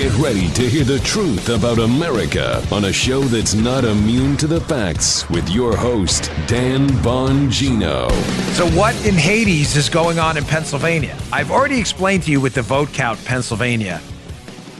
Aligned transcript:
Get 0.00 0.16
ready 0.16 0.48
to 0.52 0.66
hear 0.66 0.82
the 0.82 0.98
truth 1.00 1.50
about 1.50 1.78
America 1.78 2.66
on 2.72 2.86
a 2.86 2.92
show 2.92 3.20
that's 3.20 3.52
not 3.52 3.84
immune 3.84 4.34
to 4.38 4.46
the 4.46 4.62
facts 4.62 5.28
with 5.28 5.46
your 5.50 5.76
host, 5.76 6.32
Dan 6.46 6.88
Bongino. 7.04 8.10
So, 8.54 8.66
what 8.70 8.94
in 9.04 9.14
Hades 9.14 9.76
is 9.76 9.90
going 9.90 10.18
on 10.18 10.38
in 10.38 10.44
Pennsylvania? 10.44 11.18
I've 11.30 11.50
already 11.50 11.78
explained 11.78 12.22
to 12.22 12.30
you 12.30 12.40
with 12.40 12.54
the 12.54 12.62
vote 12.62 12.94
count, 12.94 13.22
Pennsylvania, 13.26 14.00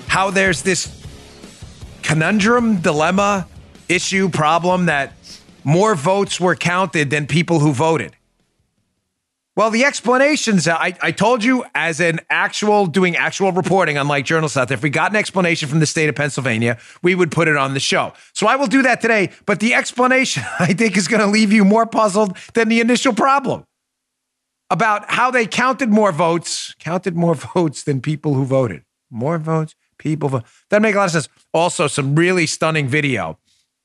how 0.07 0.31
there's 0.31 0.63
this 0.63 1.05
conundrum, 2.03 2.81
dilemma, 2.81 3.47
issue, 3.91 4.31
problem 4.31 4.87
that 4.87 5.13
more 5.65 5.95
votes 5.95 6.41
were 6.41 6.57
counted 6.57 7.11
than 7.11 7.27
people 7.27 7.59
who 7.59 7.75
voted. 7.75 8.17
Well, 9.57 9.71
the 9.71 9.85
explanations, 9.85 10.69
I, 10.69 10.97
I 11.03 11.11
told 11.11 11.43
you 11.43 11.65
as 11.75 12.01
an 12.01 12.21
actual, 12.31 12.87
doing 12.87 13.17
actual 13.17 13.51
reporting, 13.51 13.99
unlike 13.99 14.25
journalists 14.25 14.57
out 14.57 14.69
there, 14.69 14.77
if 14.77 14.83
we 14.83 14.91
got 14.91 15.11
an 15.11 15.17
explanation 15.17 15.69
from 15.69 15.81
the 15.81 15.87
state 15.87 16.09
of 16.09 16.15
Pennsylvania, 16.15 16.79
we 17.03 17.17
would 17.17 17.33
put 17.33 17.49
it 17.49 17.57
on 17.57 17.75
the 17.75 17.81
show. 17.81 18.13
So 18.33 18.47
I 18.47 18.57
will 18.57 18.69
do 18.69 18.83
that 18.83 19.01
today. 19.01 19.31
But 19.47 19.59
the 19.59 19.75
explanation, 19.75 20.45
I 20.61 20.73
think, 20.73 20.97
is 20.97 21.09
going 21.09 21.21
to 21.21 21.27
leave 21.27 21.53
you 21.53 21.65
more 21.65 21.85
puzzled 21.85 22.37
than 22.55 22.69
the 22.69 22.81
initial 22.81 23.13
problem 23.13 23.65
about 24.71 25.11
how 25.11 25.33
they 25.33 25.47
counted 25.47 25.91
more 25.91 26.13
votes, 26.13 26.75
counted 26.79 27.17
more 27.17 27.35
votes 27.55 27.83
than 27.83 28.01
people 28.01 28.35
who 28.35 28.45
voted. 28.45 28.85
More 29.11 29.39
votes, 29.39 29.75
people 29.99 30.29
vote. 30.29 30.45
That 30.71 30.81
make 30.81 30.95
a 30.95 30.99
lot 30.99 31.07
of 31.07 31.11
sense. 31.11 31.29
Also, 31.53 31.89
some 31.89 32.15
really 32.15 32.47
stunning 32.47 32.87
video 32.87 33.39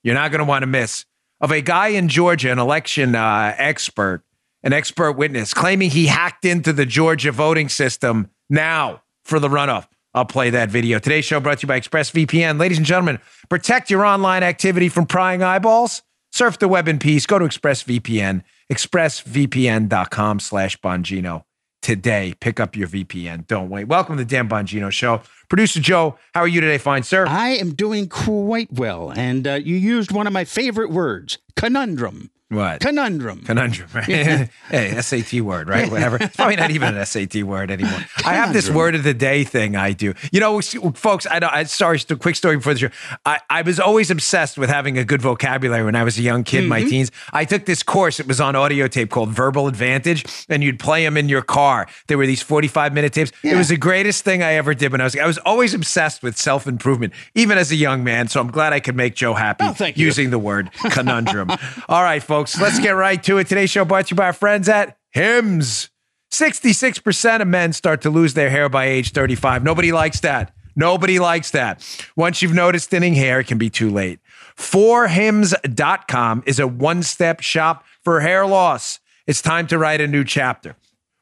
you're 0.03 0.13
not 0.13 0.29
going 0.29 0.39
to 0.39 0.45
want 0.45 0.61
to 0.61 0.67
miss 0.67 1.03
of 1.41 1.51
a 1.51 1.61
guy 1.61 1.87
in 1.87 2.07
Georgia, 2.07 2.51
an 2.51 2.59
election 2.59 3.15
uh, 3.15 3.55
expert 3.57 4.21
an 4.65 4.73
expert 4.73 5.13
witness 5.13 5.53
claiming 5.53 5.91
he 5.91 6.07
hacked 6.07 6.43
into 6.43 6.73
the 6.73 6.85
Georgia 6.85 7.31
voting 7.31 7.69
system 7.69 8.29
now 8.49 9.01
for 9.23 9.39
the 9.39 9.47
runoff. 9.47 9.87
I'll 10.13 10.25
play 10.25 10.49
that 10.49 10.69
video. 10.69 10.97
Today's 10.97 11.25
show 11.25 11.39
brought 11.39 11.59
to 11.59 11.63
you 11.63 11.67
by 11.67 11.79
ExpressVPN. 11.79 12.59
Ladies 12.59 12.77
and 12.77 12.85
gentlemen, 12.85 13.19
protect 13.49 13.89
your 13.89 14.05
online 14.05 14.43
activity 14.43 14.89
from 14.89 15.05
prying 15.05 15.43
eyeballs. 15.43 16.01
Surf 16.31 16.57
the 16.57 16.67
web 16.67 16.87
in 16.87 16.99
peace. 16.99 17.25
Go 17.25 17.37
to 17.37 17.45
ExpressVPN, 17.45 18.43
expressvpn.com 18.71 20.39
slash 20.39 20.79
Bongino 20.79 21.43
today. 21.81 22.33
Pick 22.39 22.59
up 22.59 22.75
your 22.75 22.87
VPN. 22.87 23.45
Don't 23.45 23.69
wait. 23.69 23.85
Welcome 23.85 24.17
to 24.17 24.23
the 24.23 24.29
Dan 24.29 24.49
Bongino 24.49 24.91
Show. 24.91 25.21
Producer 25.49 25.79
Joe, 25.79 26.17
how 26.33 26.41
are 26.41 26.47
you 26.47 26.59
today, 26.59 26.77
fine 26.77 27.03
sir? 27.03 27.27
I 27.27 27.49
am 27.49 27.75
doing 27.75 28.09
quite 28.09 28.71
well. 28.73 29.11
And 29.11 29.45
uh, 29.45 29.53
you 29.55 29.75
used 29.75 30.11
one 30.11 30.27
of 30.27 30.33
my 30.33 30.45
favorite 30.45 30.89
words, 30.89 31.37
conundrum. 31.55 32.31
What? 32.49 32.81
Conundrum. 32.81 33.41
Conundrum, 33.41 33.89
right? 33.93 34.49
Hey, 34.69 34.99
SAT 35.01 35.41
word, 35.41 35.67
right? 35.67 35.89
Whatever. 35.89 36.17
It's 36.19 36.35
probably 36.35 36.55
not 36.55 36.71
even 36.71 36.95
an 36.95 37.05
SAT 37.05 37.43
word 37.43 37.71
anymore. 37.71 37.91
Conundrum. 37.91 38.25
I 38.25 38.33
have 38.33 38.53
this 38.53 38.69
word 38.69 38.95
of 38.95 39.03
the 39.03 39.13
day 39.13 39.43
thing 39.43 39.75
I 39.75 39.93
do. 39.93 40.13
You 40.31 40.39
know, 40.39 40.61
folks, 40.61 41.25
I 41.29 41.39
know, 41.39 41.49
I, 41.51 41.63
sorry, 41.63 41.97
just 41.97 42.11
a 42.11 42.15
quick 42.15 42.35
story 42.35 42.57
before 42.57 42.73
the 42.73 42.79
show. 42.79 42.89
I, 43.25 43.39
I 43.49 43.61
was 43.63 43.79
always 43.79 44.11
obsessed 44.11 44.57
with 44.57 44.69
having 44.69 44.97
a 44.97 45.03
good 45.03 45.21
vocabulary 45.21 45.83
when 45.83 45.95
I 45.95 46.03
was 46.03 46.17
a 46.19 46.21
young 46.21 46.43
kid, 46.43 46.61
mm-hmm. 46.61 46.69
my 46.69 46.83
teens. 46.83 47.11
I 47.33 47.45
took 47.45 47.65
this 47.65 47.81
course, 47.81 48.19
it 48.19 48.27
was 48.27 48.39
on 48.39 48.55
audio 48.55 48.87
tape 48.87 49.09
called 49.09 49.29
Verbal 49.29 49.67
Advantage, 49.67 50.25
and 50.49 50.63
you'd 50.63 50.79
play 50.79 51.03
them 51.03 51.17
in 51.17 51.29
your 51.29 51.41
car. 51.41 51.87
There 52.07 52.17
were 52.17 52.27
these 52.27 52.41
45 52.41 52.93
minute 52.93 53.13
tapes. 53.13 53.31
Yeah. 53.43 53.53
It 53.53 53.57
was 53.57 53.69
the 53.69 53.77
greatest 53.77 54.23
thing 54.23 54.43
I 54.43 54.53
ever 54.53 54.73
did 54.73 54.91
when 54.91 55.01
I 55.01 55.05
was, 55.05 55.15
I 55.15 55.25
was 55.25 55.37
always 55.39 55.73
obsessed 55.73 56.21
with 56.21 56.37
self 56.37 56.67
improvement, 56.67 57.13
even 57.33 57.57
as 57.57 57.71
a 57.71 57.75
young 57.75 58.03
man. 58.03 58.27
So 58.27 58.39
I'm 58.39 58.51
glad 58.51 58.73
I 58.73 58.79
could 58.79 58.95
make 58.95 59.15
Joe 59.15 59.33
happy 59.33 59.65
oh, 59.65 59.91
using 59.95 60.29
the 60.29 60.39
word 60.39 60.71
conundrum. 60.91 61.49
All 61.89 62.03
right, 62.03 62.21
folks, 62.21 62.34
let's 62.39 62.79
get 62.79 62.91
right 62.91 63.21
to 63.23 63.37
it. 63.37 63.47
Today's 63.47 63.69
show 63.69 63.85
brought 63.85 64.07
to 64.07 64.11
you 64.11 64.17
by 64.17 64.25
our 64.25 64.33
friends 64.33 64.67
at 64.69 64.97
Hims. 65.11 65.89
66% 66.31 67.41
of 67.41 67.47
men 67.47 67.71
start 67.71 68.01
to 68.01 68.09
lose 68.09 68.33
their 68.33 68.49
hair 68.49 68.67
by 68.67 68.85
age 68.85 69.11
35. 69.11 69.63
Nobody 69.63 69.91
likes 69.91 70.19
that. 70.21 70.53
Nobody 70.75 71.19
likes 71.19 71.51
that. 71.51 71.81
Once 72.17 72.41
you've 72.41 72.53
noticed 72.53 72.89
thinning 72.89 73.13
hair, 73.13 73.39
it 73.39 73.47
can 73.47 73.57
be 73.57 73.69
too 73.69 73.89
late. 73.89 74.19
4hims.com 74.57 76.43
is 76.45 76.59
a 76.59 76.67
one 76.67 77.03
step 77.03 77.39
shop 77.39 77.85
for 78.03 78.19
hair 78.19 78.45
loss. 78.45 78.99
It's 79.25 79.41
time 79.41 79.67
to 79.67 79.77
write 79.77 80.01
a 80.01 80.07
new 80.07 80.23
chapter 80.23 80.75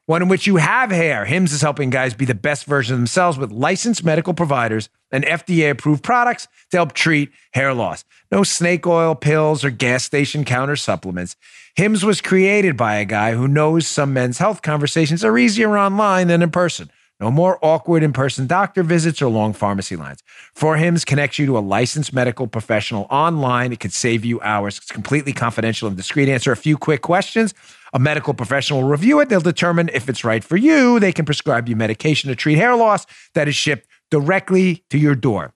one 0.06 0.22
in 0.22 0.28
which 0.28 0.46
you 0.46 0.56
have 0.56 0.90
hair. 0.90 1.24
Hims 1.24 1.52
is 1.52 1.62
helping 1.62 1.90
guys 1.90 2.14
be 2.14 2.24
the 2.24 2.34
best 2.34 2.66
version 2.66 2.94
of 2.94 3.00
themselves 3.00 3.38
with 3.38 3.52
licensed 3.52 4.04
medical 4.04 4.34
providers 4.34 4.88
and 5.10 5.24
FDA 5.24 5.70
approved 5.70 6.02
products 6.02 6.46
to 6.70 6.76
help 6.76 6.92
treat 6.92 7.30
hair 7.52 7.72
loss. 7.72 8.04
No 8.30 8.42
snake 8.42 8.86
oil 8.86 9.14
pills 9.14 9.64
or 9.64 9.70
gas 9.70 10.04
station 10.04 10.44
counter 10.44 10.76
supplements. 10.76 11.36
Hims 11.76 12.04
was 12.04 12.20
created 12.20 12.76
by 12.76 12.96
a 12.96 13.04
guy 13.04 13.32
who 13.32 13.48
knows 13.48 13.86
some 13.86 14.12
men's 14.12 14.38
health 14.38 14.62
conversations 14.62 15.24
are 15.24 15.38
easier 15.38 15.78
online 15.78 16.28
than 16.28 16.42
in 16.42 16.50
person. 16.50 16.90
No 17.24 17.30
more 17.30 17.58
awkward 17.62 18.02
in 18.02 18.12
person 18.12 18.46
doctor 18.46 18.82
visits 18.82 19.22
or 19.22 19.28
long 19.28 19.54
pharmacy 19.54 19.96
lines. 19.96 20.22
For 20.54 20.76
Hims 20.76 21.06
connects 21.06 21.38
you 21.38 21.46
to 21.46 21.56
a 21.56 21.60
licensed 21.60 22.12
medical 22.12 22.46
professional 22.46 23.06
online. 23.08 23.72
It 23.72 23.80
could 23.80 23.94
save 23.94 24.26
you 24.26 24.42
hours. 24.42 24.76
It's 24.76 24.92
completely 24.92 25.32
confidential 25.32 25.88
and 25.88 25.96
discreet. 25.96 26.28
Answer 26.28 26.52
a 26.52 26.56
few 26.56 26.76
quick 26.76 27.00
questions. 27.00 27.54
A 27.94 27.98
medical 27.98 28.34
professional 28.34 28.82
will 28.82 28.90
review 28.90 29.20
it. 29.20 29.30
They'll 29.30 29.40
determine 29.40 29.88
if 29.94 30.06
it's 30.10 30.22
right 30.22 30.44
for 30.44 30.58
you. 30.58 31.00
They 31.00 31.12
can 31.12 31.24
prescribe 31.24 31.66
you 31.66 31.76
medication 31.76 32.28
to 32.28 32.36
treat 32.36 32.58
hair 32.58 32.76
loss 32.76 33.06
that 33.32 33.48
is 33.48 33.56
shipped 33.56 33.88
directly 34.10 34.84
to 34.90 34.98
your 34.98 35.14
door. 35.14 35.54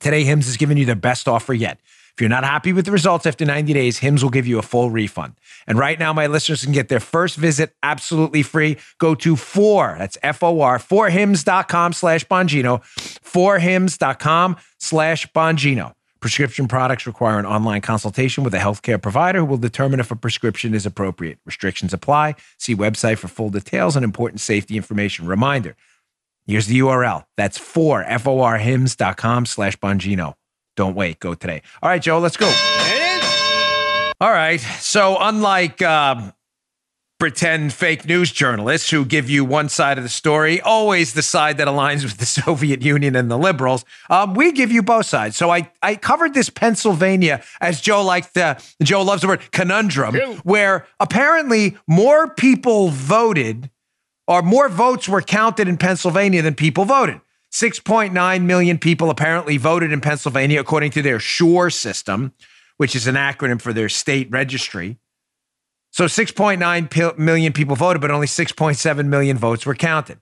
Today, 0.00 0.24
Hims 0.24 0.48
is 0.48 0.56
giving 0.56 0.76
you 0.76 0.86
the 0.86 0.96
best 0.96 1.28
offer 1.28 1.54
yet. 1.54 1.78
If 2.20 2.22
you're 2.22 2.28
not 2.28 2.44
happy 2.44 2.74
with 2.74 2.84
the 2.84 2.92
results 2.92 3.24
after 3.24 3.46
90 3.46 3.72
days, 3.72 3.96
Hims 3.96 4.22
will 4.22 4.28
give 4.28 4.46
you 4.46 4.58
a 4.58 4.62
full 4.62 4.90
refund. 4.90 5.36
And 5.66 5.78
right 5.78 5.98
now, 5.98 6.12
my 6.12 6.26
listeners 6.26 6.62
can 6.62 6.72
get 6.72 6.90
their 6.90 7.00
first 7.00 7.36
visit 7.36 7.74
absolutely 7.82 8.42
free. 8.42 8.76
Go 8.98 9.14
to 9.14 9.36
four, 9.36 9.96
that's 9.98 10.18
F-O-R, 10.22 10.78
forhims.com 10.78 11.94
slash 11.94 12.26
Bongino, 12.26 12.82
forhims.com 13.22 14.58
slash 14.76 15.32
Bongino. 15.32 15.94
Prescription 16.20 16.68
products 16.68 17.06
require 17.06 17.38
an 17.38 17.46
online 17.46 17.80
consultation 17.80 18.44
with 18.44 18.52
a 18.52 18.58
healthcare 18.58 19.00
provider 19.00 19.38
who 19.38 19.46
will 19.46 19.56
determine 19.56 19.98
if 19.98 20.10
a 20.10 20.16
prescription 20.16 20.74
is 20.74 20.84
appropriate. 20.84 21.38
Restrictions 21.46 21.94
apply. 21.94 22.34
See 22.58 22.76
website 22.76 23.16
for 23.16 23.28
full 23.28 23.48
details 23.48 23.96
and 23.96 24.04
important 24.04 24.42
safety 24.42 24.76
information. 24.76 25.26
Reminder, 25.26 25.74
here's 26.46 26.66
the 26.66 26.80
URL. 26.80 27.24
That's 27.38 27.56
for 27.56 28.02
F-O-R-hims.com 28.02 29.46
slash 29.46 29.78
Bongino. 29.78 30.34
Don't 30.76 30.94
wait. 30.94 31.20
Go 31.20 31.34
today. 31.34 31.62
All 31.82 31.90
right, 31.90 32.00
Joe, 32.00 32.18
let's 32.18 32.36
go. 32.36 32.46
All 34.20 34.30
right. 34.30 34.60
So, 34.80 35.16
unlike 35.18 35.80
uh, 35.80 36.32
pretend 37.18 37.72
fake 37.72 38.06
news 38.06 38.30
journalists 38.30 38.90
who 38.90 39.04
give 39.04 39.30
you 39.30 39.44
one 39.44 39.68
side 39.70 39.96
of 39.96 40.04
the 40.04 40.10
story, 40.10 40.60
always 40.60 41.14
the 41.14 41.22
side 41.22 41.56
that 41.56 41.68
aligns 41.68 42.02
with 42.02 42.18
the 42.18 42.26
Soviet 42.42 42.82
Union 42.82 43.16
and 43.16 43.30
the 43.30 43.38
liberals, 43.38 43.84
um, 44.10 44.34
we 44.34 44.52
give 44.52 44.70
you 44.70 44.82
both 44.82 45.06
sides. 45.06 45.36
So, 45.36 45.50
I, 45.50 45.70
I 45.82 45.96
covered 45.96 46.34
this 46.34 46.50
Pennsylvania, 46.50 47.42
as 47.62 47.80
Joe 47.80 48.04
likes 48.04 48.30
to, 48.32 48.58
Joe 48.82 49.02
loves 49.02 49.22
the 49.22 49.28
word 49.28 49.50
conundrum, 49.52 50.14
where 50.44 50.86
apparently 50.98 51.78
more 51.86 52.28
people 52.34 52.90
voted 52.90 53.70
or 54.28 54.42
more 54.42 54.68
votes 54.68 55.08
were 55.08 55.22
counted 55.22 55.66
in 55.66 55.76
Pennsylvania 55.78 56.42
than 56.42 56.54
people 56.54 56.84
voted. 56.84 57.20
6.9 57.52 58.44
million 58.44 58.78
people 58.78 59.10
apparently 59.10 59.56
voted 59.56 59.92
in 59.92 60.00
Pennsylvania, 60.00 60.60
according 60.60 60.92
to 60.92 61.02
their 61.02 61.18
SURE 61.18 61.70
system, 61.70 62.32
which 62.76 62.94
is 62.94 63.06
an 63.06 63.16
acronym 63.16 63.60
for 63.60 63.72
their 63.72 63.88
state 63.88 64.30
registry. 64.30 64.98
So 65.90 66.04
6.9 66.04 67.18
million 67.18 67.52
people 67.52 67.74
voted, 67.74 68.00
but 68.00 68.10
only 68.10 68.28
6.7 68.28 69.06
million 69.06 69.36
votes 69.36 69.66
were 69.66 69.74
counted. 69.74 70.20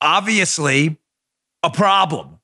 Obviously, 0.00 0.98
a 1.62 1.70
problem. 1.70 2.38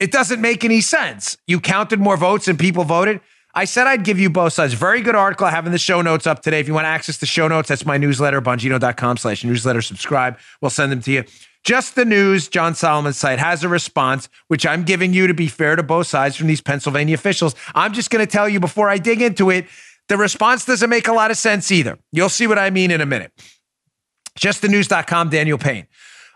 It 0.00 0.12
doesn't 0.12 0.40
make 0.40 0.64
any 0.64 0.80
sense. 0.80 1.36
You 1.46 1.60
counted 1.60 2.00
more 2.00 2.16
votes 2.16 2.46
than 2.46 2.56
people 2.56 2.84
voted. 2.84 3.20
I 3.56 3.64
said 3.64 3.86
I'd 3.86 4.04
give 4.04 4.20
you 4.20 4.28
both 4.28 4.52
sides. 4.52 4.74
Very 4.74 5.00
good 5.00 5.14
article. 5.14 5.46
I 5.46 5.50
have 5.50 5.64
in 5.64 5.72
the 5.72 5.78
show 5.78 6.02
notes 6.02 6.26
up 6.26 6.42
today. 6.42 6.60
If 6.60 6.68
you 6.68 6.74
want 6.74 6.84
to 6.84 6.90
access 6.90 7.16
the 7.16 7.24
show 7.24 7.48
notes, 7.48 7.70
that's 7.70 7.86
my 7.86 7.96
newsletter, 7.96 8.42
bongino.com 8.42 9.16
slash 9.16 9.44
newsletter. 9.44 9.80
Subscribe. 9.80 10.38
We'll 10.60 10.70
send 10.70 10.92
them 10.92 11.00
to 11.00 11.10
you. 11.10 11.24
Just 11.64 11.94
the 11.94 12.04
news, 12.04 12.48
John 12.48 12.74
Solomon's 12.74 13.16
site 13.16 13.38
has 13.38 13.64
a 13.64 13.68
response, 13.68 14.28
which 14.48 14.66
I'm 14.66 14.84
giving 14.84 15.14
you 15.14 15.26
to 15.26 15.32
be 15.32 15.48
fair 15.48 15.74
to 15.74 15.82
both 15.82 16.06
sides 16.06 16.36
from 16.36 16.48
these 16.48 16.60
Pennsylvania 16.60 17.14
officials. 17.14 17.54
I'm 17.74 17.94
just 17.94 18.10
going 18.10 18.24
to 18.24 18.30
tell 18.30 18.46
you 18.46 18.60
before 18.60 18.90
I 18.90 18.98
dig 18.98 19.22
into 19.22 19.48
it, 19.48 19.66
the 20.08 20.18
response 20.18 20.66
doesn't 20.66 20.90
make 20.90 21.08
a 21.08 21.14
lot 21.14 21.30
of 21.30 21.38
sense 21.38 21.72
either. 21.72 21.98
You'll 22.12 22.28
see 22.28 22.46
what 22.46 22.58
I 22.58 22.68
mean 22.68 22.90
in 22.90 23.00
a 23.00 23.06
minute. 23.06 23.32
JustTheNews.com, 24.38 25.30
Daniel 25.30 25.56
Payne. 25.56 25.86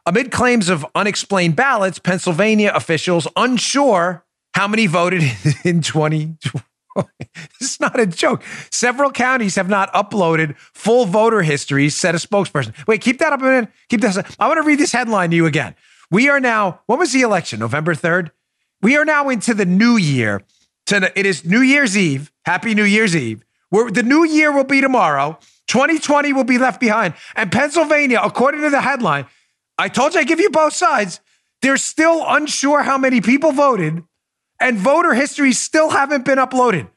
Amid 0.06 0.32
claims 0.32 0.70
of 0.70 0.86
unexplained 0.94 1.54
ballots, 1.54 1.98
Pennsylvania 1.98 2.72
officials 2.74 3.28
unsure 3.36 4.24
how 4.54 4.66
many 4.66 4.86
voted 4.86 5.22
in 5.64 5.82
2020. 5.82 6.69
is 7.60 7.80
not 7.80 7.98
a 7.98 8.06
joke. 8.06 8.42
Several 8.70 9.10
counties 9.10 9.56
have 9.56 9.68
not 9.68 9.92
uploaded 9.92 10.56
full 10.58 11.06
voter 11.06 11.42
histories, 11.42 11.94
said 11.94 12.14
a 12.14 12.18
spokesperson. 12.18 12.74
Wait, 12.86 13.00
keep 13.00 13.18
that 13.18 13.32
up 13.32 13.40
a 13.40 13.44
minute. 13.44 13.68
Keep 13.88 14.00
this. 14.00 14.18
I 14.38 14.48
want 14.48 14.58
to 14.58 14.66
read 14.66 14.78
this 14.78 14.92
headline 14.92 15.30
to 15.30 15.36
you 15.36 15.46
again. 15.46 15.74
We 16.10 16.28
are 16.28 16.40
now, 16.40 16.80
when 16.86 16.98
was 16.98 17.12
the 17.12 17.22
election? 17.22 17.60
November 17.60 17.94
3rd? 17.94 18.30
We 18.82 18.96
are 18.96 19.04
now 19.04 19.28
into 19.28 19.54
the 19.54 19.66
new 19.66 19.96
year. 19.96 20.42
It 20.90 21.26
is 21.26 21.44
New 21.44 21.60
Year's 21.60 21.96
Eve. 21.96 22.32
Happy 22.44 22.74
New 22.74 22.84
Year's 22.84 23.14
Eve. 23.14 23.44
The 23.70 24.02
new 24.04 24.24
year 24.24 24.52
will 24.52 24.64
be 24.64 24.80
tomorrow. 24.80 25.38
2020 25.68 26.32
will 26.32 26.44
be 26.44 26.58
left 26.58 26.80
behind. 26.80 27.14
And 27.36 27.52
Pennsylvania, 27.52 28.20
according 28.22 28.62
to 28.62 28.70
the 28.70 28.80
headline, 28.80 29.26
I 29.78 29.88
told 29.88 30.14
you 30.14 30.20
I 30.20 30.24
give 30.24 30.40
you 30.40 30.50
both 30.50 30.72
sides. 30.72 31.20
They're 31.62 31.76
still 31.76 32.24
unsure 32.26 32.82
how 32.82 32.98
many 32.98 33.20
people 33.20 33.52
voted, 33.52 34.02
and 34.60 34.76
voter 34.78 35.14
histories 35.14 35.58
still 35.58 35.90
haven't 35.90 36.24
been 36.24 36.38
uploaded. 36.38 36.88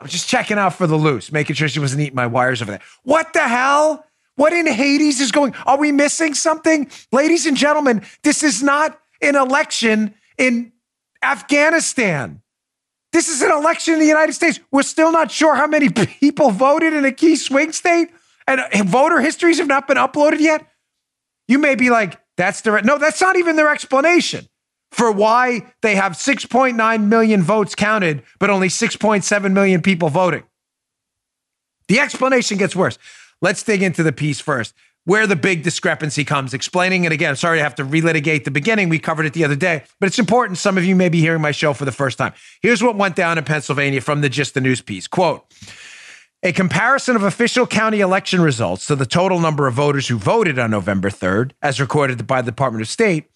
I'm 0.00 0.08
just 0.08 0.28
checking 0.28 0.56
out 0.56 0.74
for 0.74 0.86
the 0.86 0.96
loose, 0.96 1.30
making 1.30 1.56
sure 1.56 1.68
she 1.68 1.80
wasn't 1.80 2.00
eating 2.00 2.14
my 2.14 2.26
wires 2.26 2.62
over 2.62 2.70
there. 2.70 2.80
What 3.02 3.34
the 3.34 3.46
hell? 3.46 4.04
What 4.36 4.52
in 4.52 4.66
Hades 4.66 5.20
is 5.20 5.30
going? 5.30 5.54
Are 5.66 5.76
we 5.76 5.92
missing 5.92 6.32
something? 6.32 6.90
Ladies 7.12 7.44
and 7.44 7.56
gentlemen, 7.56 8.02
this 8.22 8.42
is 8.42 8.62
not 8.62 8.98
an 9.20 9.36
election 9.36 10.14
in 10.38 10.72
Afghanistan. 11.22 12.40
This 13.12 13.28
is 13.28 13.42
an 13.42 13.50
election 13.50 13.94
in 13.94 14.00
the 14.00 14.06
United 14.06 14.32
States. 14.32 14.60
We're 14.70 14.82
still 14.82 15.12
not 15.12 15.30
sure 15.30 15.54
how 15.54 15.66
many 15.66 15.90
people 15.90 16.50
voted 16.50 16.94
in 16.94 17.04
a 17.04 17.12
key 17.12 17.36
swing 17.36 17.72
state, 17.72 18.08
and 18.46 18.88
voter 18.88 19.20
histories 19.20 19.58
have 19.58 19.66
not 19.66 19.86
been 19.86 19.96
uploaded 19.96 20.40
yet. 20.40 20.66
You 21.46 21.58
may 21.58 21.74
be 21.74 21.90
like, 21.90 22.18
that's 22.36 22.60
the 22.62 22.80
no, 22.82 22.96
that's 22.96 23.20
not 23.20 23.36
even 23.36 23.56
their 23.56 23.70
explanation 23.70 24.48
for 24.90 25.12
why 25.12 25.72
they 25.82 25.94
have 25.96 26.12
6.9 26.12 27.04
million 27.04 27.42
votes 27.42 27.74
counted, 27.74 28.22
but 28.38 28.50
only 28.50 28.68
6.7 28.68 29.52
million 29.52 29.82
people 29.82 30.08
voting. 30.08 30.44
The 31.88 32.00
explanation 32.00 32.58
gets 32.58 32.76
worse. 32.76 32.98
Let's 33.40 33.62
dig 33.62 33.82
into 33.82 34.02
the 34.02 34.12
piece 34.12 34.40
first, 34.40 34.74
where 35.04 35.26
the 35.26 35.36
big 35.36 35.62
discrepancy 35.62 36.24
comes, 36.24 36.52
explaining 36.52 37.04
it 37.04 37.12
again. 37.12 37.36
Sorry 37.36 37.58
to 37.58 37.62
have 37.62 37.74
to 37.76 37.84
relitigate 37.84 38.44
the 38.44 38.50
beginning. 38.50 38.88
We 38.88 38.98
covered 38.98 39.26
it 39.26 39.32
the 39.32 39.44
other 39.44 39.56
day, 39.56 39.84
but 40.00 40.06
it's 40.06 40.18
important. 40.18 40.58
Some 40.58 40.76
of 40.76 40.84
you 40.84 40.96
may 40.96 41.08
be 41.08 41.20
hearing 41.20 41.40
my 41.40 41.52
show 41.52 41.72
for 41.72 41.84
the 41.84 41.92
first 41.92 42.18
time. 42.18 42.32
Here's 42.60 42.82
what 42.82 42.96
went 42.96 43.16
down 43.16 43.38
in 43.38 43.44
Pennsylvania 43.44 44.00
from 44.00 44.20
the 44.20 44.28
Just 44.28 44.54
the 44.54 44.60
News 44.60 44.82
piece. 44.82 45.06
Quote, 45.06 45.44
a 46.42 46.52
comparison 46.52 47.16
of 47.16 47.24
official 47.24 47.66
county 47.66 48.00
election 48.00 48.40
results 48.40 48.86
to 48.86 48.94
the 48.94 49.06
total 49.06 49.40
number 49.40 49.66
of 49.66 49.74
voters 49.74 50.06
who 50.06 50.18
voted 50.18 50.58
on 50.58 50.70
November 50.70 51.10
3rd, 51.10 51.52
as 51.62 51.80
recorded 51.80 52.26
by 52.26 52.42
the 52.42 52.52
Department 52.52 52.82
of 52.82 52.88
State, 52.88 53.28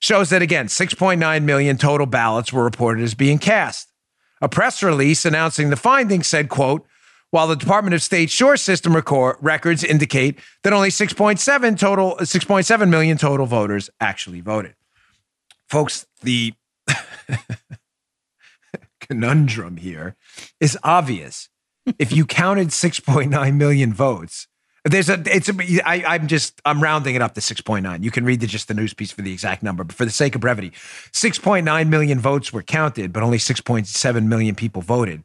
shows 0.00 0.30
that 0.30 0.42
again, 0.42 0.66
6.9 0.66 1.42
million 1.42 1.76
total 1.76 2.06
ballots 2.06 2.52
were 2.52 2.64
reported 2.64 3.02
as 3.02 3.14
being 3.14 3.38
cast. 3.38 3.92
A 4.40 4.48
press 4.48 4.82
release 4.82 5.24
announcing 5.24 5.70
the 5.70 5.76
findings 5.76 6.26
said, 6.26 6.48
quote, 6.48 6.86
while 7.30 7.46
the 7.46 7.56
Department 7.56 7.94
of 7.94 8.02
State 8.02 8.30
Sure 8.30 8.56
System 8.56 8.94
record, 8.94 9.36
records 9.40 9.84
indicate 9.84 10.38
that 10.62 10.72
only 10.72 10.88
6.7 10.88 11.78
total 11.78 12.16
6.7 12.16 12.88
million 12.88 13.18
total 13.18 13.46
voters 13.46 13.90
actually 14.00 14.40
voted. 14.40 14.74
Folks, 15.68 16.06
the 16.22 16.54
conundrum 19.00 19.76
here 19.76 20.16
is 20.60 20.78
obvious 20.82 21.50
if 21.98 22.12
you 22.12 22.24
counted 22.24 22.68
6.9 22.68 23.56
million 23.56 23.92
votes, 23.92 24.46
there's 24.84 25.08
a, 25.08 25.22
it's, 25.26 25.48
a, 25.48 25.54
I, 25.84 26.14
I'm 26.14 26.28
just, 26.28 26.60
I'm 26.64 26.82
rounding 26.82 27.14
it 27.14 27.22
up 27.22 27.34
to 27.34 27.40
6.9. 27.40 28.02
You 28.02 28.10
can 28.10 28.24
read 28.24 28.40
the, 28.40 28.46
just 28.46 28.68
the 28.68 28.74
news 28.74 28.94
piece 28.94 29.10
for 29.10 29.22
the 29.22 29.32
exact 29.32 29.62
number, 29.62 29.84
but 29.84 29.96
for 29.96 30.04
the 30.04 30.10
sake 30.10 30.34
of 30.34 30.40
brevity, 30.40 30.70
6.9 31.12 31.88
million 31.88 32.18
votes 32.20 32.52
were 32.52 32.62
counted, 32.62 33.12
but 33.12 33.22
only 33.22 33.38
6.7 33.38 34.26
million 34.26 34.54
people 34.54 34.82
voted. 34.82 35.24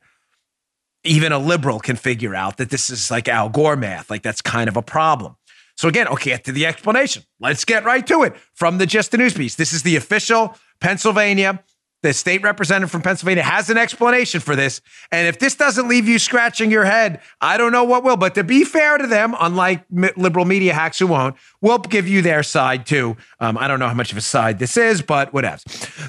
Even 1.04 1.32
a 1.32 1.40
liberal 1.40 1.80
can 1.80 1.96
figure 1.96 2.34
out 2.34 2.58
that 2.58 2.70
this 2.70 2.90
is 2.90 3.12
like 3.12 3.28
Al 3.28 3.50
Gore 3.50 3.76
math. 3.76 4.10
Like 4.10 4.24
that's 4.24 4.42
kind 4.42 4.70
of 4.70 4.78
a 4.78 4.82
problem. 4.82 5.36
So 5.76 5.88
again, 5.88 6.08
okay, 6.08 6.32
get 6.32 6.46
to 6.46 6.52
the 6.52 6.66
explanation. 6.66 7.24
Let's 7.40 7.66
get 7.66 7.84
right 7.84 8.06
to 8.08 8.24
it 8.24 8.36
from 8.54 8.78
the 8.78 8.86
Just 8.86 9.12
the 9.12 9.18
News 9.18 9.34
piece. 9.34 9.56
This 9.56 9.74
is 9.74 9.84
the 9.84 9.96
official 9.96 10.56
Pennsylvania 10.80 11.64
the 12.04 12.14
state 12.14 12.44
representative 12.44 12.92
from 12.92 13.02
Pennsylvania 13.02 13.44
has 13.44 13.70
an 13.70 13.78
explanation 13.78 14.42
for 14.42 14.56
this. 14.56 14.82
And 15.12 15.28
if 15.28 15.40
this 15.40 15.56
doesn't 15.56 15.88
leave 15.88 16.08
you 16.08 16.20
scratching 16.20 16.70
your 16.70 16.84
head, 16.84 17.22
I 17.42 17.58
don't 17.58 17.72
know 17.72 17.86
what 17.86 18.04
will. 18.04 18.18
But 18.18 18.36
to 18.36 18.44
be 18.44 18.66
fair 18.66 18.98
to 18.98 19.08
them, 19.08 19.34
unlike 19.40 19.86
liberal 19.90 20.46
media 20.46 20.74
hacks 20.74 21.00
who 21.00 21.08
won't, 21.08 21.36
we'll 21.62 21.80
give 21.80 22.08
you 22.08 22.22
their 22.22 22.44
side 22.44 22.86
too. 22.86 23.16
Um, 23.40 23.58
I 23.58 23.68
don't 23.68 23.80
know 23.80 23.88
how 23.88 23.94
much 23.94 24.12
of 24.12 24.18
a 24.18 24.22
side 24.22 24.60
this 24.60 24.76
is, 24.76 25.02
but 25.02 25.34
whatever. 25.34 25.62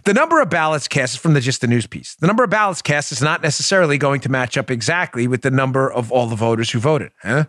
The 0.04 0.12
number 0.12 0.40
of 0.40 0.50
ballots 0.50 0.88
cast 0.88 1.14
is 1.14 1.20
from 1.20 1.34
the 1.34 1.40
just 1.40 1.60
the 1.60 1.68
news 1.68 1.86
piece. 1.86 2.16
The 2.16 2.26
number 2.26 2.42
of 2.42 2.50
ballots 2.50 2.82
cast 2.82 3.12
is 3.12 3.22
not 3.22 3.42
necessarily 3.42 3.96
going 3.96 4.20
to 4.22 4.28
match 4.28 4.58
up 4.58 4.70
exactly 4.70 5.28
with 5.28 5.42
the 5.42 5.50
number 5.50 5.90
of 5.90 6.10
all 6.10 6.26
the 6.26 6.36
voters 6.36 6.72
who 6.72 6.80
voted. 6.80 7.12
Huh? 7.22 7.44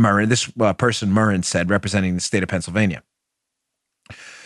Murren, 0.00 0.28
this 0.28 0.50
uh, 0.58 0.72
person 0.72 1.10
Murren 1.10 1.44
said, 1.44 1.68
representing 1.68 2.14
the 2.14 2.20
state 2.20 2.42
of 2.42 2.48
Pennsylvania. 2.48 3.02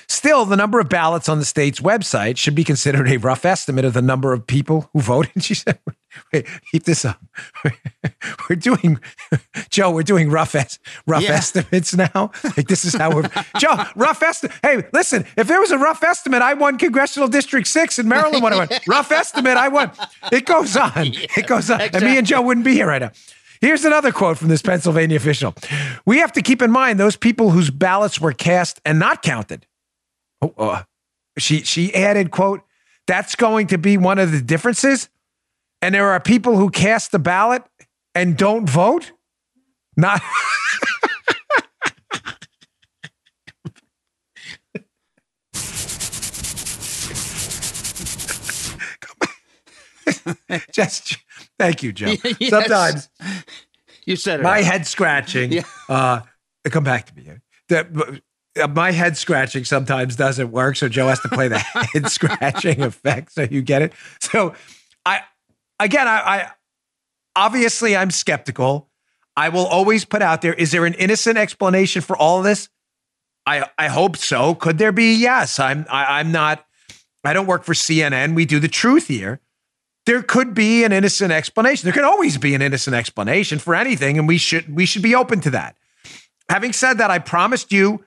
Still, 0.09 0.45
the 0.45 0.57
number 0.57 0.81
of 0.81 0.89
ballots 0.89 1.29
on 1.29 1.39
the 1.39 1.45
state's 1.45 1.81
website 1.81 2.37
should 2.37 2.55
be 2.55 2.65
considered 2.65 3.09
a 3.09 3.17
rough 3.17 3.45
estimate 3.45 3.85
of 3.85 3.93
the 3.93 4.03
number 4.03 4.33
of 4.33 4.47
people 4.47 4.91
who 4.93 5.01
voted. 5.01 5.33
She 5.45 5.55
said, 5.55 5.79
wait, 6.33 6.47
keep 6.73 6.85
this 6.85 7.05
up. 7.05 7.21
We're 8.49 8.57
doing, 8.57 8.99
Joe, 9.71 9.91
we're 9.91 10.03
doing 10.03 10.31
rough, 10.31 10.55
es- 10.55 10.79
rough 11.07 11.23
yeah. 11.23 11.33
estimates 11.33 11.95
now. 11.95 12.31
Like 12.57 12.69
this 12.69 12.85
is 12.85 12.95
how 12.95 13.15
we're, 13.15 13.29
Joe, 13.59 13.85
rough 13.97 14.23
estimate. 14.23 14.57
Hey, 14.63 14.85
listen, 14.93 15.27
if 15.37 15.47
there 15.47 15.61
was 15.61 15.71
a 15.71 15.79
rough 15.79 16.03
estimate, 16.03 16.41
I 16.41 16.55
won 16.55 16.79
Congressional 16.79 17.29
District 17.29 17.67
6 17.67 17.99
in 17.99 18.09
Maryland 18.09 18.43
when 18.43 18.53
I 18.53 18.57
won. 18.57 18.69
rough 18.89 19.13
estimate, 19.13 19.57
I 19.57 19.69
won. 19.69 19.91
It 20.33 20.47
goes 20.47 20.77
on. 20.77 21.07
Yeah, 21.07 21.27
it 21.37 21.47
goes 21.47 21.71
on. 21.71 21.81
Exactly. 21.81 21.99
And 21.99 22.05
me 22.05 22.19
and 22.19 22.27
Joe 22.27 22.41
wouldn't 22.43 22.65
be 22.65 22.73
here 22.73 22.87
right 22.87 23.03
now. 23.03 23.11
Here's 23.61 23.85
another 23.85 24.13
quote 24.13 24.39
from 24.39 24.49
this 24.49 24.63
Pennsylvania 24.63 25.17
official. 25.17 25.55
We 26.07 26.19
have 26.19 26.33
to 26.33 26.43
keep 26.43 26.63
in 26.63 26.71
mind 26.71 27.01
those 27.01 27.17
people 27.17 27.51
whose 27.51 27.71
ballots 27.71 28.21
were 28.21 28.33
cast 28.33 28.81
and 28.85 28.99
not 28.99 29.23
counted 29.23 29.67
Oh, 30.45 30.55
uh, 30.59 30.83
she 31.39 31.61
she 31.61 31.95
added, 31.95 32.31
"quote 32.31 32.63
That's 33.07 33.35
going 33.35 33.69
to 33.69 33.79
be 33.79 33.97
one 33.97 34.19
of 34.19 34.33
the 34.33 34.41
differences." 34.41 35.09
And 35.81 35.95
there 35.95 36.11
are 36.11 36.21
people 36.21 36.57
who 36.57 36.71
cast 36.71 37.13
the 37.13 37.19
ballot 37.19 37.63
and 38.15 38.37
don't 38.37 38.69
vote. 38.69 39.13
Not. 39.97 40.21
Just 50.73 51.19
thank 51.59 51.83
you, 51.83 51.93
Joe. 51.93 52.15
Yes. 52.39 52.51
Sometimes 52.51 53.09
you 54.07 54.17
said 54.17 54.41
it. 54.41 54.43
My 54.43 54.63
head 54.63 54.87
scratching. 54.87 55.53
Yeah. 55.53 55.63
Uh, 55.89 56.21
come 56.71 56.85
back 56.85 57.07
to 57.07 57.15
me. 57.15 57.29
The, 57.69 58.21
Uh, 58.61 58.69
my 58.69 58.93
head 58.93 59.17
scratching 59.17 59.65
sometimes 59.65 60.17
doesn't 60.17 60.51
work, 60.51 60.77
so 60.77 60.89
Joe 60.89 61.09
has 61.09 61.21
to 61.21 61.29
play 61.29 61.49
the 61.49 61.59
head 61.93 62.09
scratching 62.11 62.83
effect 62.83 63.33
so 63.33 63.43
you 63.43 63.63
get 63.63 63.83
it. 63.83 63.93
So 64.21 64.55
I 65.05 65.21
again 65.81 66.07
I, 66.07 66.21
I 66.21 66.51
obviously 67.37 67.97
I'm 67.97 68.11
skeptical. 68.11 68.89
I 69.37 69.49
will 69.49 69.67
always 69.67 70.05
put 70.05 70.23
out 70.23 70.43
there, 70.43 70.55
is 70.55 70.71
there 70.71 70.87
an 70.87 70.95
innocent 70.95 71.37
explanation 71.37 72.03
for 72.03 72.17
all 72.17 72.39
of 72.39 72.45
this? 72.45 72.69
I 73.47 73.69
I 73.77 73.89
hope 73.89 74.17
so. 74.17 74.55
Could 74.55 74.79
there 74.79 74.93
be? 74.93 75.15
Yes. 75.15 75.59
I'm 75.59 75.87
I, 75.91 76.21
I'm 76.21 76.31
not 76.33 76.65
I 77.25 77.33
don't 77.33 77.47
work 77.47 77.65
for 77.65 77.75
CNN. 77.75 78.35
We 78.35 78.45
do 78.45 78.61
the 78.61 78.69
truth 78.69 79.09
here. 79.09 79.41
There 80.07 80.23
could 80.23 80.53
be 80.53 80.85
an 80.85 80.93
innocent 80.93 81.33
explanation. 81.33 81.87
There 81.87 81.95
can 81.95 82.05
always 82.05 82.37
be 82.37 82.55
an 82.55 82.61
innocent 82.61 82.95
explanation 82.95 83.59
for 83.59 83.75
anything, 83.75 84.19
and 84.19 84.29
we 84.29 84.37
should 84.37 84.75
we 84.75 84.85
should 84.85 85.03
be 85.03 85.15
open 85.15 85.41
to 85.41 85.51
that. 85.51 85.77
Having 86.51 86.75
said 86.75 86.99
that, 86.99 87.11
I 87.11 87.19
promised 87.19 87.73
you 87.73 88.05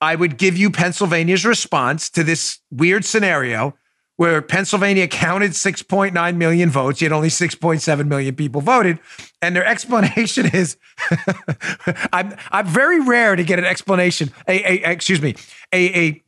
I 0.00 0.14
would 0.14 0.38
give 0.38 0.56
you 0.56 0.70
Pennsylvania's 0.70 1.44
response 1.44 2.08
to 2.10 2.24
this 2.24 2.60
weird 2.70 3.04
scenario 3.04 3.76
where 4.16 4.42
Pennsylvania 4.42 5.08
counted 5.08 5.52
6.9 5.52 6.36
million 6.36 6.68
votes, 6.68 7.00
yet 7.00 7.10
only 7.10 7.28
6.7 7.28 8.06
million 8.06 8.34
people 8.34 8.60
voted. 8.60 8.98
And 9.40 9.56
their 9.56 9.64
explanation 9.74 10.46
is 10.54 10.76
I'm, 12.12 12.36
I'm 12.50 12.66
very 12.66 13.00
rare 13.00 13.34
to 13.34 13.42
get 13.44 13.58
an 13.58 13.64
explanation, 13.64 14.30
a, 14.46 14.88
a 14.88 14.92
excuse 14.92 15.22
me, 15.22 15.36
a, 15.72 15.98
a 15.98 16.22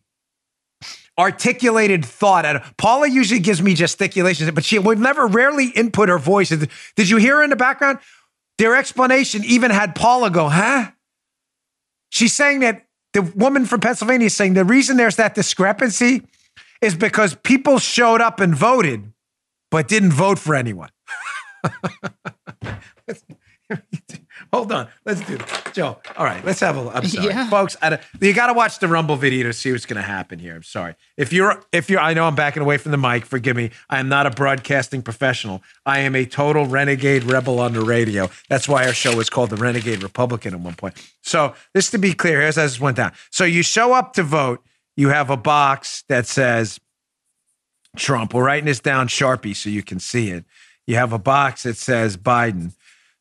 articulated 1.18 2.04
thought 2.04 2.64
Paula 2.78 3.08
usually 3.08 3.40
gives 3.40 3.60
me 3.62 3.74
gesticulations, 3.74 4.50
but 4.52 4.64
she 4.64 4.78
would 4.78 4.98
never 4.98 5.26
rarely 5.26 5.66
input 5.66 6.08
her 6.08 6.18
voice. 6.18 6.48
Did 6.48 7.10
you 7.10 7.18
hear 7.18 7.36
her 7.36 7.42
in 7.42 7.50
the 7.50 7.56
background? 7.56 7.98
Their 8.56 8.74
explanation 8.74 9.42
even 9.44 9.70
had 9.70 9.94
Paula 9.94 10.30
go, 10.30 10.48
huh? 10.48 10.92
She's 12.08 12.32
saying 12.32 12.60
that 12.60 12.86
the 13.12 13.22
woman 13.22 13.66
from 13.66 13.80
Pennsylvania 13.80 14.26
is 14.26 14.34
saying 14.34 14.54
the 14.54 14.64
reason 14.64 14.96
there's 14.96 15.16
that 15.16 15.34
discrepancy 15.34 16.22
is 16.80 16.94
because 16.94 17.34
people 17.34 17.78
showed 17.78 18.20
up 18.20 18.40
and 18.40 18.54
voted, 18.54 19.12
but 19.70 19.88
didn't 19.88 20.12
vote 20.12 20.38
for 20.38 20.54
anyone. 20.54 20.90
Hold 24.52 24.70
on, 24.70 24.88
let's 25.06 25.22
do 25.22 25.38
this, 25.38 25.62
Joe. 25.72 25.96
All 26.14 26.26
right, 26.26 26.44
let's 26.44 26.60
have 26.60 26.76
a. 26.76 26.90
I'm 26.90 27.06
sorry, 27.06 27.28
yeah. 27.28 27.48
folks. 27.48 27.74
I, 27.80 27.98
you 28.20 28.34
got 28.34 28.48
to 28.48 28.52
watch 28.52 28.80
the 28.80 28.88
Rumble 28.88 29.16
video 29.16 29.44
to 29.44 29.52
see 29.54 29.72
what's 29.72 29.86
going 29.86 29.96
to 29.96 30.06
happen 30.06 30.38
here. 30.38 30.54
I'm 30.54 30.62
sorry 30.62 30.94
if 31.16 31.32
you're 31.32 31.64
if 31.72 31.88
you're. 31.88 32.00
I 32.00 32.12
know 32.12 32.26
I'm 32.26 32.34
backing 32.34 32.62
away 32.62 32.76
from 32.76 32.92
the 32.92 32.98
mic. 32.98 33.24
Forgive 33.24 33.56
me. 33.56 33.70
I 33.88 33.98
am 33.98 34.10
not 34.10 34.26
a 34.26 34.30
broadcasting 34.30 35.00
professional. 35.00 35.62
I 35.86 36.00
am 36.00 36.14
a 36.14 36.26
total 36.26 36.66
renegade 36.66 37.24
rebel 37.24 37.60
on 37.60 37.72
the 37.72 37.80
radio. 37.80 38.28
That's 38.50 38.68
why 38.68 38.86
our 38.86 38.92
show 38.92 39.16
was 39.16 39.30
called 39.30 39.48
the 39.48 39.56
Renegade 39.56 40.02
Republican 40.02 40.52
at 40.52 40.60
one 40.60 40.74
point. 40.74 40.96
So 41.22 41.54
this 41.72 41.90
to 41.92 41.98
be 41.98 42.12
clear, 42.12 42.42
here's 42.42 42.58
as 42.58 42.72
this 42.72 42.80
went 42.80 42.98
down. 42.98 43.12
So 43.30 43.44
you 43.44 43.62
show 43.62 43.94
up 43.94 44.12
to 44.14 44.22
vote. 44.22 44.62
You 44.96 45.08
have 45.08 45.30
a 45.30 45.38
box 45.38 46.04
that 46.10 46.26
says 46.26 46.78
Trump. 47.96 48.34
We're 48.34 48.44
writing 48.44 48.66
this 48.66 48.80
down 48.80 49.08
sharpie 49.08 49.56
so 49.56 49.70
you 49.70 49.82
can 49.82 49.98
see 49.98 50.28
it. 50.28 50.44
You 50.86 50.96
have 50.96 51.14
a 51.14 51.18
box 51.18 51.62
that 51.62 51.78
says 51.78 52.18
Biden. 52.18 52.72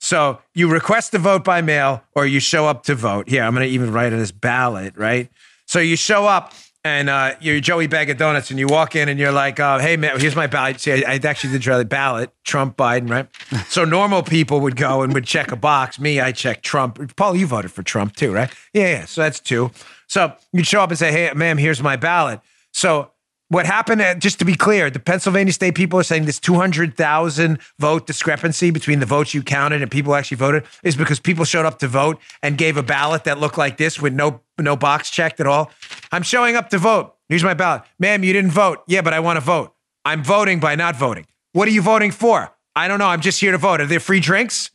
So 0.01 0.39
you 0.53 0.67
request 0.69 1.11
to 1.11 1.19
vote 1.19 1.43
by 1.43 1.61
mail 1.61 2.03
or 2.15 2.25
you 2.25 2.39
show 2.39 2.67
up 2.67 2.83
to 2.83 2.95
vote. 2.95 3.29
Here, 3.29 3.43
I'm 3.43 3.53
going 3.53 3.67
to 3.67 3.73
even 3.73 3.93
write 3.93 4.11
on 4.11 4.19
this 4.19 4.31
ballot, 4.31 4.97
right? 4.97 5.29
So 5.67 5.79
you 5.79 5.95
show 5.95 6.25
up 6.25 6.53
and 6.83 7.09
uh, 7.09 7.35
you're 7.39 7.59
Joey 7.59 7.85
Bag 7.85 8.09
of 8.09 8.17
Donuts, 8.17 8.49
and 8.49 8.57
you 8.59 8.65
walk 8.65 8.95
in 8.95 9.07
and 9.07 9.19
you're 9.19 9.31
like, 9.31 9.59
uh, 9.59 9.77
"Hey 9.77 9.97
man, 9.97 10.19
here's 10.19 10.35
my 10.35 10.47
ballot." 10.47 10.79
See, 10.79 10.91
I, 10.91 11.13
I 11.13 11.19
actually 11.23 11.53
did 11.53 11.61
try 11.61 11.77
the 11.77 11.85
ballot, 11.85 12.31
Trump, 12.43 12.75
Biden, 12.75 13.07
right? 13.09 13.27
so 13.67 13.85
normal 13.85 14.23
people 14.23 14.61
would 14.61 14.75
go 14.75 15.03
and 15.03 15.13
would 15.13 15.25
check 15.25 15.51
a 15.51 15.55
box. 15.55 15.99
Me, 15.99 16.19
I 16.19 16.31
check 16.31 16.63
Trump. 16.63 17.15
Paul, 17.15 17.35
you 17.35 17.45
voted 17.45 17.71
for 17.71 17.83
Trump 17.83 18.15
too, 18.15 18.33
right? 18.33 18.51
Yeah, 18.73 18.87
yeah. 18.87 19.05
So 19.05 19.21
that's 19.21 19.39
two. 19.39 19.69
So 20.07 20.33
you'd 20.51 20.65
show 20.65 20.81
up 20.81 20.89
and 20.89 20.97
say, 20.97 21.11
"Hey, 21.11 21.31
ma'am, 21.35 21.59
here's 21.59 21.83
my 21.83 21.97
ballot." 21.97 22.41
So 22.73 23.10
what 23.51 23.65
happened, 23.65 24.01
uh, 24.01 24.15
just 24.15 24.39
to 24.39 24.45
be 24.45 24.55
clear, 24.55 24.89
the 24.89 24.97
Pennsylvania 24.97 25.51
state 25.51 25.75
people 25.75 25.99
are 25.99 26.03
saying 26.03 26.23
this 26.23 26.39
200,000 26.39 27.59
vote 27.79 28.07
discrepancy 28.07 28.71
between 28.71 29.01
the 29.01 29.05
votes 29.05 29.33
you 29.33 29.43
counted 29.43 29.81
and 29.81 29.91
people 29.91 30.15
actually 30.15 30.37
voted 30.37 30.63
is 30.83 30.95
because 30.95 31.19
people 31.19 31.43
showed 31.43 31.65
up 31.65 31.77
to 31.79 31.87
vote 31.89 32.17
and 32.41 32.57
gave 32.57 32.77
a 32.77 32.83
ballot 32.83 33.25
that 33.25 33.39
looked 33.39 33.57
like 33.57 33.75
this 33.75 34.01
with 34.01 34.13
no 34.13 34.39
no 34.57 34.77
box 34.77 35.09
checked 35.09 35.41
at 35.41 35.47
all. 35.47 35.69
I'm 36.13 36.23
showing 36.23 36.55
up 36.55 36.69
to 36.69 36.77
vote. 36.77 37.13
Here's 37.27 37.43
my 37.43 37.53
ballot. 37.53 37.81
Ma'am, 37.99 38.23
you 38.23 38.31
didn't 38.31 38.51
vote. 38.51 38.83
Yeah, 38.87 39.01
but 39.01 39.13
I 39.13 39.19
want 39.19 39.35
to 39.35 39.41
vote. 39.41 39.73
I'm 40.05 40.23
voting 40.23 40.61
by 40.61 40.75
not 40.75 40.95
voting. 40.95 41.27
What 41.51 41.67
are 41.67 41.71
you 41.71 41.81
voting 41.81 42.11
for? 42.11 42.55
I 42.73 42.87
don't 42.87 42.99
know. 42.99 43.07
I'm 43.07 43.19
just 43.19 43.41
here 43.41 43.51
to 43.51 43.57
vote. 43.57 43.81
Are 43.81 43.85
there 43.85 43.99
free 43.99 44.21
drinks? 44.21 44.71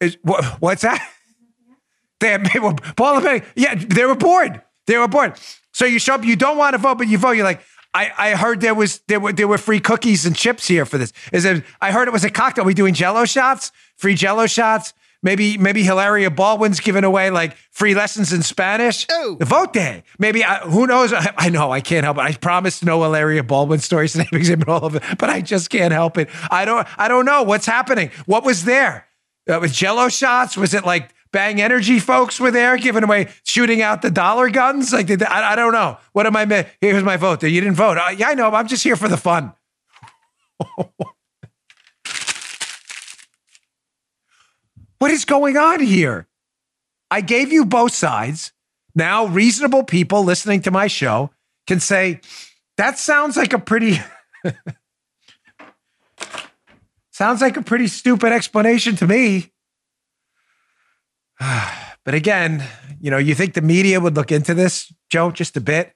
Is, 0.00 0.18
what, 0.22 0.44
what's 0.60 0.82
that? 0.82 1.00
They, 2.20 2.36
were, 2.60 2.74
Paul 2.96 3.22
yeah, 3.54 3.76
they 3.76 4.04
were 4.04 4.16
bored. 4.16 4.60
They 4.88 4.98
were 4.98 5.06
bored. 5.06 5.38
So 5.72 5.84
you 5.84 6.00
show 6.00 6.14
up, 6.14 6.24
you 6.24 6.34
don't 6.34 6.58
want 6.58 6.74
to 6.74 6.78
vote, 6.78 6.98
but 6.98 7.06
you 7.06 7.16
vote. 7.16 7.36
You're 7.36 7.44
like, 7.44 7.62
I, 7.94 8.12
I 8.16 8.34
heard 8.34 8.60
there 8.60 8.74
was 8.74 9.00
there 9.08 9.20
were 9.20 9.32
there 9.32 9.48
were 9.48 9.58
free 9.58 9.80
cookies 9.80 10.26
and 10.26 10.36
chips 10.36 10.68
here 10.68 10.84
for 10.84 10.98
this. 10.98 11.12
Is 11.32 11.44
it? 11.44 11.64
I 11.80 11.90
heard 11.90 12.08
it 12.08 12.12
was 12.12 12.24
a 12.24 12.30
cocktail. 12.30 12.64
Are 12.64 12.66
we 12.66 12.74
doing 12.74 12.94
Jello 12.94 13.24
shots? 13.24 13.72
Free 13.96 14.14
Jello 14.14 14.46
shots? 14.46 14.92
Maybe 15.22 15.58
maybe 15.58 15.82
Hilaria 15.82 16.30
Baldwin's 16.30 16.78
giving 16.78 17.02
away 17.02 17.30
like 17.30 17.56
free 17.70 17.94
lessons 17.94 18.32
in 18.32 18.42
Spanish. 18.42 19.06
Oh. 19.10 19.36
the 19.38 19.46
vote 19.46 19.72
day. 19.72 20.04
Maybe 20.18 20.44
I, 20.44 20.58
who 20.60 20.86
knows? 20.86 21.12
I, 21.12 21.32
I 21.36 21.48
know 21.48 21.72
I 21.72 21.80
can't 21.80 22.04
help 22.04 22.18
it. 22.18 22.20
I 22.20 22.34
promised 22.34 22.84
no 22.84 23.02
Hilaria 23.02 23.42
Baldwin 23.42 23.80
stories 23.80 24.12
today 24.12 24.28
exhibit 24.32 24.68
all 24.68 24.84
of 24.84 24.94
it, 24.94 25.02
but 25.18 25.28
I 25.28 25.40
just 25.40 25.70
can't 25.70 25.92
help 25.92 26.18
it. 26.18 26.28
I 26.50 26.64
don't 26.64 26.86
I 26.98 27.08
don't 27.08 27.24
know 27.24 27.42
what's 27.42 27.66
happening. 27.66 28.10
What 28.26 28.44
was 28.44 28.64
there? 28.64 29.06
Uh, 29.48 29.58
was 29.60 29.72
Jello 29.72 30.08
shots? 30.08 30.56
Was 30.56 30.74
it 30.74 30.84
like 30.84 31.12
Bang 31.30 31.60
Energy 31.60 31.98
folks 31.98 32.40
were 32.40 32.50
there 32.50 32.76
giving 32.76 33.04
away, 33.04 33.28
shooting 33.44 33.82
out 33.82 34.02
the 34.02 34.10
dollar 34.10 34.50
guns. 34.50 34.92
Like, 34.92 35.06
they, 35.06 35.24
I, 35.24 35.52
I 35.52 35.56
don't 35.56 35.72
know. 35.72 35.98
What 36.12 36.26
am 36.26 36.36
I? 36.36 36.66
Here's 36.80 37.04
my 37.04 37.16
vote. 37.16 37.42
You 37.42 37.60
didn't 37.60 37.76
vote. 37.76 37.98
Uh, 37.98 38.14
yeah, 38.16 38.28
I 38.28 38.34
know. 38.34 38.50
I'm 38.50 38.66
just 38.66 38.82
here 38.82 38.96
for 38.96 39.08
the 39.08 39.16
fun. 39.16 39.52
what 44.98 45.10
is 45.10 45.24
going 45.24 45.56
on 45.56 45.80
here? 45.80 46.26
I 47.10 47.20
gave 47.20 47.52
you 47.52 47.64
both 47.64 47.94
sides. 47.94 48.52
Now, 48.94 49.26
reasonable 49.26 49.84
people 49.84 50.24
listening 50.24 50.62
to 50.62 50.70
my 50.70 50.86
show 50.86 51.30
can 51.66 51.80
say, 51.80 52.20
that 52.76 52.98
sounds 52.98 53.36
like 53.36 53.52
a 53.52 53.58
pretty. 53.58 54.00
sounds 57.10 57.40
like 57.40 57.56
a 57.56 57.62
pretty 57.62 57.86
stupid 57.88 58.32
explanation 58.32 58.96
to 58.96 59.06
me. 59.06 59.52
but 62.04 62.14
again, 62.14 62.64
you 63.00 63.10
know, 63.10 63.18
you 63.18 63.34
think 63.34 63.54
the 63.54 63.62
media 63.62 64.00
would 64.00 64.16
look 64.16 64.32
into 64.32 64.54
this, 64.54 64.92
Joe, 65.10 65.30
just 65.30 65.56
a 65.56 65.60
bit? 65.60 65.92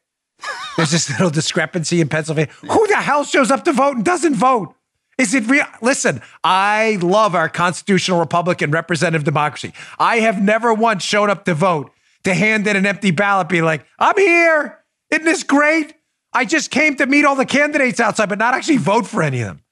There's 0.76 0.90
this 0.90 1.10
little 1.18 1.30
discrepancy 1.30 2.00
in 2.00 2.08
Pennsylvania. 2.08 2.52
Who 2.60 2.86
the 2.88 2.96
hell 2.96 3.24
shows 3.24 3.50
up 3.50 3.64
to 3.64 3.72
vote 3.72 3.96
and 3.96 4.04
doesn't 4.04 4.34
vote? 4.34 4.74
Is 5.18 5.34
it 5.34 5.46
real? 5.46 5.66
Listen, 5.82 6.22
I 6.42 6.98
love 7.02 7.34
our 7.34 7.48
constitutional 7.48 8.18
republic 8.18 8.62
and 8.62 8.72
representative 8.72 9.24
democracy. 9.24 9.72
I 9.98 10.20
have 10.20 10.40
never 10.42 10.72
once 10.72 11.04
shown 11.04 11.28
up 11.28 11.44
to 11.44 11.54
vote 11.54 11.92
to 12.24 12.34
hand 12.34 12.66
in 12.66 12.76
an 12.76 12.86
empty 12.86 13.10
ballot, 13.10 13.48
be 13.48 13.62
like, 13.62 13.84
I'm 13.98 14.16
here. 14.16 14.78
Isn't 15.10 15.24
this 15.24 15.42
great? 15.42 15.94
I 16.32 16.44
just 16.44 16.70
came 16.70 16.96
to 16.96 17.06
meet 17.06 17.24
all 17.24 17.36
the 17.36 17.44
candidates 17.44 18.00
outside, 18.00 18.28
but 18.28 18.38
not 18.38 18.54
actually 18.54 18.78
vote 18.78 19.06
for 19.06 19.22
any 19.22 19.40
of 19.42 19.48
them. 19.48 19.62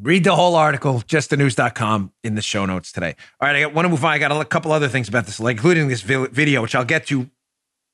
Read 0.00 0.24
the 0.24 0.36
whole 0.36 0.56
article, 0.56 1.00
justthenews.com 1.00 2.12
in 2.22 2.34
the 2.34 2.42
show 2.42 2.66
notes 2.66 2.92
today. 2.92 3.16
All 3.40 3.48
right, 3.48 3.62
I 3.62 3.66
want 3.66 3.86
to 3.86 3.88
move 3.88 4.04
on. 4.04 4.12
I 4.12 4.18
got 4.18 4.30
a 4.30 4.44
couple 4.44 4.72
other 4.72 4.88
things 4.88 5.08
about 5.08 5.24
this, 5.24 5.40
like 5.40 5.56
including 5.56 5.88
this 5.88 6.02
video, 6.02 6.60
which 6.60 6.74
I'll 6.74 6.84
get 6.84 7.06
to 7.06 7.30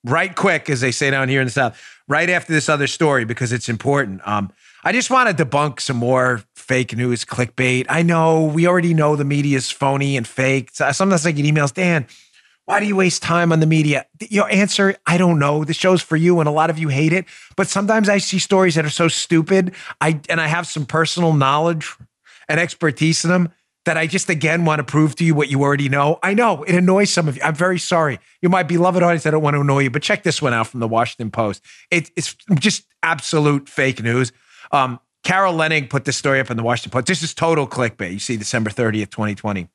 right 0.04 0.35
quick, 0.35 0.68
as 0.68 0.80
they 0.80 0.90
say 0.90 1.11
down 1.11 1.28
here 1.28 1.40
in 1.40 1.47
the 1.47 1.52
South, 1.52 1.80
right 2.09 2.28
after 2.28 2.52
this 2.52 2.68
other 2.68 2.88
story, 2.88 3.25
because 3.25 3.52
it's 3.52 3.68
important. 3.68 4.21
Um, 4.26 4.52
I 4.82 4.90
just 4.90 5.11
want 5.11 5.37
to 5.37 5.44
debunk 5.44 5.80
some 5.80 5.97
more 5.97 6.42
fake 6.56 6.97
news, 6.97 7.25
clickbait. 7.25 7.87
I 7.88 8.02
know 8.02 8.47
we 8.47 8.66
already 8.66 8.94
know 8.94 9.14
the 9.14 9.25
media 9.25 9.56
is 9.56 9.71
phony 9.71 10.16
and 10.16 10.26
fake. 10.26 10.71
Sometimes 10.73 11.25
I 11.25 11.30
get 11.30 11.47
emails, 11.47 11.73
Dan, 11.73 12.06
why 12.64 12.81
do 12.81 12.87
you 12.87 12.97
waste 12.97 13.23
time 13.23 13.52
on 13.52 13.61
the 13.61 13.66
media? 13.66 14.07
Your 14.21 14.50
answer, 14.50 14.97
I 15.07 15.19
don't 15.19 15.38
know. 15.38 15.64
The 15.64 15.75
show's 15.75 16.00
for 16.00 16.16
you, 16.16 16.38
and 16.40 16.49
a 16.49 16.52
lot 16.52 16.71
of 16.71 16.78
you 16.78 16.88
hate 16.88 17.12
it. 17.12 17.25
But 17.57 17.69
sometimes 17.69 18.09
I 18.09 18.19
see 18.19 18.38
stories 18.38 18.76
that 18.76 18.85
are 18.85 18.90
so 18.90 19.09
stupid. 19.09 19.75
I 20.00 20.21
and 20.28 20.40
I 20.40 20.47
have 20.47 20.66
some 20.66 20.87
personal 20.87 21.33
knowledge 21.33 21.92
and 22.49 22.61
expertise 22.61 23.25
in 23.25 23.31
them 23.31 23.50
that 23.85 23.97
I 23.97 24.07
just 24.07 24.28
again 24.31 24.64
want 24.64 24.78
to 24.78 24.85
prove 24.85 25.16
to 25.16 25.25
you 25.25 25.35
what 25.35 25.49
you 25.49 25.61
already 25.62 25.88
know. 25.88 26.21
I 26.23 26.35
know 26.35 26.62
it 26.62 26.75
annoys 26.75 27.12
some 27.12 27.26
of 27.26 27.37
you. 27.37 27.42
I'm 27.42 27.54
very 27.54 27.78
sorry. 27.78 28.21
You're 28.40 28.50
my 28.50 28.62
beloved 28.62 29.02
audience. 29.02 29.26
I 29.26 29.31
don't 29.31 29.42
want 29.42 29.54
to 29.54 29.61
annoy 29.61 29.81
you, 29.81 29.90
but 29.90 30.02
check 30.02 30.23
this 30.23 30.40
one 30.40 30.52
out 30.52 30.69
from 30.69 30.81
the 30.81 30.88
Washington 30.88 31.31
Post. 31.33 31.62
It, 31.90 32.11
it's 32.16 32.37
just 32.61 32.85
absolute 33.02 33.69
fake 33.69 34.02
news. 34.02 34.31
Um, 34.71 35.00
Carol 35.25 35.54
Leonnig 35.54 35.90
put 35.90 36.04
this 36.04 36.16
story 36.16 36.40
up 36.40 36.50
in 36.50 36.57
the 36.57 36.62
Washington 36.62 36.92
Post. 36.92 37.07
This 37.07 37.23
is 37.23 37.35
total 37.35 37.66
clickbait. 37.66 38.12
You 38.12 38.19
see, 38.19 38.37
December 38.37 38.71
30th, 38.71 39.11
2020. 39.11 39.69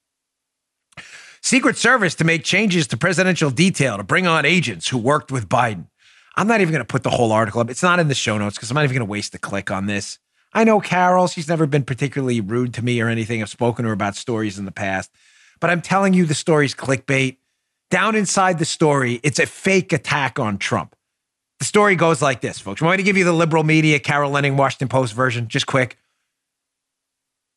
Secret 1.47 1.77
Service 1.77 2.13
to 2.15 2.25
make 2.25 2.43
changes 2.43 2.87
to 2.87 2.97
presidential 2.97 3.49
detail 3.49 3.95
to 3.95 4.03
bring 4.03 4.27
on 4.27 4.43
agents 4.43 4.89
who 4.89 4.97
worked 4.97 5.31
with 5.31 5.47
Biden. 5.47 5.87
I'm 6.35 6.45
not 6.45 6.59
even 6.59 6.73
going 6.73 6.83
to 6.83 6.85
put 6.85 7.03
the 7.03 7.09
whole 7.09 7.31
article 7.31 7.61
up. 7.61 7.69
It's 7.69 7.81
not 7.81 7.99
in 7.99 8.09
the 8.09 8.15
show 8.15 8.37
notes 8.37 8.57
because 8.57 8.69
I'm 8.69 8.75
not 8.75 8.83
even 8.83 8.97
going 8.97 9.07
to 9.07 9.09
waste 9.09 9.33
a 9.33 9.37
click 9.37 9.71
on 9.71 9.85
this. 9.85 10.19
I 10.51 10.65
know 10.65 10.81
Carol. 10.81 11.27
She's 11.27 11.47
never 11.47 11.65
been 11.65 11.85
particularly 11.85 12.41
rude 12.41 12.73
to 12.73 12.83
me 12.83 12.99
or 12.99 13.07
anything. 13.07 13.41
I've 13.41 13.47
spoken 13.47 13.83
to 13.83 13.87
her 13.87 13.93
about 13.93 14.17
stories 14.17 14.59
in 14.59 14.65
the 14.65 14.73
past. 14.73 15.09
But 15.61 15.69
I'm 15.69 15.81
telling 15.81 16.13
you, 16.13 16.25
the 16.25 16.35
story's 16.35 16.75
clickbait. 16.75 17.37
Down 17.89 18.17
inside 18.17 18.59
the 18.59 18.65
story, 18.65 19.21
it's 19.23 19.39
a 19.39 19.45
fake 19.45 19.93
attack 19.93 20.39
on 20.39 20.57
Trump. 20.57 20.97
The 21.59 21.65
story 21.65 21.95
goes 21.95 22.21
like 22.21 22.41
this, 22.41 22.59
folks. 22.59 22.81
I'm 22.81 22.87
going 22.87 22.97
to 22.97 23.03
give 23.03 23.15
you 23.15 23.23
the 23.23 23.31
liberal 23.31 23.63
media, 23.63 23.99
Carol 23.99 24.33
Leonnig, 24.33 24.57
Washington 24.57 24.89
Post 24.89 25.13
version, 25.13 25.47
just 25.47 25.65
quick. 25.65 25.97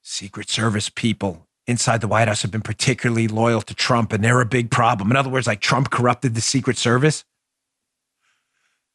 Secret 0.00 0.48
Service 0.48 0.88
people 0.90 1.48
inside 1.70 2.00
the 2.00 2.08
White 2.08 2.28
House 2.28 2.42
have 2.42 2.50
been 2.50 2.60
particularly 2.60 3.28
loyal 3.28 3.62
to 3.62 3.74
Trump, 3.74 4.12
and 4.12 4.22
they're 4.22 4.40
a 4.40 4.46
big 4.46 4.70
problem. 4.70 5.10
In 5.10 5.16
other 5.16 5.30
words, 5.30 5.46
like 5.46 5.60
Trump 5.60 5.90
corrupted 5.90 6.34
the 6.34 6.40
Secret 6.40 6.76
Service. 6.76 7.24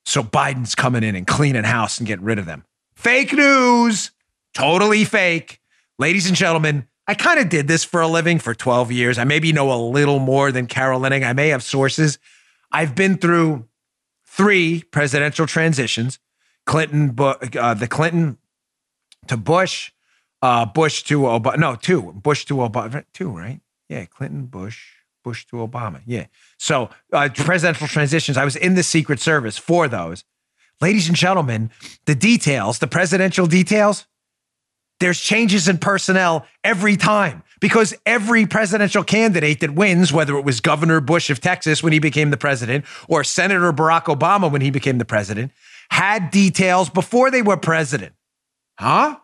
So 0.06 0.22
Biden's 0.22 0.76
coming 0.76 1.04
in 1.04 1.16
and 1.16 1.26
cleaning 1.26 1.64
house 1.64 1.98
and 1.98 2.08
getting 2.08 2.26
rid 2.26 2.38
of 2.38 2.46
them. 2.46 2.64
Fake 2.94 3.34
news, 3.34 4.12
totally 4.54 5.04
fake. 5.04 5.60
Ladies 5.98 6.28
and 6.28 6.36
gentlemen, 6.36 6.88
I 7.08 7.16
kind 7.16 7.40
of 7.40 7.50
did 7.50 7.68
this 7.68 7.84
for 7.84 8.02
a 8.02 8.08
living 8.08 8.40
for 8.40 8.54
12 8.54 8.92
years. 8.92 9.18
I 9.18 9.24
maybe 9.24 9.52
know 9.52 9.72
a 9.72 9.80
little 9.82 10.20
more 10.20 10.52
than 10.52 10.68
Carol 10.68 11.02
Leonnig. 11.02 11.26
I 11.26 11.34
may 11.34 11.50
have 11.50 11.64
sources. 11.64 12.20
I've 12.72 12.96
been 12.96 13.18
through 13.18 13.68
three 14.26 14.84
presidential 14.84 15.48
transitions 15.48 16.20
Clinton, 16.66 17.16
uh, 17.20 17.74
the 17.76 17.88
Clinton 17.88 18.40
to 19.28 19.38
Bush, 19.38 19.92
uh, 20.42 20.66
Bush 20.66 21.04
to 21.04 21.22
Obama. 21.22 21.58
No, 21.58 21.76
two. 21.76 22.14
Bush 22.14 22.46
to 22.46 22.56
Obama. 22.56 23.04
Two, 23.14 23.30
right? 23.30 23.62
Yeah, 23.90 24.06
Clinton, 24.06 24.46
Bush, 24.46 24.94
Bush 25.24 25.46
to 25.48 25.58
Obama. 25.58 26.02
Yeah. 26.06 26.26
So 26.58 26.90
uh, 27.14 27.30
presidential 27.34 27.88
transitions. 27.88 28.38
I 28.38 28.46
was 28.46 28.56
in 28.56 28.76
the 28.76 28.84
Secret 28.84 29.20
Service 29.20 29.58
for 29.58 29.88
those. 29.88 30.24
Ladies 30.82 31.08
and 31.08 31.16
gentlemen, 31.16 31.72
the 32.06 32.16
details, 32.16 32.80
the 32.80 32.88
presidential 32.88 33.48
details, 33.48 34.08
there's 35.00 35.20
changes 35.20 35.68
in 35.68 35.78
personnel 35.78 36.46
every 36.64 36.96
time 36.98 37.44
because 37.60 37.94
every 38.06 38.46
presidential 38.46 39.04
candidate 39.04 39.60
that 39.62 39.74
wins, 39.74 40.14
whether 40.14 40.38
it 40.38 40.46
was 40.46 40.60
Governor 40.60 41.02
Bush 41.02 41.30
of 41.30 41.42
Texas 41.42 41.84
when 41.84 41.94
he 41.94 42.00
became 42.00 42.30
the 42.30 42.38
president 42.38 42.86
or 43.08 43.24
Senator 43.24 43.72
Barack 43.74 44.04
Obama 44.04 44.52
when 44.52 44.62
he 44.62 44.70
became 44.70 44.98
the 44.98 45.06
president, 45.06 45.52
had 45.90 46.32
details 46.32 46.90
before 46.90 47.32
they 47.32 47.42
were 47.42 47.58
president. 47.58 48.14
Huh? 48.80 49.18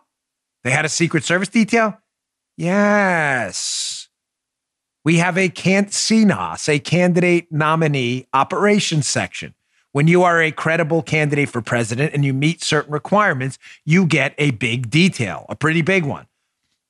They 0.64 0.70
had 0.70 0.84
a 0.84 0.88
Secret 0.88 1.24
Service 1.24 1.48
detail? 1.48 1.98
Yes. 2.56 4.08
We 5.04 5.16
have 5.16 5.36
a 5.36 5.48
can- 5.48 5.86
CNOS, 5.86 6.68
a 6.68 6.78
candidate 6.78 7.50
nominee 7.50 8.26
operations 8.32 9.06
section. 9.06 9.54
When 9.90 10.06
you 10.06 10.22
are 10.22 10.40
a 10.40 10.52
credible 10.52 11.02
candidate 11.02 11.50
for 11.50 11.60
president 11.60 12.14
and 12.14 12.24
you 12.24 12.32
meet 12.32 12.62
certain 12.62 12.92
requirements, 12.92 13.58
you 13.84 14.06
get 14.06 14.34
a 14.38 14.52
big 14.52 14.88
detail, 14.88 15.44
a 15.48 15.56
pretty 15.56 15.82
big 15.82 16.04
one. 16.04 16.26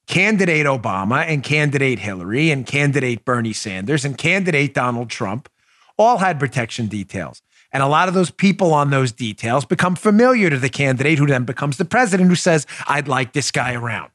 Candidate 0.07 0.67
Obama 0.67 1.25
and 1.27 1.43
candidate 1.43 2.01
Hillary 2.01 2.51
and 2.51 2.67
candidate 2.67 3.25
Bernie 3.25 3.53
Sanders 3.53 4.05
and 4.05 4.19
candidate 4.19 4.75
Donald 4.75 5.11
Trump 5.11 5.49
all 5.97 6.19
had 6.19 6.39
protection 6.39 6.87
details. 6.87 7.43
And 7.73 7.83
a 7.83 7.87
lot 7.87 8.09
of 8.09 8.15
those 8.15 8.31
people 8.31 8.75
on 8.75 8.91
those 8.91 9.13
details 9.13 9.65
become 9.65 9.97
familiar 9.97 10.51
to 10.51 10.59
the 10.59 10.69
candidate 10.69 11.19
who 11.19 11.27
then 11.27 11.45
becomes 11.45 11.79
the 11.79 11.85
president 11.85 12.29
who 12.29 12.35
says, 12.35 12.67
I'd 12.87 13.09
like 13.09 13.33
this 13.33 13.51
guy 13.51 13.73
around. 13.75 14.11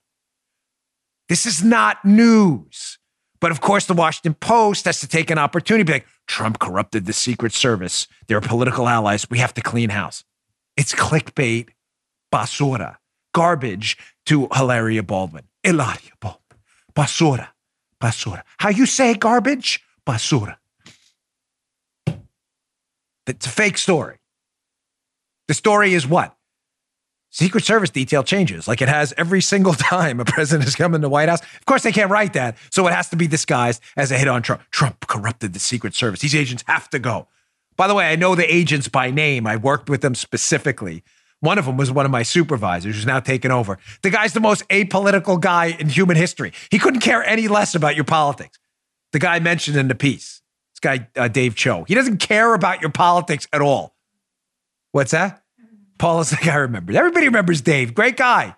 This 1.27 1.45
is 1.45 1.63
not 1.63 2.05
news. 2.05 2.99
But 3.39 3.51
of 3.51 3.61
course, 3.61 3.85
the 3.85 3.93
Washington 3.93 4.35
Post 4.35 4.85
has 4.85 4.99
to 5.01 5.07
take 5.07 5.29
an 5.29 5.37
opportunity, 5.37 5.83
be 5.83 5.93
like, 5.93 6.07
Trump 6.27 6.59
corrupted 6.59 7.05
the 7.05 7.13
Secret 7.13 7.53
Service. 7.53 8.07
They're 8.27 8.41
political 8.41 8.87
allies. 8.87 9.29
We 9.29 9.39
have 9.39 9.53
to 9.55 9.61
clean 9.61 9.89
house. 9.89 10.23
It's 10.75 10.93
clickbait, 10.93 11.69
basura, 12.33 12.97
garbage 13.33 13.97
to 14.25 14.47
Hilaria 14.53 15.03
Baldwin. 15.03 15.43
Hilaria 15.63 16.13
Baldwin. 16.19 16.59
Basura. 16.95 17.49
Basura. 18.01 18.43
How 18.57 18.69
you 18.69 18.85
say 18.85 19.13
garbage? 19.13 19.83
Basura. 20.05 20.57
It's 23.27 23.45
a 23.45 23.49
fake 23.49 23.77
story. 23.77 24.17
The 25.47 25.53
story 25.53 25.93
is 25.93 26.07
what? 26.07 26.35
Secret 27.29 27.63
Service 27.65 27.89
detail 27.89 28.23
changes 28.23 28.67
like 28.67 28.81
it 28.81 28.89
has 28.89 29.13
every 29.17 29.41
single 29.41 29.73
time 29.73 30.19
a 30.19 30.25
president 30.25 30.63
has 30.63 30.75
come 30.75 30.95
in 30.95 31.01
the 31.01 31.09
White 31.09 31.29
House. 31.29 31.41
Of 31.41 31.65
course, 31.65 31.83
they 31.83 31.91
can't 31.91 32.09
write 32.09 32.33
that. 32.33 32.57
So 32.71 32.87
it 32.87 32.93
has 32.93 33.09
to 33.09 33.15
be 33.15 33.27
disguised 33.27 33.81
as 33.95 34.11
a 34.11 34.17
hit 34.17 34.27
on 34.27 34.41
Trump. 34.41 34.63
Trump 34.71 35.07
corrupted 35.07 35.53
the 35.53 35.59
Secret 35.59 35.93
Service. 35.93 36.21
These 36.21 36.35
agents 36.35 36.63
have 36.67 36.89
to 36.89 36.99
go. 36.99 37.27
By 37.75 37.87
the 37.87 37.93
way, 37.93 38.07
I 38.07 38.15
know 38.15 38.33
the 38.33 38.51
agents 38.51 38.87
by 38.87 39.11
name. 39.11 39.45
I 39.45 39.55
worked 39.55 39.89
with 39.89 40.01
them 40.01 40.15
specifically. 40.15 41.03
One 41.39 41.59
of 41.59 41.65
them 41.65 41.77
was 41.77 41.91
one 41.91 42.05
of 42.05 42.11
my 42.11 42.23
supervisors 42.23 42.95
who's 42.95 43.05
now 43.05 43.19
taken 43.19 43.51
over. 43.51 43.77
The 44.01 44.09
guy's 44.09 44.33
the 44.33 44.39
most 44.39 44.67
apolitical 44.69 45.39
guy 45.39 45.67
in 45.79 45.89
human 45.89 46.17
history. 46.17 46.51
He 46.71 46.79
couldn't 46.79 47.01
care 47.01 47.23
any 47.23 47.47
less 47.47 47.75
about 47.75 47.95
your 47.95 48.05
politics. 48.05 48.57
The 49.13 49.19
guy 49.19 49.39
mentioned 49.39 49.77
in 49.77 49.87
the 49.87 49.95
piece, 49.95 50.36
this 50.77 50.99
guy, 50.99 51.07
uh, 51.15 51.27
Dave 51.27 51.55
Cho, 51.55 51.83
he 51.85 51.95
doesn't 51.95 52.17
care 52.17 52.53
about 52.53 52.81
your 52.81 52.91
politics 52.91 53.47
at 53.51 53.61
all. 53.61 53.95
What's 54.91 55.11
that? 55.11 55.43
Paul 55.97 56.21
is 56.21 56.29
the 56.31 56.37
guy 56.37 56.53
I 56.53 56.57
remember. 56.57 56.95
Everybody 56.95 57.25
remembers 57.27 57.61
Dave. 57.61 57.93
Great 57.93 58.17
guy. 58.17 58.55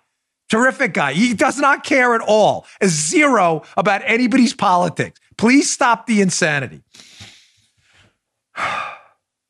Terrific 0.48 0.92
guy. 0.94 1.12
He 1.12 1.32
does 1.32 1.58
not 1.58 1.84
care 1.84 2.14
at 2.14 2.20
all. 2.20 2.66
A 2.80 2.88
zero 2.88 3.62
about 3.76 4.02
anybody's 4.04 4.52
politics. 4.52 5.20
Please 5.38 5.70
stop 5.70 6.06
the 6.06 6.20
insanity. 6.20 6.82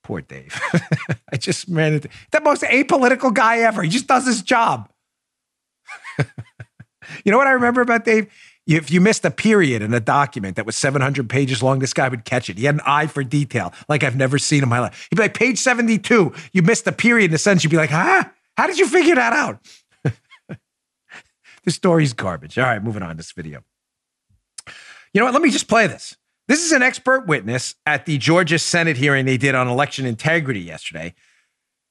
Poor 0.05 0.21
Dave. 0.21 0.61
I 1.33 1.37
just 1.37 1.69
ran 1.69 1.95
into 1.95 2.09
the 2.33 2.41
most 2.41 2.63
apolitical 2.63 3.33
guy 3.33 3.61
ever. 3.61 3.83
He 3.83 3.89
just 3.89 4.07
does 4.07 4.27
his 4.27 4.43
job. 4.43 4.91
you 6.19 7.33
know 7.33 7.39
what 7.39 7.47
I 7.47 7.53
remember 7.53 7.81
about 7.81 8.05
Dave? 8.05 8.31
If 8.77 8.91
you 8.91 9.01
missed 9.01 9.25
a 9.25 9.31
period 9.33 9.83
in 9.83 9.93
a 9.93 10.01
document 10.01 10.55
that 10.57 10.65
was 10.65 10.77
700 10.77 11.29
pages 11.29 11.61
long, 11.63 11.81
this 11.81 11.93
guy 11.93 12.09
would 12.09 12.25
catch 12.25 12.49
it. 12.49 12.57
He 12.57 12.67
had 12.67 12.77
an 12.77 12.81
eye 12.87 13.09
for 13.09 13.25
detail 13.25 13.73
like 13.89 14.05
I've 14.05 14.15
never 14.15 14.39
seen 14.39 14.63
in 14.63 14.69
my 14.69 14.79
life. 14.79 15.09
He'd 15.11 15.17
be 15.17 15.23
like, 15.23 15.35
page 15.35 15.59
72, 15.59 16.33
you 16.53 16.63
missed 16.63 16.87
a 16.87 16.93
period 16.93 17.33
in 17.33 17.35
a 17.35 17.39
sentence. 17.39 17.65
You'd 17.65 17.71
be 17.71 17.77
like, 17.77 17.91
huh? 17.91 18.25
How 18.57 18.67
did 18.67 18.79
you 18.79 18.87
figure 18.87 19.17
that 19.17 19.33
out? 19.33 19.59
the 21.65 21.71
story's 21.71 22.13
garbage. 22.13 22.59
All 22.59 22.65
right, 22.65 22.83
moving 22.83 23.03
on 23.03 23.17
this 23.17 23.33
video. 23.33 23.65
You 25.13 25.21
know 25.21 25.25
what? 25.25 25.35
Let 25.35 25.43
me 25.43 25.51
just 25.51 25.67
play 25.67 25.89
this. 25.89 26.17
This 26.47 26.65
is 26.65 26.73
an 26.73 26.83
expert 26.83 27.27
witness 27.27 27.75
at 27.87 28.07
the 28.07 28.19
Georgia 28.19 28.59
Senate 28.59 28.97
hearing 28.97 29.27
they 29.27 29.37
did 29.37 29.55
on 29.55 29.67
election 29.67 30.07
integrity 30.07 30.61
yesterday. 30.61 31.15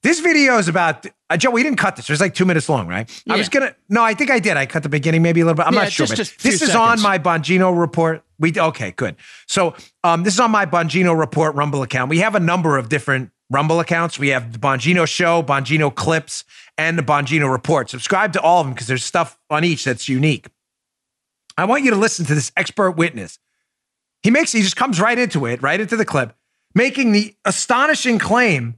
This 0.02 0.22
video 0.22 0.58
is 0.58 0.70
about 0.70 1.06
uh, 1.30 1.36
Joe. 1.36 1.50
We 1.52 1.62
didn't 1.62 1.78
cut 1.78 1.98
this. 1.98 2.10
It 2.10 2.14
was 2.14 2.22
like 2.22 2.34
two 2.34 2.46
minutes 2.46 2.70
long, 2.70 2.88
right? 2.88 3.10
Yeah. 3.26 3.34
I 3.34 3.38
was 3.38 3.50
gonna. 3.50 3.76
No, 3.90 4.02
I 4.02 4.14
think 4.14 4.32
I 4.32 4.40
did. 4.40 4.56
I 4.56 4.66
cut 4.66 4.84
the 4.84 4.90
beginning, 4.90 5.22
maybe 5.22 5.42
a 5.42 5.46
little 5.46 5.58
bit. 5.58 5.68
I'm 5.68 5.74
Yeah, 5.74 5.82
not 5.84 5.92
sure. 5.92 6.06
just- 6.06 6.16
just 6.18 6.42
this 6.44 6.62
is 6.62 6.74
on 6.74 7.02
my 7.02 7.20
Bongino 7.20 7.78
report. 7.78 8.24
We 8.40 8.58
okay, 8.58 8.92
good. 8.92 9.18
So 9.48 9.76
um, 10.06 10.24
this 10.24 10.34
is 10.34 10.40
on 10.40 10.52
my 10.52 10.66
Bongino 10.66 11.18
report 11.20 11.56
Rumble 11.56 11.84
account. 11.84 12.10
We 12.10 12.20
have 12.20 12.36
a 12.36 12.40
number 12.40 12.78
of 12.78 12.88
different 12.88 13.32
Rumble 13.50 13.82
accounts. 13.82 14.18
We 14.18 14.30
have 14.30 14.54
the 14.54 14.60
Bongino 14.60 15.06
show, 15.06 15.44
Bongino 15.44 15.94
clips, 15.94 16.46
and 16.78 16.98
the 16.98 17.04
Bongino 17.04 17.52
report. 17.52 17.90
Subscribe 17.90 18.32
to 18.34 18.42
all 18.42 18.62
of 18.62 18.68
them 18.68 18.74
because 18.74 18.88
there's 18.88 19.04
stuff 19.04 19.38
on 19.50 19.66
each 19.66 19.84
that's 19.84 20.08
unique. 20.08 20.48
I 21.58 21.66
want 21.66 21.84
you 21.84 21.92
to 21.92 21.98
listen 21.98 22.26
to 22.28 22.36
this 22.36 22.54
expert 22.56 22.92
witness. 22.92 23.38
He 24.24 24.32
makes. 24.32 24.54
He 24.54 24.62
just 24.62 24.78
comes 24.78 25.02
right 25.02 25.20
into 25.20 25.46
it, 25.46 25.62
right 25.62 25.80
into 25.82 25.98
the 25.98 26.06
clip, 26.06 26.34
making 26.74 27.12
the 27.12 27.36
astonishing 27.44 28.18
claim 28.18 28.76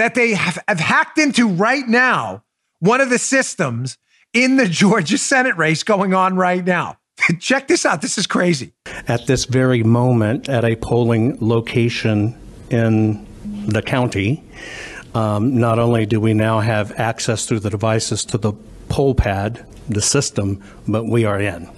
that 0.00 0.14
they 0.14 0.32
have, 0.32 0.58
have 0.66 0.80
hacked 0.80 1.18
into 1.18 1.46
right 1.46 1.86
now 1.86 2.42
one 2.78 3.02
of 3.02 3.10
the 3.10 3.18
systems 3.18 3.98
in 4.32 4.56
the 4.56 4.66
Georgia 4.82 5.18
Senate 5.18 5.58
race 5.58 5.82
going 5.82 6.14
on 6.14 6.36
right 6.36 6.64
now. 6.64 6.96
Check 7.38 7.68
this 7.68 7.84
out. 7.84 8.00
This 8.00 8.16
is 8.16 8.26
crazy. 8.26 8.72
at 9.08 9.26
this 9.26 9.44
very 9.44 9.82
moment 9.82 10.48
at 10.48 10.64
a 10.64 10.74
polling 10.76 11.36
location 11.40 12.34
in 12.70 13.26
the 13.66 13.82
county. 13.82 14.42
Um, 15.14 15.58
not 15.58 15.78
only 15.78 16.06
do 16.06 16.18
we 16.18 16.32
now 16.32 16.60
have 16.60 16.92
access 16.98 17.44
through 17.44 17.60
the 17.60 17.70
devices 17.70 18.24
to 18.26 18.38
the 18.38 18.54
poll 18.88 19.14
pad, 19.14 19.66
the 19.90 20.00
system, 20.00 20.62
but 20.88 21.04
we 21.04 21.26
are 21.26 21.38
in. 21.38 21.70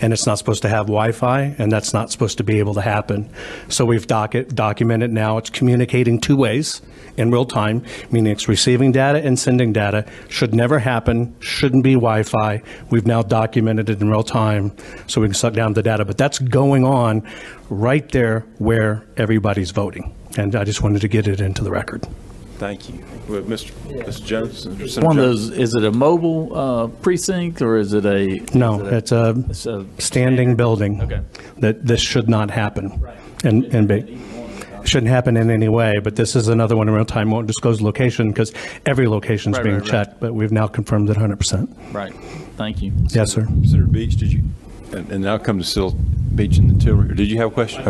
And 0.00 0.12
it's 0.12 0.26
not 0.26 0.38
supposed 0.38 0.62
to 0.62 0.68
have 0.68 0.86
Wi-Fi, 0.86 1.54
and 1.58 1.70
that's 1.70 1.92
not 1.92 2.10
supposed 2.10 2.38
to 2.38 2.44
be 2.44 2.58
able 2.58 2.74
to 2.74 2.80
happen. 2.80 3.30
So 3.68 3.84
we've 3.84 4.06
doc- 4.06 4.34
documented 4.48 5.12
now. 5.12 5.38
It's 5.38 5.50
communicating 5.50 6.20
two 6.20 6.36
ways 6.36 6.80
in 7.16 7.30
real 7.30 7.44
time, 7.44 7.84
meaning 8.10 8.32
it's 8.32 8.48
receiving 8.48 8.92
data 8.92 9.18
and 9.18 9.38
sending 9.38 9.72
data. 9.72 10.06
Should 10.28 10.54
never 10.54 10.78
happen. 10.78 11.34
Shouldn't 11.40 11.84
be 11.84 11.94
Wi-Fi. 11.94 12.62
We've 12.90 13.06
now 13.06 13.22
documented 13.22 13.90
it 13.90 14.00
in 14.00 14.08
real 14.08 14.22
time, 14.22 14.72
so 15.06 15.20
we 15.20 15.26
can 15.26 15.34
suck 15.34 15.54
down 15.54 15.72
the 15.72 15.82
data. 15.82 16.04
But 16.04 16.16
that's 16.16 16.38
going 16.38 16.84
on 16.84 17.28
right 17.68 18.08
there 18.10 18.40
where 18.58 19.04
everybody's 19.16 19.72
voting. 19.72 20.14
And 20.36 20.54
I 20.54 20.64
just 20.64 20.82
wanted 20.82 21.00
to 21.00 21.08
get 21.08 21.26
it 21.26 21.40
into 21.40 21.64
the 21.64 21.70
record. 21.70 22.06
Thank 22.58 22.88
you. 22.88 23.04
Well, 23.28 23.42
Mr. 23.42 23.70
Mr. 24.04 24.24
Jones? 24.24 24.62
Senator 24.64 25.00
One 25.06 25.18
of 25.18 25.24
those, 25.24 25.50
is 25.50 25.74
it 25.74 25.84
a 25.84 25.92
mobile 25.92 26.56
uh, 26.56 26.86
precinct 26.88 27.62
or 27.62 27.76
is 27.76 27.92
it 27.92 28.04
a? 28.04 28.40
No, 28.52 28.84
it 28.84 28.92
it's 28.92 29.12
a 29.12 29.34
it's 29.48 29.66
a 29.66 29.86
standing 29.98 30.56
building. 30.56 31.00
Okay. 31.02 31.20
That 31.58 31.86
this 31.86 32.00
should 32.00 32.28
not 32.28 32.50
happen. 32.50 33.00
And, 33.44 33.64
and 33.66 33.86
be, 33.86 34.18
shouldn't 34.84 35.10
happen 35.10 35.36
in 35.36 35.50
any 35.50 35.68
way, 35.68 36.00
but 36.02 36.16
this 36.16 36.34
is 36.34 36.48
another 36.48 36.76
one 36.76 36.88
in 36.88 36.94
real 36.94 37.04
time, 37.04 37.30
won't 37.30 37.46
disclose 37.46 37.80
location 37.80 38.30
because 38.30 38.52
every 38.86 39.06
location's 39.06 39.56
Right, 39.56 39.62
being 39.62 39.76
right, 39.76 39.82
right. 39.82 39.90
checked, 39.90 40.18
but 40.20 40.34
we've 40.34 40.50
now 40.50 40.66
confirmed 40.66 41.08
it 41.10 41.16
100%. 41.16 41.94
Right. 41.94 42.12
Thank 42.56 42.82
you. 42.82 42.92
Yes, 43.10 43.32
sir. 43.32 43.46
Senator 43.64 43.86
Beach, 43.86 44.16
did 44.16 44.32
you, 44.32 44.42
and, 44.92 45.08
and 45.12 45.22
now 45.22 45.38
come 45.38 45.58
to 45.58 45.64
Still 45.64 45.92
Beach 46.34 46.58
and 46.58 46.70
the 46.70 46.84
Tillery. 46.84 47.10
Or 47.10 47.14
Did 47.14 47.30
you 47.30 47.36
have 47.38 47.48
a 47.48 47.54
question? 47.54 47.82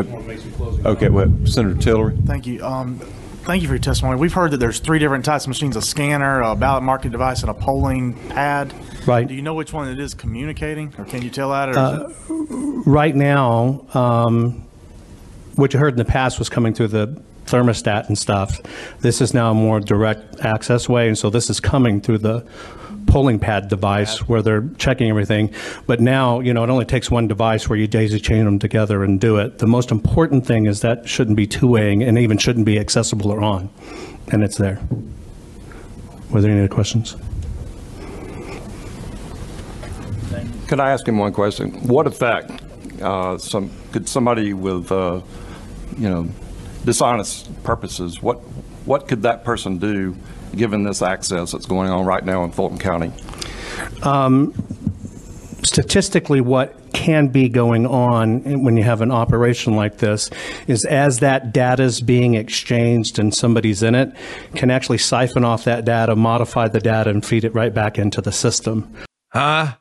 Okay, 0.85 1.09
well, 1.09 1.33
Senator 1.47 1.81
Tillery? 1.81 2.17
Thank 2.27 2.47
you. 2.47 2.63
Um, 2.65 3.01
Thank 3.49 3.63
you 3.63 3.69
for 3.69 3.73
your 3.77 3.81
testimony. 3.81 4.21
We've 4.21 4.35
heard 4.35 4.51
that 4.51 4.59
there's 4.59 4.79
three 4.79 4.99
different 4.99 5.25
types 5.25 5.45
of 5.45 5.49
machines, 5.49 5.75
a 5.75 5.81
scanner, 5.81 6.43
a 6.43 6.55
ballot 6.55 6.83
marking 6.83 7.11
device, 7.11 7.41
and 7.41 7.49
a 7.49 7.55
polling 7.55 8.13
pad. 8.29 8.75
Right. 9.07 9.27
Do 9.27 9.33
you 9.33 9.41
know 9.41 9.55
which 9.55 9.73
one 9.73 9.89
it 9.89 9.99
is 9.99 10.13
communicating, 10.13 10.93
or 10.99 11.07
can 11.07 11.23
you 11.23 11.31
tell 11.31 11.49
that? 11.49 11.71
It- 11.71 12.15
Right 12.87 13.17
now, 13.17 13.87
um, 13.95 14.67
what 15.55 15.73
you 15.73 15.81
heard 15.81 15.95
in 15.95 15.97
the 15.97 16.05
past 16.05 16.39
was 16.39 16.51
coming 16.51 16.75
through 16.75 16.89
the 16.89 17.23
thermostat 17.47 18.09
and 18.09 18.19
stuff. 18.19 18.61
This 19.01 19.23
is 19.23 19.33
now 19.33 19.53
a 19.53 19.55
more 19.55 19.81
direct 19.81 20.41
access 20.45 20.87
way, 20.87 21.09
and 21.09 21.17
so 21.17 21.31
this 21.31 21.49
is 21.49 21.59
coming 21.59 22.03
through 22.03 22.19
the 22.19 22.45
polling 23.09 23.39
pad 23.41 23.69
device 23.69 24.29
where 24.29 24.43
they're 24.43 24.69
checking 24.77 25.09
everything. 25.09 25.53
But 25.87 26.01
now, 26.01 26.41
you 26.41 26.55
know, 26.55 26.63
it 26.63 26.71
only 26.71 26.85
takes 26.85 27.11
one 27.11 27.27
device 27.27 27.69
where 27.69 27.79
you 27.79 27.89
daisy 27.89 28.21
chain 28.21 28.45
them 28.45 28.59
together 28.59 29.03
and 29.03 29.21
do 29.21 29.39
it. 29.39 29.59
The 29.59 29.67
most 29.67 29.91
important 29.91 30.47
thing 30.47 30.67
is 30.67 30.83
that 30.83 31.09
shouldn't 31.09 31.37
be 31.37 31.47
two-waying 31.47 32.03
and 32.03 32.19
even 32.19 32.39
shouldn't 32.39 32.67
be 32.67 32.79
accessible 32.79 33.31
or 33.33 33.43
on, 33.43 33.71
and 34.31 34.45
it's 34.45 34.59
there. 34.59 34.81
Were 36.31 36.41
there 36.41 36.51
any 36.51 36.61
other 36.61 36.69
questions? 36.69 37.17
Could 40.69 40.81
I 40.81 40.91
ask 40.91 41.09
him 41.09 41.17
one 41.17 41.33
question? 41.33 41.73
What 41.89 42.07
effect, 42.07 42.51
uh, 43.01 43.39
some, 43.39 43.71
could 43.91 44.07
somebody 44.07 44.53
with, 44.53 44.93
uh, 44.93 45.23
you 45.97 46.11
know, 46.11 46.29
dishonest 46.85 47.51
purposes, 47.65 48.23
what, 48.23 48.37
what 48.85 49.09
could 49.09 49.23
that 49.23 49.45
person 49.45 49.79
do 49.79 50.15
given 50.57 50.85
this 50.85 51.03
access 51.03 51.53
that's 51.53 51.67
going 51.67 51.91
on 51.91 52.05
right 52.05 52.25
now 52.25 52.45
in 52.45 52.53
Fulton 52.53 52.79
County? 52.79 53.13
statistically 55.65 56.41
what 56.41 56.75
can 56.93 57.29
be 57.29 57.49
going 57.49 57.85
on 57.85 58.41
when 58.63 58.77
you 58.77 58.83
have 58.85 59.01
an 59.01 59.11
operation 59.11 59.75
like 59.75 59.99
this 59.99 60.31
is 60.69 60.85
as 60.85 61.19
that 61.19 61.53
data 61.53 61.83
is 61.83 62.01
being 62.01 62.35
exchanged 62.35 63.19
and 63.19 63.35
somebody's 63.35 63.83
in 63.83 63.95
it 63.95 64.11
can 64.55 64.71
actually 64.71 64.97
siphon 64.97 65.45
off 65.45 65.65
that 65.65 65.85
data 65.85 66.15
modify 66.15 66.69
the 66.69 66.79
data 66.79 67.11
and 67.11 67.27
feed 67.27 67.43
it 67.45 67.53
right 67.55 67.75
back 67.75 67.99
into 67.99 68.21
the 68.21 68.31
system 68.31 68.91
Huh? 69.33 69.75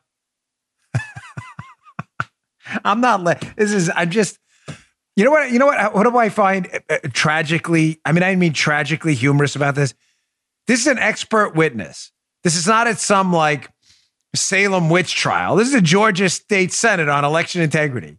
I'm 2.84 3.00
not. 3.00 3.22
Le- 3.22 3.38
this 3.56 3.72
is. 3.72 3.90
I'm 3.94 4.10
just. 4.10 4.38
You 5.16 5.24
know 5.24 5.30
what? 5.30 5.50
You 5.50 5.58
know 5.58 5.66
what? 5.66 5.94
What 5.94 6.04
do 6.04 6.16
I 6.16 6.28
find 6.28 6.68
uh, 6.72 6.78
uh, 6.90 6.98
tragically? 7.12 8.00
I 8.04 8.12
mean, 8.12 8.22
I 8.22 8.36
mean 8.36 8.52
tragically 8.52 9.14
humorous 9.14 9.56
about 9.56 9.74
this. 9.74 9.94
This 10.68 10.80
is 10.80 10.86
an 10.86 10.98
expert 10.98 11.56
witness. 11.56 12.12
This 12.44 12.54
is 12.54 12.66
not 12.66 12.86
at 12.86 13.00
some 13.00 13.32
like 13.32 13.70
Salem 14.36 14.90
witch 14.90 15.14
trial. 15.14 15.56
This 15.56 15.68
is 15.68 15.74
a 15.74 15.80
Georgia 15.80 16.28
State 16.28 16.72
Senate 16.72 17.08
on 17.08 17.24
election 17.24 17.62
integrity. 17.62 18.18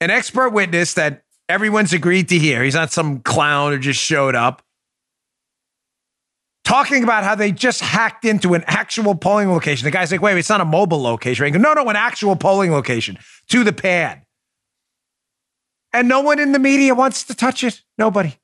An 0.00 0.10
expert 0.10 0.50
witness 0.50 0.94
that 0.94 1.22
everyone's 1.48 1.92
agreed 1.92 2.28
to 2.28 2.38
hear. 2.38 2.62
He's 2.62 2.74
not 2.74 2.92
some 2.92 3.20
clown 3.20 3.72
who 3.72 3.78
just 3.78 4.00
showed 4.00 4.34
up. 4.34 4.62
Talking 6.64 7.02
about 7.02 7.24
how 7.24 7.34
they 7.34 7.50
just 7.50 7.80
hacked 7.80 8.24
into 8.24 8.54
an 8.54 8.62
actual 8.66 9.14
polling 9.14 9.50
location. 9.50 9.86
The 9.86 9.90
guy's 9.90 10.12
like, 10.12 10.22
wait, 10.22 10.34
wait 10.34 10.40
it's 10.40 10.48
not 10.50 10.60
a 10.60 10.66
mobile 10.66 11.02
location. 11.02 11.42
Right? 11.42 11.52
Goes, 11.52 11.62
no, 11.62 11.72
no, 11.72 11.88
an 11.88 11.96
actual 11.96 12.36
polling 12.36 12.70
location 12.70 13.18
to 13.48 13.64
the 13.64 13.72
pad. 13.72 14.22
And 15.92 16.06
no 16.06 16.20
one 16.20 16.38
in 16.38 16.52
the 16.52 16.58
media 16.58 16.94
wants 16.94 17.24
to 17.24 17.34
touch 17.34 17.64
it. 17.64 17.82
Nobody. 17.98 18.36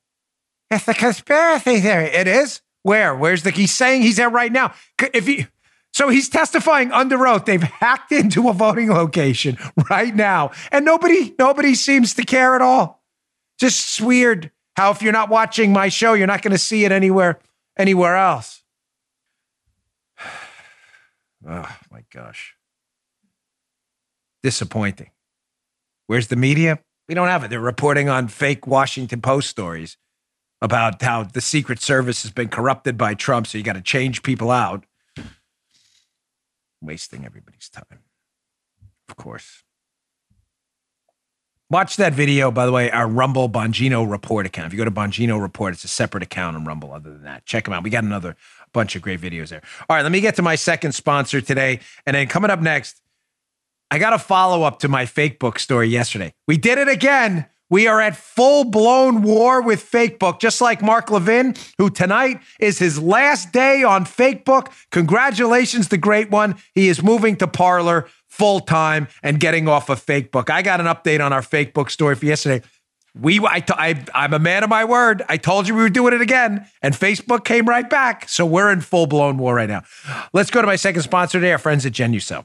It's 0.71 0.89
a 0.89 0.95
conspiracy 0.95 1.81
theory. 1.81 2.07
It 2.07 2.27
is. 2.27 2.63
Where? 2.87 3.17
Where's 3.17 3.43
the? 3.43 3.51
He's 3.51 3.75
saying 3.75 4.03
he's 4.03 4.15
there 4.15 4.31
right 4.31 4.53
now. 4.53 4.73
If 5.13 5.27
he, 5.27 5.49
so 5.93 6.09
he's 6.09 6.29
testifying 6.29 6.93
under 6.93 7.27
oath. 7.27 7.45
They've 7.45 7.61
hacked 7.61 8.13
into 8.13 8.49
a 8.49 8.53
voting 8.53 8.91
location 8.91 9.59
right 9.91 10.15
now, 10.15 10.53
and 10.71 10.85
nobody, 10.85 11.35
nobody 11.37 11.75
seems 11.75 12.15
to 12.15 12.23
care 12.23 12.55
at 12.55 12.63
all. 12.63 13.03
Just 13.59 14.01
weird 14.01 14.53
how 14.77 14.93
if 14.93 15.03
you're 15.03 15.13
not 15.13 15.31
watching 15.31 15.73
my 15.73 15.89
show, 15.89 16.13
you're 16.13 16.29
not 16.29 16.43
going 16.43 16.53
to 16.53 16.59
see 16.59 16.85
it 16.85 16.93
anywhere, 16.93 17.41
anywhere 17.77 18.17
else. 18.17 18.63
Oh 21.49 21.77
my 21.93 22.03
gosh, 22.13 22.55
disappointing. 24.45 25.11
Where's 26.07 26.29
the 26.29 26.37
media? 26.37 26.79
We 27.09 27.17
don't 27.17 27.29
have 27.29 27.43
it. 27.43 27.51
They're 27.51 27.61
reporting 27.61 28.09
on 28.09 28.29
fake 28.29 28.67
Washington 28.67 29.21
Post 29.21 29.51
stories 29.51 29.97
about 30.63 31.03
how 31.03 31.25
the 31.25 31.41
Secret 31.41 31.81
Service 31.81 32.23
has 32.23 32.33
been 32.33 32.49
corrupted 32.49 32.97
by 32.97 33.15
Trump, 33.15 33.47
so 33.47 33.59
you 33.59 33.65
got 33.65 33.75
to 33.75 33.83
change 33.83 34.23
people 34.23 34.51
out. 34.51 34.85
Wasting 36.81 37.25
everybody's 37.25 37.69
time. 37.69 38.01
Of 39.09 39.17
course. 39.17 39.63
Watch 41.69 41.97
that 41.97 42.13
video, 42.13 42.53
by 42.53 42.65
the 42.65 42.71
way, 42.71 42.91
our 42.93 43.09
Rumble 43.09 43.49
Bongino 43.49 44.09
Report 44.09 44.47
account. 44.47 44.69
If 44.69 44.73
you 44.73 44.79
go 44.79 44.85
to 44.85 44.91
Bongino 44.91 45.41
Report, 45.41 45.75
it's 45.75 45.83
a 45.83 45.89
separate 45.89 46.23
account 46.23 46.57
on 46.57 46.65
Rumble 46.65 46.93
other 46.93 47.11
than 47.11 47.25
that. 47.25 47.45
Check 47.45 47.65
them 47.65 47.75
out. 47.75 47.83
We 47.83 47.91
got 47.91 48.05
another 48.05 48.37
bunch 48.73 48.95
of 48.95 49.03
great 49.03 49.21
videos 49.21 49.49
there. 49.49 49.63
All 49.89 49.97
right, 49.97 50.03
let 50.03 50.13
me 50.13 50.21
get 50.21 50.37
to 50.37 50.43
my 50.43 50.55
second 50.55 50.93
sponsor 50.93 51.41
today. 51.41 51.81
And 52.07 52.15
then 52.15 52.29
coming 52.29 52.51
up 52.51 52.61
next, 52.61 53.03
I 53.91 53.99
got 53.99 54.13
a 54.13 54.19
follow 54.19 54.63
up 54.63 54.79
to 54.81 54.89
my 54.89 55.07
fake 55.07 55.41
book 55.41 55.59
story 55.59 55.89
yesterday. 55.89 56.35
We 56.47 56.57
did 56.57 56.79
it 56.79 56.89
again. 56.89 57.47
We 57.69 57.89
are 57.89 58.01
at 58.01 58.17
full 58.17 58.65
blown 58.65 59.23
war 59.23 59.61
with 59.61 59.83
fake 59.83 60.19
book, 60.19 60.39
just 60.39 60.61
like 60.61 60.83
Mark 60.83 61.11
Levin, 61.11 61.55
who 61.79 61.91
tonight 61.91 62.41
is 62.61 62.79
his 62.79 63.01
last 63.01 63.53
day 63.53 63.83
on 63.83 64.05
fake 64.05 64.45
book. 64.45 64.71
Congratulations, 64.93 65.89
the 65.89 65.99
great 65.99 66.31
one. 66.31 66.57
He 66.75 66.89
is 66.89 67.03
moving 67.03 67.37
to 67.37 67.49
Parler 67.49 68.09
full 68.29 68.61
time 68.61 69.09
and 69.23 69.41
getting 69.41 69.67
off 69.67 69.89
of 69.89 70.01
fake 70.01 70.31
book. 70.31 70.49
I 70.49 70.63
got 70.63 70.81
an 70.81 70.87
update 70.87 71.25
on 71.25 71.33
our 71.33 71.43
fake 71.43 71.75
book 71.75 71.91
story 71.91 72.15
for 72.15 72.27
yesterday. 72.27 72.65
We, 73.19 73.41
I'm 73.41 74.35
a 74.35 74.39
man 74.39 74.63
of 74.63 74.69
my 74.69 74.85
word. 74.85 75.23
I 75.29 75.39
told 75.39 75.67
you 75.67 75.75
we 75.75 75.81
were 75.81 75.89
doing 75.89 76.13
it 76.13 76.21
again, 76.21 76.67
and 76.83 76.95
Facebook 76.95 77.45
came 77.45 77.67
right 77.67 77.89
back. 77.89 78.29
So 78.29 78.45
we're 78.45 78.71
in 78.71 78.83
full 78.83 79.07
blown 79.07 79.39
war 79.39 79.55
right 79.55 79.69
now. 79.71 79.83
Let's 80.35 80.51
go 80.51 80.61
to 80.61 80.67
my 80.67 80.77
second 80.77 81.01
sponsor 81.01 81.41
today, 81.41 81.53
our 81.53 81.59
friends 81.59 81.87
at 81.87 81.93
Genucel. 81.93 82.45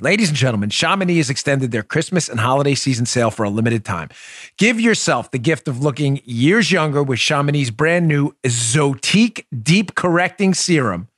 Ladies 0.00 0.28
and 0.28 0.38
gentlemen, 0.38 0.70
Chamonix 0.70 1.16
has 1.16 1.28
extended 1.28 1.72
their 1.72 1.82
Christmas 1.82 2.28
and 2.28 2.38
holiday 2.38 2.76
season 2.76 3.04
sale 3.04 3.32
for 3.32 3.44
a 3.44 3.50
limited 3.50 3.84
time. 3.84 4.10
Give 4.56 4.78
yourself 4.78 5.32
the 5.32 5.40
gift 5.40 5.66
of 5.66 5.82
looking 5.82 6.20
years 6.24 6.70
younger 6.70 7.02
with 7.02 7.18
Chamonix's 7.18 7.72
brand 7.72 8.06
new 8.06 8.32
Zotique 8.46 9.44
Deep 9.60 9.96
Correcting 9.96 10.54
Serum, 10.54 11.08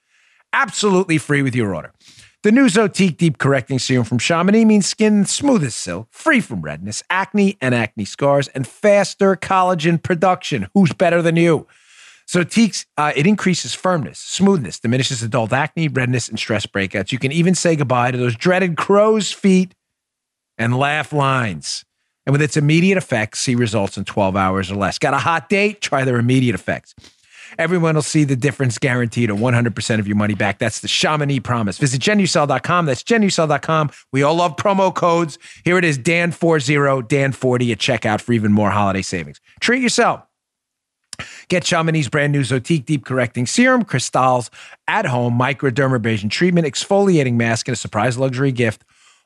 absolutely 0.55 1.19
free 1.19 1.43
with 1.43 1.55
your 1.55 1.75
order. 1.75 1.93
The 2.43 2.53
new 2.53 2.69
Zotique 2.69 3.19
Deep 3.19 3.37
Correcting 3.37 3.79
Serum 3.79 4.07
from 4.07 4.19
Chamonix 4.19 4.65
means 4.65 4.87
skin 4.87 5.27
smooth 5.27 5.63
as 5.63 5.75
silk, 5.75 6.09
free 6.11 6.41
from 6.41 6.63
redness, 6.63 7.03
acne 7.11 7.59
and 7.61 7.75
acne 7.75 8.07
scars, 8.07 8.49
and 8.49 8.67
faster 8.67 9.37
collagen 9.37 10.03
production. 10.03 10.69
Who's 10.73 10.95
better 10.95 11.21
than 11.21 11.37
you? 11.37 11.67
Zotique's, 12.31 12.87
uh, 12.97 13.13
it 13.17 13.27
increases 13.27 13.75
firmness, 13.75 14.21
smoothness, 14.21 14.79
diminishes 14.79 15.21
adult 15.21 15.53
acne, 15.53 15.89
redness, 15.89 16.29
and 16.29 16.39
stress 16.39 16.65
breakouts. 16.65 17.11
You 17.11 17.19
can 17.19 17.33
even 17.33 17.57
say 17.57 17.75
goodbye 17.75 18.13
to 18.13 18.19
those 18.19 18.37
dreaded 18.37 18.77
crow's 18.77 19.33
feet 19.33 19.75
and 20.57 20.79
laugh 20.79 21.13
lines. 21.13 21.85
And 22.25 22.33
with 22.33 22.43
its 22.43 22.57
immediate 22.57 22.99
effects, 22.99 23.41
see 23.41 23.57
results 23.57 23.99
in 23.99 24.05
12 24.05 24.37
hours 24.37 24.71
or 24.71 24.77
less. 24.77 24.97
Got 24.97 25.15
a 25.15 25.19
hot 25.19 25.49
date? 25.49 25.81
Try 25.81 26.05
their 26.05 26.19
immediate 26.19 26.55
effects. 26.55 26.95
Everyone 27.59 27.97
will 27.97 28.03
see 28.03 28.23
the 28.23 28.37
difference 28.37 28.79
guaranteed 28.79 29.29
or 29.29 29.35
100% 29.35 29.99
of 29.99 30.07
your 30.07 30.17
money 30.17 30.35
back. 30.35 30.59
That's 30.59 30.79
the 30.79 30.87
Chamonix 30.87 31.41
promise. 31.41 31.79
Visit 31.79 32.01
genucel.com. 32.01 32.87
That's 32.87 33.03
genucel.com. 33.03 33.91
We 34.13 34.23
all 34.23 34.37
love 34.37 34.55
promo 34.55 34.95
codes. 34.95 35.37
Here 35.65 35.79
it 35.79 35.85
is 35.85 35.99
Dan40, 35.99 37.09
Dan40 37.09 37.73
at 37.73 37.79
checkout 37.79 38.21
for 38.21 38.33
even 38.35 38.53
more 38.53 38.71
holiday 38.71 39.03
savings. 39.03 39.41
Treat 39.61 39.83
yourself. 39.83 40.23
Get 41.51 41.65
Chamonix's 41.65 42.09
brand 42.09 42.33
new 42.33 42.43
Zotique 42.43 42.85
Deep 42.85 43.05
Correcting 43.05 43.45
Serum, 43.45 43.85
Crystals 43.85 44.53
at 44.87 45.05
home 45.05 45.37
microdermabrasion 45.37 46.31
treatment, 46.31 46.65
exfoliating 46.65 47.35
mask, 47.35 47.67
and 47.67 47.73
a 47.73 47.77
surprise 47.77 48.17
luxury 48.17 48.53
gift, 48.53 48.85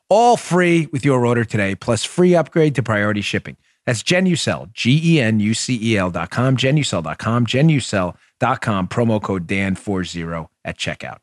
all 0.08 0.38
free 0.38 0.86
with 0.90 1.04
your 1.04 1.26
order 1.26 1.44
today, 1.44 1.74
plus 1.74 2.02
free 2.02 2.34
upgrade 2.34 2.74
to 2.76 2.82
priority 2.82 3.20
shipping. 3.20 3.58
That's 3.84 4.02
Genucel, 4.02 4.72
G 4.72 4.98
E 5.04 5.20
N 5.20 5.38
U 5.38 5.52
C 5.52 5.78
E 5.82 5.98
L.com, 5.98 6.56
Genucel.com, 6.56 7.46
com. 8.56 8.88
promo 8.88 9.22
code 9.22 9.46
Dan40 9.46 10.48
at 10.64 10.78
checkout. 10.78 11.18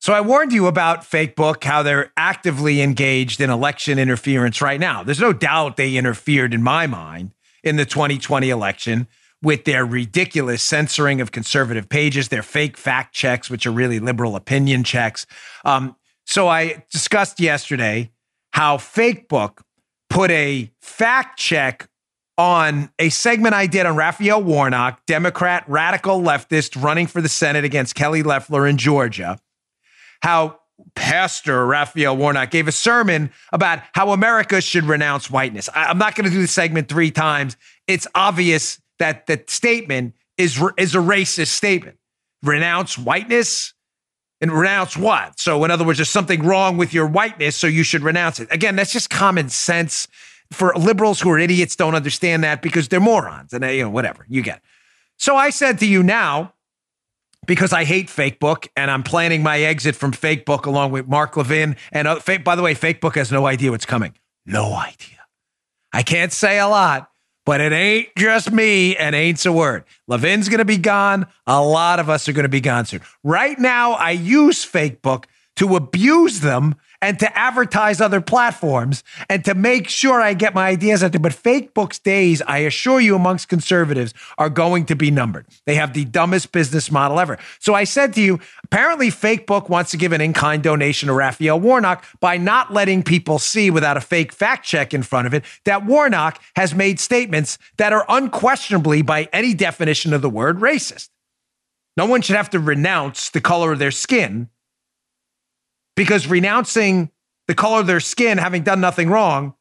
So 0.00 0.12
I 0.12 0.20
warned 0.20 0.52
you 0.52 0.68
about 0.68 1.04
Fake 1.04 1.34
Book, 1.34 1.64
how 1.64 1.82
they're 1.82 2.12
actively 2.16 2.80
engaged 2.80 3.40
in 3.40 3.50
election 3.50 3.98
interference 3.98 4.62
right 4.62 4.78
now. 4.78 5.02
There's 5.02 5.18
no 5.18 5.32
doubt 5.32 5.76
they 5.76 5.96
interfered, 5.96 6.54
in 6.54 6.62
my 6.62 6.86
mind, 6.86 7.32
in 7.64 7.74
the 7.74 7.84
2020 7.84 8.50
election 8.50 9.08
with 9.42 9.64
their 9.64 9.86
ridiculous 9.86 10.62
censoring 10.62 11.20
of 11.20 11.32
conservative 11.32 11.88
pages, 11.88 12.28
their 12.28 12.42
fake 12.42 12.76
fact 12.76 13.14
checks, 13.14 13.48
which 13.48 13.66
are 13.66 13.70
really 13.70 14.00
liberal 14.00 14.36
opinion 14.36 14.84
checks. 14.84 15.26
Um, 15.64 15.96
so 16.26 16.48
I 16.48 16.84
discussed 16.90 17.40
yesterday 17.40 18.10
how 18.52 18.78
Fake 18.78 19.28
Book 19.28 19.62
put 20.10 20.30
a 20.30 20.70
fact 20.80 21.38
check 21.38 21.88
on 22.36 22.90
a 22.98 23.08
segment 23.08 23.54
I 23.54 23.66
did 23.66 23.86
on 23.86 23.96
Raphael 23.96 24.42
Warnock, 24.42 25.04
Democrat, 25.06 25.64
radical 25.66 26.20
leftist 26.20 26.80
running 26.80 27.06
for 27.06 27.20
the 27.20 27.28
Senate 27.28 27.64
against 27.64 27.94
Kelly 27.94 28.22
Loeffler 28.22 28.66
in 28.66 28.78
Georgia. 28.78 29.38
How 30.22 30.60
Pastor 30.94 31.66
Raphael 31.66 32.16
Warnock 32.16 32.50
gave 32.50 32.68
a 32.68 32.72
sermon 32.72 33.30
about 33.52 33.80
how 33.94 34.10
America 34.10 34.60
should 34.60 34.84
renounce 34.84 35.30
whiteness. 35.30 35.68
I, 35.74 35.90
am 35.90 35.98
not 35.98 36.14
going 36.14 36.26
to 36.26 36.30
do 36.30 36.40
the 36.40 36.46
segment 36.46 36.88
three 36.88 37.10
times. 37.10 37.56
It's 37.88 38.06
obvious 38.14 38.80
that 38.98 39.26
the 39.26 39.42
statement 39.46 40.14
is 40.36 40.62
is 40.76 40.94
a 40.94 40.98
racist 40.98 41.48
statement. 41.48 41.98
Renounce 42.42 42.96
whiteness 42.96 43.74
and 44.40 44.52
renounce 44.52 44.96
what? 44.96 45.40
So, 45.40 45.64
in 45.64 45.70
other 45.70 45.84
words, 45.84 45.98
there's 45.98 46.10
something 46.10 46.42
wrong 46.42 46.76
with 46.76 46.94
your 46.94 47.06
whiteness, 47.06 47.56
so 47.56 47.66
you 47.66 47.82
should 47.82 48.02
renounce 48.02 48.38
it. 48.38 48.48
Again, 48.52 48.76
that's 48.76 48.92
just 48.92 49.10
common 49.10 49.48
sense. 49.48 50.08
For 50.50 50.72
liberals 50.74 51.20
who 51.20 51.30
are 51.30 51.38
idiots, 51.38 51.76
don't 51.76 51.94
understand 51.94 52.42
that 52.42 52.62
because 52.62 52.88
they're 52.88 53.00
morons, 53.00 53.52
and 53.52 53.62
they, 53.62 53.78
you 53.78 53.82
know 53.82 53.90
whatever 53.90 54.24
you 54.28 54.42
get. 54.42 54.62
So 55.18 55.36
I 55.36 55.50
said 55.50 55.78
to 55.80 55.86
you 55.86 56.02
now, 56.02 56.54
because 57.46 57.72
I 57.72 57.84
hate 57.84 58.08
Fake 58.08 58.38
Book, 58.38 58.68
and 58.76 58.90
I'm 58.90 59.02
planning 59.02 59.42
my 59.42 59.60
exit 59.60 59.96
from 59.96 60.12
Fake 60.12 60.46
Book 60.46 60.66
along 60.66 60.92
with 60.92 61.08
Mark 61.08 61.36
Levin. 61.36 61.76
And 61.92 62.08
uh, 62.08 62.20
by 62.44 62.54
the 62.54 62.62
way, 62.62 62.74
Fake 62.74 63.00
Book 63.00 63.16
has 63.16 63.30
no 63.30 63.46
idea 63.46 63.70
what's 63.70 63.86
coming. 63.86 64.14
No 64.46 64.72
idea. 64.72 65.18
I 65.92 66.02
can't 66.02 66.32
say 66.32 66.58
a 66.58 66.68
lot, 66.68 67.10
but 67.48 67.62
it 67.62 67.72
ain't 67.72 68.14
just 68.14 68.52
me 68.52 68.94
and 68.94 69.14
ain't's 69.14 69.46
a 69.46 69.52
word. 69.52 69.82
Levin's 70.06 70.50
going 70.50 70.58
to 70.58 70.66
be 70.66 70.76
gone. 70.76 71.26
A 71.46 71.62
lot 71.62 71.98
of 71.98 72.10
us 72.10 72.28
are 72.28 72.34
going 72.34 72.42
to 72.42 72.50
be 72.50 72.60
gone 72.60 72.84
soon. 72.84 73.00
Right 73.24 73.58
now, 73.58 73.92
I 73.92 74.10
use 74.10 74.64
Fake 74.64 75.00
Book 75.00 75.26
to 75.56 75.74
abuse 75.74 76.40
them 76.40 76.74
and 77.00 77.18
to 77.20 77.38
advertise 77.38 78.00
other 78.00 78.20
platforms 78.20 79.04
and 79.28 79.44
to 79.44 79.54
make 79.54 79.88
sure 79.88 80.20
I 80.20 80.34
get 80.34 80.54
my 80.54 80.68
ideas 80.68 81.02
out 81.02 81.12
there. 81.12 81.20
But 81.20 81.32
Fake 81.32 81.74
Book's 81.74 81.98
days, 81.98 82.42
I 82.42 82.58
assure 82.58 83.00
you, 83.00 83.14
amongst 83.14 83.48
conservatives 83.48 84.14
are 84.36 84.50
going 84.50 84.86
to 84.86 84.96
be 84.96 85.10
numbered. 85.10 85.46
They 85.66 85.76
have 85.76 85.92
the 85.92 86.04
dumbest 86.04 86.52
business 86.52 86.90
model 86.90 87.20
ever. 87.20 87.38
So 87.60 87.74
I 87.74 87.84
said 87.84 88.14
to 88.14 88.20
you, 88.20 88.40
apparently 88.64 89.10
Fake 89.10 89.46
Book 89.46 89.68
wants 89.68 89.90
to 89.92 89.96
give 89.96 90.12
an 90.12 90.20
in-kind 90.20 90.62
donation 90.62 91.06
to 91.06 91.14
Raphael 91.14 91.60
Warnock 91.60 92.04
by 92.20 92.36
not 92.36 92.72
letting 92.72 93.02
people 93.02 93.38
see 93.38 93.70
without 93.70 93.96
a 93.96 94.00
fake 94.00 94.32
fact 94.32 94.66
check 94.66 94.92
in 94.92 95.02
front 95.02 95.26
of 95.26 95.34
it 95.34 95.44
that 95.64 95.86
Warnock 95.86 96.42
has 96.56 96.74
made 96.74 96.98
statements 96.98 97.58
that 97.76 97.92
are 97.92 98.04
unquestionably, 98.08 99.02
by 99.02 99.28
any 99.32 99.54
definition 99.54 100.12
of 100.12 100.22
the 100.22 100.30
word, 100.30 100.58
racist. 100.58 101.08
No 101.96 102.06
one 102.06 102.22
should 102.22 102.36
have 102.36 102.50
to 102.50 102.58
renounce 102.58 103.30
the 103.30 103.40
color 103.40 103.72
of 103.72 103.78
their 103.78 103.90
skin 103.90 104.48
because 105.98 106.28
renouncing 106.28 107.10
the 107.48 107.56
color 107.56 107.80
of 107.80 107.88
their 107.88 107.98
skin, 107.98 108.38
having 108.38 108.62
done 108.62 108.80
nothing 108.80 109.10
wrong, 109.10 109.54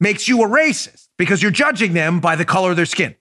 makes 0.00 0.26
you 0.26 0.42
a 0.42 0.48
racist 0.48 1.06
because 1.16 1.40
you're 1.40 1.52
judging 1.52 1.92
them 1.92 2.18
by 2.18 2.34
the 2.34 2.44
color 2.44 2.72
of 2.72 2.76
their 2.76 2.84
skin. 2.84 3.14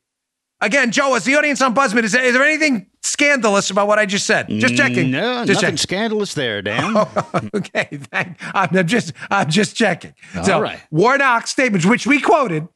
Again, 0.60 0.92
Joe, 0.92 1.14
as 1.14 1.26
the 1.26 1.36
audience 1.36 1.62
on 1.62 1.76
Buzzman, 1.76 2.04
is 2.04 2.14
there, 2.14 2.24
is 2.24 2.34
there 2.34 2.44
anything 2.44 2.88
scandalous 3.04 3.70
about 3.70 3.88
what 3.88 4.00
I 4.00 4.08
just 4.08 4.26
said? 4.26 4.48
Just 4.50 4.76
checking. 4.76 5.12
No, 5.12 5.46
just 5.46 5.62
nothing 5.62 5.62
checking. 5.62 5.78
scandalous 5.78 6.34
there, 6.34 6.64
Dan. 6.64 6.94
Oh, 6.96 7.50
okay, 7.54 7.88
thank, 7.92 8.38
I'm, 8.56 8.88
just 8.88 9.14
I'm 9.30 9.50
just 9.50 9.76
checking. 9.76 10.16
so 10.44 10.56
All 10.56 10.62
right. 10.62 10.80
Warnock's 10.90 11.52
statements, 11.52 11.86
which 11.86 12.08
we 12.08 12.20
quoted, 12.20 12.68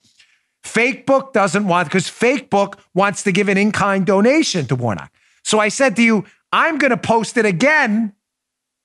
Fake 0.63 1.07
Book 1.07 1.33
doesn't 1.33 1.67
want 1.67 1.87
because 1.87 2.07
Fake 2.07 2.51
Book 2.51 2.79
wants 2.93 3.23
to 3.23 3.31
give 3.31 3.49
an 3.49 3.57
in-kind 3.57 4.05
donation 4.05 4.67
to 4.67 4.75
Warnock. 4.75 5.11
So 5.43 5.59
I 5.59 5.69
said 5.69 5.95
to 5.95 6.03
you, 6.03 6.25
I'm 6.51 6.77
going 6.77 6.91
to 6.91 6.97
post 6.97 7.37
it 7.37 7.45
again 7.45 8.13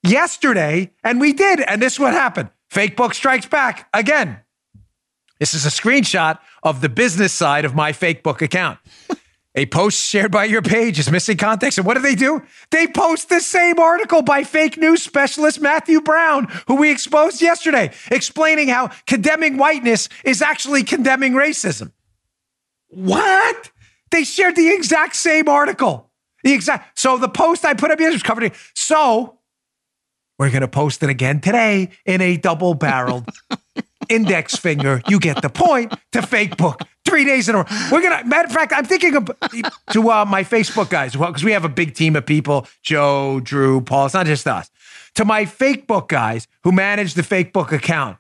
yesterday, 0.03 0.91
and 1.05 1.21
we 1.21 1.33
did, 1.33 1.61
and 1.61 1.81
this 1.81 1.95
is 1.95 2.01
what 2.01 2.13
happened. 2.13 2.51
Fake 2.71 2.97
Book 2.97 3.15
strikes 3.15 3.47
back 3.47 3.89
again. 3.93 4.39
This 5.39 5.55
is 5.55 5.67
a 5.67 5.71
screenshot 5.71 6.39
of 6.63 6.81
the 6.81 6.89
business 6.89 7.33
side 7.33 7.65
of 7.65 7.75
my 7.75 7.93
fake 7.93 8.23
book 8.23 8.43
account. 8.43 8.79
A 9.55 9.67
post 9.67 10.03
shared 10.03 10.31
by 10.33 10.45
your 10.47 10.63
page 10.63 10.99
is 10.99 11.11
missing 11.11 11.37
context. 11.37 11.77
And 11.77 11.87
what 11.87 11.93
do 11.95 12.01
they 12.01 12.15
do? 12.15 12.41
They 12.71 12.87
post 12.87 13.29
the 13.29 13.41
same 13.41 13.79
article 13.79 14.23
by 14.23 14.45
fake 14.45 14.79
news 14.79 15.03
specialist 15.03 15.61
Matthew 15.61 16.01
Brown, 16.01 16.47
who 16.69 16.77
we 16.77 16.91
exposed 16.91 17.43
yesterday, 17.43 17.91
explaining 18.11 18.69
how 18.69 18.89
condemning 19.07 19.59
whiteness 19.59 20.09
is 20.25 20.41
actually 20.41 20.85
condemning 20.85 21.35
racism. 21.35 21.93
What? 22.89 23.71
They 24.11 24.25
shared 24.25 24.57
the 24.57 24.71
exact 24.73 25.17
same 25.17 25.51
article. 25.51 26.11
The 26.45 26.55
exact. 26.55 26.99
So 26.99 27.19
the 27.19 27.29
post 27.29 27.63
I 27.67 27.75
put 27.75 27.91
up 27.91 28.01
yesterday 28.01 28.15
was 28.15 28.23
covered. 28.23 28.45
in- 28.45 28.53
So 28.75 29.39
we're 30.43 30.51
going 30.51 30.63
to 30.63 30.69
post 30.69 31.05
it 31.05 31.09
again 31.09 31.41
today 31.41 31.89
in 32.05 32.21
a 32.21 32.37
double 32.37 32.75
barreled 32.75 33.29
index 34.09 34.57
finger. 34.57 35.01
You 35.09 35.21
get 35.21 35.41
the 35.41 35.49
point 35.49 35.95
to 36.11 36.21
fake 36.21 36.57
book. 36.57 36.83
Three 37.05 37.25
days 37.25 37.49
in 37.49 37.55
a 37.55 37.59
row. 37.59 37.65
We're 37.91 38.03
gonna. 38.03 38.25
Matter 38.25 38.47
of 38.47 38.53
fact, 38.53 38.73
I'm 38.75 38.85
thinking 38.85 39.15
of 39.17 39.31
to 39.91 40.11
uh, 40.11 40.25
my 40.25 40.45
Facebook 40.45 40.89
guys 40.89 41.17
well, 41.17 41.31
because 41.31 41.45
we 41.45 41.53
have 41.53 41.65
a 41.65 41.69
big 41.69 41.95
team 41.95 42.17
of 42.17 42.25
people: 42.25 42.67
Joe, 42.83 43.41
Drew, 43.41 43.81
Paul. 43.81 44.07
It's 44.07 44.15
not 44.15 44.27
just 44.27 44.47
us. 44.47 44.71
To 45.17 45.25
my 45.25 45.45
fake 45.45 45.87
book 45.87 46.09
guys 46.09 46.47
who 46.63 46.73
manage 46.73 47.15
the 47.15 47.23
fake 47.23 47.53
book 47.53 47.71
account, 47.71 48.19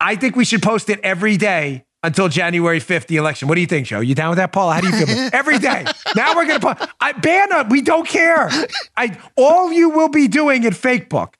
I 0.00 0.16
think 0.16 0.34
we 0.34 0.44
should 0.44 0.62
post 0.62 0.88
it 0.88 0.98
every 1.02 1.36
day 1.36 1.84
until 2.02 2.28
January 2.28 2.80
5th, 2.80 3.06
the 3.06 3.16
election. 3.16 3.48
What 3.48 3.56
do 3.56 3.60
you 3.60 3.66
think, 3.66 3.86
Joe? 3.86 4.00
You 4.00 4.14
down 4.14 4.30
with 4.30 4.38
that, 4.38 4.52
Paul? 4.52 4.70
How 4.70 4.80
do 4.80 4.88
you 4.88 5.06
feel? 5.06 5.30
every 5.32 5.58
day. 5.58 5.84
Now 6.16 6.34
we're 6.34 6.46
gonna 6.46 6.60
put 6.60 6.88
I 7.00 7.12
ban 7.12 7.48
it. 7.52 7.68
We 7.68 7.82
don't 7.82 8.08
care. 8.08 8.50
I 8.96 9.18
all 9.36 9.72
you 9.72 9.90
will 9.90 10.08
be 10.08 10.28
doing 10.28 10.64
at 10.66 10.72
Facebook 10.72 11.34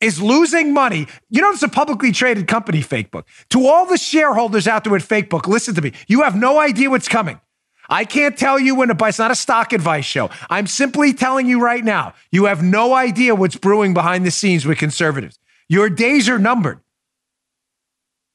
is 0.00 0.20
losing 0.20 0.72
money. 0.74 1.06
You 1.30 1.40
know, 1.40 1.50
it's 1.50 1.62
a 1.62 1.68
publicly 1.68 2.12
traded 2.12 2.46
company, 2.46 2.80
Facebook. 2.80 3.24
To 3.50 3.66
all 3.66 3.86
the 3.86 3.96
shareholders 3.96 4.68
out 4.68 4.84
there 4.84 4.94
at 4.94 5.02
Facebook, 5.02 5.46
listen 5.46 5.74
to 5.74 5.82
me. 5.82 5.92
You 6.06 6.22
have 6.22 6.36
no 6.36 6.58
idea 6.58 6.90
what's 6.90 7.08
coming. 7.08 7.40
I 7.88 8.04
can't 8.04 8.36
tell 8.36 8.58
you 8.58 8.74
when 8.74 8.88
to 8.88 8.94
buy. 8.94 9.08
It's 9.08 9.18
not 9.18 9.30
a 9.30 9.34
stock 9.34 9.72
advice 9.72 10.04
show. 10.04 10.30
I'm 10.48 10.66
simply 10.66 11.12
telling 11.12 11.46
you 11.46 11.60
right 11.60 11.84
now, 11.84 12.14
you 12.30 12.46
have 12.46 12.62
no 12.62 12.94
idea 12.94 13.34
what's 13.34 13.56
brewing 13.56 13.92
behind 13.94 14.24
the 14.24 14.30
scenes 14.30 14.64
with 14.64 14.78
conservatives. 14.78 15.38
Your 15.68 15.90
days 15.90 16.28
are 16.28 16.38
numbered. 16.38 16.80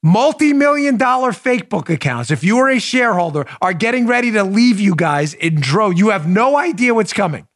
Multi 0.02 0.54
million 0.54 0.96
dollar 0.96 1.32
fake 1.32 1.68
book 1.68 1.90
accounts, 1.90 2.30
if 2.30 2.42
you 2.42 2.56
are 2.58 2.70
a 2.70 2.78
shareholder, 2.78 3.46
are 3.60 3.74
getting 3.74 4.06
ready 4.06 4.30
to 4.32 4.42
leave 4.42 4.80
you 4.80 4.94
guys 4.94 5.34
in 5.34 5.56
droves. 5.60 5.98
You 5.98 6.08
have 6.08 6.26
no 6.26 6.56
idea 6.56 6.94
what's 6.94 7.12
coming. 7.12 7.46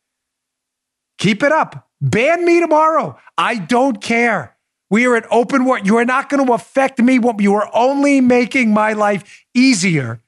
Keep 1.18 1.42
it 1.42 1.52
up. 1.52 1.88
Ban 2.02 2.44
me 2.44 2.60
tomorrow. 2.60 3.18
I 3.38 3.56
don't 3.56 4.02
care. 4.02 4.56
We 4.90 5.06
are 5.06 5.16
at 5.16 5.26
open 5.30 5.64
war. 5.64 5.78
You 5.78 5.96
are 5.96 6.04
not 6.04 6.28
going 6.28 6.46
to 6.46 6.52
affect 6.52 7.00
me. 7.00 7.18
You 7.38 7.54
are 7.54 7.70
only 7.72 8.20
making 8.20 8.74
my 8.74 8.92
life 8.92 9.44
easier 9.54 10.20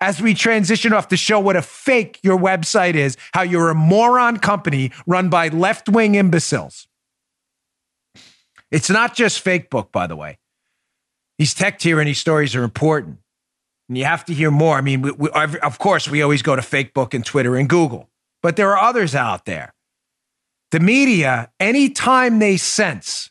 as 0.00 0.20
we 0.20 0.34
transition 0.34 0.92
off 0.92 1.08
to 1.08 1.16
show 1.16 1.40
what 1.40 1.56
a 1.56 1.62
fake 1.62 2.20
your 2.22 2.38
website 2.38 2.94
is, 2.94 3.16
how 3.32 3.40
you're 3.40 3.70
a 3.70 3.74
moron 3.74 4.36
company 4.38 4.92
run 5.06 5.30
by 5.30 5.48
left 5.48 5.88
wing 5.88 6.14
imbeciles. 6.14 6.86
It's 8.70 8.90
not 8.90 9.14
just 9.14 9.40
fake 9.40 9.70
book, 9.70 9.90
by 9.92 10.06
the 10.06 10.16
way. 10.16 10.38
These 11.38 11.54
tech 11.54 11.78
tyranny 11.78 12.14
stories 12.14 12.54
are 12.56 12.62
important. 12.62 13.18
And 13.88 13.96
you 13.96 14.04
have 14.04 14.24
to 14.26 14.34
hear 14.34 14.50
more. 14.50 14.76
I 14.76 14.80
mean, 14.80 15.02
we, 15.02 15.12
we, 15.12 15.30
of 15.30 15.78
course, 15.78 16.08
we 16.08 16.22
always 16.22 16.42
go 16.42 16.56
to 16.56 16.62
Facebook 16.62 17.14
and 17.14 17.24
Twitter 17.24 17.56
and 17.56 17.68
Google, 17.68 18.08
but 18.42 18.56
there 18.56 18.70
are 18.76 18.78
others 18.78 19.14
out 19.14 19.44
there. 19.44 19.74
The 20.72 20.80
media, 20.80 21.50
anytime 21.60 22.40
they 22.40 22.56
sense 22.56 23.30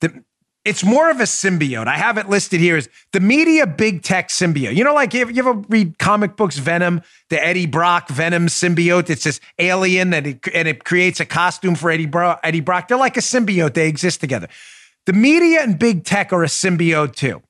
that 0.00 0.12
it's 0.64 0.84
more 0.84 1.10
of 1.10 1.18
a 1.18 1.24
symbiote. 1.24 1.88
I 1.88 1.96
have 1.96 2.18
it 2.18 2.28
listed 2.28 2.60
here 2.60 2.76
as 2.76 2.88
the 3.12 3.18
media 3.18 3.66
big 3.66 4.02
tech 4.02 4.28
symbiote. 4.28 4.76
You 4.76 4.84
know, 4.84 4.94
like 4.94 5.12
you 5.12 5.22
ever, 5.22 5.54
read 5.54 5.98
comic 5.98 6.36
books 6.36 6.58
Venom, 6.58 7.02
the 7.30 7.44
Eddie 7.44 7.66
Brock 7.66 8.08
Venom 8.08 8.46
symbiote? 8.46 9.10
It's 9.10 9.24
this 9.24 9.40
alien 9.58 10.10
that 10.10 10.26
it, 10.26 10.46
and 10.54 10.68
it 10.68 10.84
creates 10.84 11.18
a 11.18 11.24
costume 11.24 11.74
for 11.74 11.90
Eddie, 11.90 12.06
Bro, 12.06 12.36
Eddie 12.44 12.60
Brock. 12.60 12.86
They're 12.86 12.96
like 12.96 13.16
a 13.16 13.20
symbiote. 13.20 13.74
They 13.74 13.88
exist 13.88 14.20
together. 14.20 14.48
The 15.06 15.12
media 15.12 15.60
and 15.62 15.78
big 15.78 16.04
tech 16.04 16.32
are 16.32 16.44
a 16.44 16.48
symbiote 16.48 17.14
too. 17.14 17.42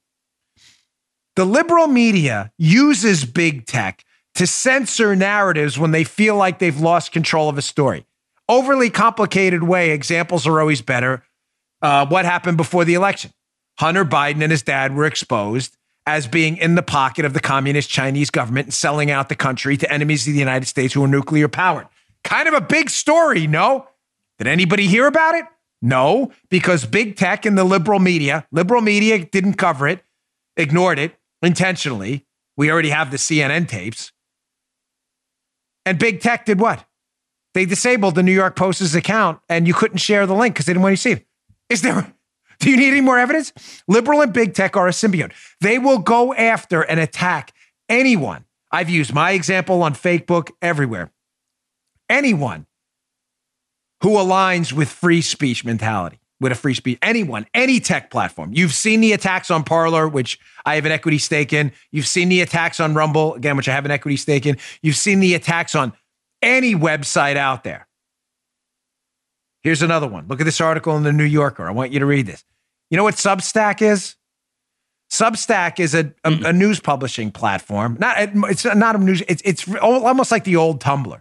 The 1.37 1.45
liberal 1.45 1.87
media 1.87 2.53
uses 2.59 3.25
big 3.25 3.67
tech 3.67 4.05
to 4.35 4.47
censor 4.47 5.15
narratives 5.17 5.79
when 5.79 5.91
they 5.91 6.05
feel 6.05 6.37
like 6.37 6.59
they've 6.59 6.81
lost 6.81 7.12
control 7.12 7.49
of 7.49 7.59
a 7.59 7.62
story. 7.62 8.07
Overly 8.49 8.91
complicated 8.91 9.62
way, 9.62 9.91
examples 9.91 10.47
are 10.47 10.61
always 10.61 10.83
better. 10.83 11.23
Uh, 11.81 12.07
what 12.07 12.25
happened 12.25 12.57
before 12.57 12.85
the 12.85 12.95
election? 12.95 13.33
Hunter 13.79 14.05
Biden 14.05 14.43
and 14.43 14.51
his 14.51 14.62
dad 14.62 14.95
were 14.95 15.07
exposed 15.07 15.77
as 16.07 16.27
being 16.27 16.57
in 16.57 16.75
the 16.75 16.83
pocket 16.83 17.25
of 17.25 17.33
the 17.33 17.41
communist 17.41 17.88
Chinese 17.88 18.31
government 18.31 18.67
and 18.67 18.75
selling 18.75 19.11
out 19.11 19.29
the 19.29 19.37
country 19.37 19.77
to 19.77 19.91
enemies 19.91 20.27
of 20.27 20.33
the 20.33 20.38
United 20.38 20.67
States 20.67 20.95
who 20.95 21.05
are 21.05 21.09
nuclear 21.09 21.49
powered. 21.49 21.87
Kind 22.25 22.49
of 22.49 22.55
a 22.55 22.61
big 22.61 22.91
story, 22.91 23.47
no? 23.47 23.87
Did 24.38 24.47
anybody 24.47 24.87
hear 24.87 25.07
about 25.07 25.35
it? 25.35 25.45
No, 25.83 26.31
because 26.49 26.87
big 26.87 27.16
tech 27.16 27.45
and 27.45 27.59
the 27.59 27.64
liberal 27.64 27.99
media, 27.99 28.47
liberal 28.53 28.81
media 28.81 29.25
didn't 29.25 29.55
cover 29.55 29.88
it, 29.88 30.05
ignored 30.57 31.01
it 31.01 31.16
intentionally. 31.42 32.25
We 32.57 32.71
already 32.71 32.90
have 32.90 33.11
the 33.11 33.16
CNN 33.16 33.66
tapes. 33.66 34.12
And 35.85 35.99
big 35.99 36.21
tech 36.21 36.47
did 36.47 36.61
what? 36.61 36.85
They 37.55 37.66
disabled 37.66 38.14
the 38.14 38.23
New 38.23 38.33
York 38.33 38.55
Post's 38.55 38.95
account 38.95 39.40
and 39.49 39.66
you 39.66 39.75
couldn't 39.75 39.99
share 39.99 40.25
the 40.25 40.35
link 40.35 40.55
because 40.55 40.66
they 40.66 40.73
didn't 40.73 40.83
want 40.83 40.92
you 40.92 40.97
to 40.97 41.03
see 41.03 41.12
it. 41.12 41.27
Is 41.68 41.83
there, 41.83 42.14
do 42.61 42.71
you 42.71 42.77
need 42.77 42.92
any 42.92 43.01
more 43.01 43.18
evidence? 43.18 43.53
Liberal 43.88 44.23
and 44.23 44.33
big 44.33 44.55
tech 44.55 44.77
are 44.77 44.87
a 44.87 44.92
symbiote. 44.92 45.33
They 45.61 45.81
will 45.81 45.99
go 45.99 46.33
after 46.33 46.83
and 46.83 47.01
attack 47.01 47.53
anyone. 47.88 48.45
I've 48.71 48.88
used 48.88 49.12
my 49.12 49.33
example 49.33 49.83
on 49.83 49.95
Facebook 49.95 50.51
everywhere. 50.62 51.11
Anyone 52.09 52.66
who 54.03 54.11
aligns 54.11 54.73
with 54.73 54.88
free 54.88 55.23
speech 55.23 55.65
mentality, 55.65 56.19
with 56.41 56.53
a 56.53 56.57
free 56.57 56.75
speech, 56.75 56.99
anyone, 57.03 57.47
any 57.55 57.81
tech 57.81 58.11
platform. 58.11 58.51
You've 58.53 58.73
seen 58.73 59.01
the 59.01 59.12
attacks 59.12 59.51
on 59.51 59.65
Parler, 59.65 60.09
which 60.09 60.38
I 60.67 60.75
have 60.75 60.85
an 60.85 60.93
equity 60.93 61.19
stake 61.19 61.53
in. 61.53 61.73
You've 61.91 62.07
seen 62.07 62.29
the 62.29 62.41
attacks 62.41 62.81
on 62.81 62.95
Rumble, 62.95 63.35
again, 63.35 63.57
which 63.57 63.69
I 63.69 63.73
have 63.73 63.85
an 63.85 63.91
equity 63.91 64.17
stake 64.17 64.45
in. 64.45 64.59
You've 64.83 64.97
seen 64.97 65.21
the 65.21 65.35
attacks 65.35 65.75
on 65.75 65.93
any 66.43 66.75
website 66.75 67.37
out 67.37 67.65
there. 67.65 67.87
Here's 69.62 69.83
another 69.83 70.09
one. 70.09 70.27
Look 70.27 70.41
at 70.41 70.45
this 70.45 70.61
article 70.61 70.97
in 70.97 71.05
the 71.05 71.12
New 71.12 71.25
Yorker. 71.25 71.67
I 71.67 71.71
want 71.71 71.93
you 71.93 72.01
to 72.01 72.07
read 72.07 72.27
this. 72.27 72.45
You 72.91 72.97
know 72.97 73.05
what 73.05 73.15
Substack 73.15 73.81
is? 73.81 74.17
Substack 75.11 75.79
is 75.79 75.95
a, 75.95 76.12
a, 76.25 76.31
mm-hmm. 76.31 76.45
a 76.47 76.53
news 76.53 76.81
publishing 76.81 77.31
platform. 77.31 77.97
Not 78.01 78.17
it's 78.19 78.65
not 78.65 78.97
a 78.97 78.99
news. 78.99 79.23
It's 79.29 79.43
it's 79.45 79.73
almost 79.77 80.33
like 80.33 80.45
the 80.45 80.57
old 80.57 80.81
Tumblr. 80.81 81.21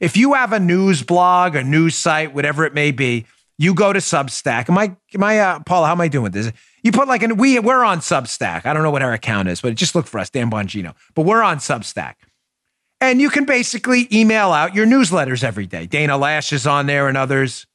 If 0.00 0.16
you 0.16 0.34
have 0.34 0.52
a 0.52 0.60
news 0.60 1.02
blog, 1.02 1.56
a 1.56 1.64
news 1.64 1.96
site, 1.96 2.34
whatever 2.34 2.64
it 2.64 2.74
may 2.74 2.92
be, 2.92 3.26
you 3.58 3.74
go 3.74 3.92
to 3.92 3.98
Substack. 3.98 4.68
Am 4.68 4.78
I 4.78 4.96
am 5.14 5.24
I 5.24 5.40
uh, 5.40 5.60
Paul? 5.60 5.84
How 5.84 5.92
am 5.92 6.00
I 6.00 6.08
doing 6.08 6.22
with 6.24 6.32
this? 6.32 6.52
You 6.82 6.92
put 6.92 7.08
like 7.08 7.22
an 7.22 7.36
we 7.36 7.58
we're 7.58 7.84
on 7.84 7.98
Substack. 7.98 8.66
I 8.66 8.72
don't 8.72 8.82
know 8.82 8.90
what 8.90 9.02
our 9.02 9.12
account 9.12 9.48
is, 9.48 9.60
but 9.60 9.74
just 9.74 9.94
look 9.94 10.06
for 10.06 10.20
us, 10.20 10.30
Dan 10.30 10.50
Bongino. 10.50 10.94
But 11.14 11.22
we're 11.22 11.42
on 11.42 11.58
Substack. 11.58 12.14
And 13.00 13.20
you 13.20 13.30
can 13.30 13.44
basically 13.44 14.08
email 14.12 14.52
out 14.52 14.74
your 14.74 14.86
newsletters 14.86 15.44
every 15.44 15.66
day. 15.66 15.86
Dana 15.86 16.14
Loesch 16.14 16.52
is 16.52 16.66
on 16.66 16.86
there 16.86 17.08
and 17.08 17.16
others. 17.16 17.66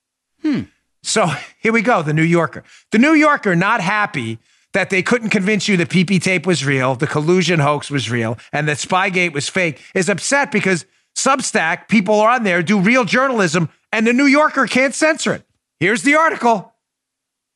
Hmm. 0.42 0.62
So 1.02 1.28
here 1.60 1.74
we 1.74 1.82
go. 1.82 2.02
The 2.02 2.14
New 2.14 2.24
Yorker. 2.24 2.64
The 2.92 2.98
New 2.98 3.14
Yorker 3.14 3.56
not 3.56 3.82
happy 3.82 4.40
that 4.74 4.90
they 4.90 5.04
couldn't 5.04 5.30
convince 5.30 5.68
you 5.68 5.78
the 5.78 5.86
PP 5.86 6.22
tape 6.22 6.48
was 6.48 6.66
real, 6.66 6.96
the 6.96 7.06
collusion 7.08 7.60
hoax 7.60 7.92
was 7.92 8.10
real, 8.10 8.38
and 8.52 8.68
that 8.68 8.78
Spygate 8.78 9.32
was 9.32 9.48
fake, 9.48 9.80
is 9.94 10.10
upset 10.10 10.52
because 10.52 10.86
Substack, 11.16 11.88
people 11.88 12.20
are 12.20 12.32
on 12.32 12.44
there, 12.44 12.64
do 12.64 12.80
real 12.80 13.06
journalism, 13.06 13.70
and 13.92 14.06
the 14.06 14.14
New 14.14 14.26
Yorker 14.26 14.66
can't 14.68 14.96
censor 14.96 15.34
it. 15.34 15.46
Here's 15.80 16.04
the 16.04 16.16
article. 16.16 16.74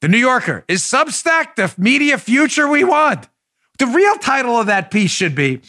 The 0.01 0.07
New 0.07 0.17
Yorker. 0.17 0.63
Is 0.67 0.81
Substack 0.83 1.55
the 1.55 1.73
media 1.77 2.17
future 2.17 2.67
we 2.67 2.83
want? 2.83 3.27
The 3.79 3.87
real 3.87 4.15
title 4.15 4.59
of 4.59 4.67
that 4.67 4.91
piece 4.91 5.11
should 5.11 5.35
be 5.35 5.61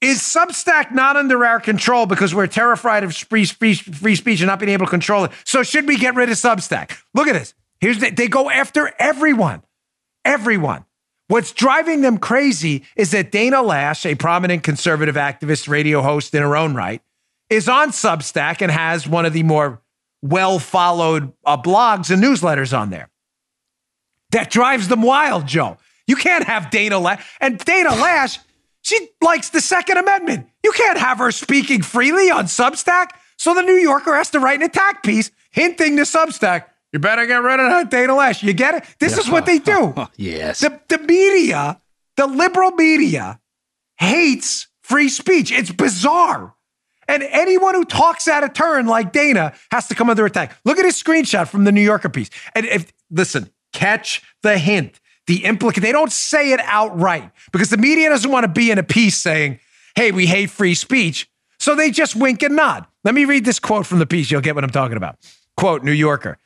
Is 0.00 0.18
Substack 0.18 0.92
not 0.92 1.16
under 1.16 1.44
our 1.44 1.60
control 1.60 2.06
because 2.06 2.34
we're 2.34 2.46
terrified 2.46 3.04
of 3.04 3.14
free 3.14 3.44
speech, 3.44 3.82
free 3.82 4.16
speech 4.16 4.40
and 4.40 4.46
not 4.46 4.58
being 4.58 4.72
able 4.72 4.86
to 4.86 4.90
control 4.90 5.24
it? 5.24 5.32
So 5.44 5.62
should 5.62 5.86
we 5.86 5.96
get 5.96 6.14
rid 6.14 6.30
of 6.30 6.36
Substack? 6.36 6.98
Look 7.14 7.28
at 7.28 7.34
this. 7.34 7.54
Here's 7.80 7.98
the, 7.98 8.10
they 8.10 8.28
go 8.28 8.50
after 8.50 8.92
everyone. 8.98 9.62
Everyone. 10.24 10.84
What's 11.28 11.52
driving 11.52 12.00
them 12.00 12.16
crazy 12.16 12.84
is 12.96 13.10
that 13.10 13.30
Dana 13.30 13.58
Loesch, 13.58 14.10
a 14.10 14.14
prominent 14.14 14.62
conservative 14.62 15.16
activist, 15.16 15.68
radio 15.68 16.00
host 16.00 16.34
in 16.34 16.42
her 16.42 16.56
own 16.56 16.74
right, 16.74 17.02
is 17.50 17.68
on 17.68 17.90
Substack 17.90 18.62
and 18.62 18.70
has 18.70 19.08
one 19.08 19.26
of 19.26 19.32
the 19.32 19.42
more 19.42 19.80
well 20.22 20.58
followed 20.58 21.32
uh, 21.44 21.56
blogs 21.56 22.10
and 22.10 22.22
newsletters 22.22 22.76
on 22.76 22.90
there. 22.90 23.08
That 24.30 24.50
drives 24.50 24.88
them 24.88 25.02
wild, 25.02 25.46
Joe. 25.46 25.78
You 26.06 26.16
can't 26.16 26.44
have 26.44 26.70
Dana 26.70 26.96
Loesch. 26.96 27.22
And 27.40 27.58
Dana 27.58 27.90
Loesch, 27.90 28.38
she 28.82 29.08
likes 29.22 29.50
the 29.50 29.60
Second 29.60 29.98
Amendment. 29.98 30.48
You 30.62 30.72
can't 30.72 30.98
have 30.98 31.18
her 31.18 31.30
speaking 31.30 31.82
freely 31.82 32.30
on 32.30 32.44
Substack. 32.44 33.10
So 33.36 33.54
the 33.54 33.62
New 33.62 33.74
Yorker 33.74 34.14
has 34.14 34.30
to 34.30 34.40
write 34.40 34.58
an 34.58 34.64
attack 34.64 35.02
piece 35.02 35.30
hinting 35.50 35.96
to 35.96 36.02
Substack, 36.02 36.64
you 36.92 36.98
better 36.98 37.26
get 37.26 37.42
rid 37.42 37.60
of 37.60 37.70
that 37.70 37.90
Dana 37.90 38.14
Loesch. 38.14 38.42
You 38.42 38.52
get 38.52 38.74
it? 38.74 38.84
This 38.98 39.18
is 39.18 39.28
what 39.28 39.46
they 39.46 39.58
do. 39.58 39.94
yes. 40.16 40.60
The, 40.60 40.80
the 40.88 40.98
media 40.98 41.80
The 42.16 42.26
liberal 42.26 42.72
media 42.72 43.40
hates 43.98 44.68
free 44.82 45.08
speech. 45.08 45.52
It's 45.52 45.70
bizarre. 45.70 46.54
And 47.08 47.22
anyone 47.22 47.74
who 47.74 47.84
talks 47.84 48.28
out 48.28 48.44
of 48.44 48.52
turn 48.52 48.86
like 48.86 49.12
Dana 49.12 49.54
has 49.72 49.88
to 49.88 49.94
come 49.94 50.10
under 50.10 50.26
attack. 50.26 50.54
Look 50.64 50.78
at 50.78 50.84
his 50.84 51.02
screenshot 51.02 51.48
from 51.48 51.64
the 51.64 51.72
New 51.72 51.80
Yorker 51.80 52.10
piece. 52.10 52.28
And 52.54 52.66
if 52.66 52.92
listen, 53.10 53.50
catch 53.72 54.22
the 54.42 54.58
hint. 54.58 55.00
The 55.26 55.44
implicate 55.44 55.82
they 55.82 55.92
don't 55.92 56.12
say 56.12 56.52
it 56.52 56.60
outright 56.62 57.30
because 57.52 57.70
the 57.70 57.76
media 57.76 58.08
doesn't 58.10 58.30
want 58.30 58.44
to 58.44 58.48
be 58.48 58.70
in 58.70 58.78
a 58.78 58.82
piece 58.82 59.16
saying, 59.16 59.58
"Hey, 59.94 60.12
we 60.12 60.26
hate 60.26 60.50
free 60.50 60.74
speech." 60.74 61.28
So 61.58 61.74
they 61.74 61.90
just 61.90 62.14
wink 62.14 62.42
and 62.42 62.56
nod. 62.56 62.86
Let 63.04 63.14
me 63.14 63.24
read 63.24 63.44
this 63.44 63.58
quote 63.58 63.84
from 63.84 63.98
the 63.98 64.06
piece. 64.06 64.30
You'll 64.30 64.40
get 64.40 64.54
what 64.54 64.64
I'm 64.64 64.70
talking 64.70 64.96
about. 64.96 65.16
Quote, 65.56 65.82
New 65.82 65.92
Yorker. 65.92 66.38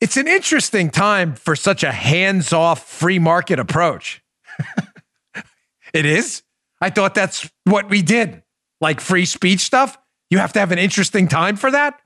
It's 0.00 0.16
an 0.16 0.28
interesting 0.28 0.90
time 0.90 1.34
for 1.34 1.56
such 1.56 1.82
a 1.82 1.90
hands-off 1.90 2.86
free 2.86 3.18
market 3.18 3.58
approach. 3.58 4.22
it 5.94 6.04
is? 6.04 6.42
I 6.80 6.90
thought 6.90 7.14
that's 7.14 7.50
what 7.64 7.88
we 7.88 8.02
did 8.02 8.43
like 8.84 9.00
free 9.00 9.24
speech 9.24 9.60
stuff. 9.60 9.98
You 10.30 10.38
have 10.38 10.52
to 10.52 10.60
have 10.60 10.70
an 10.70 10.78
interesting 10.78 11.26
time 11.26 11.56
for 11.56 11.70
that. 11.70 12.00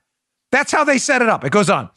That's 0.53 0.73
how 0.73 0.85
they 0.85 0.97
set 0.97 1.21
it 1.21 1.29
up. 1.29 1.45
It 1.45 1.51
goes 1.51 1.69
on. 1.69 1.91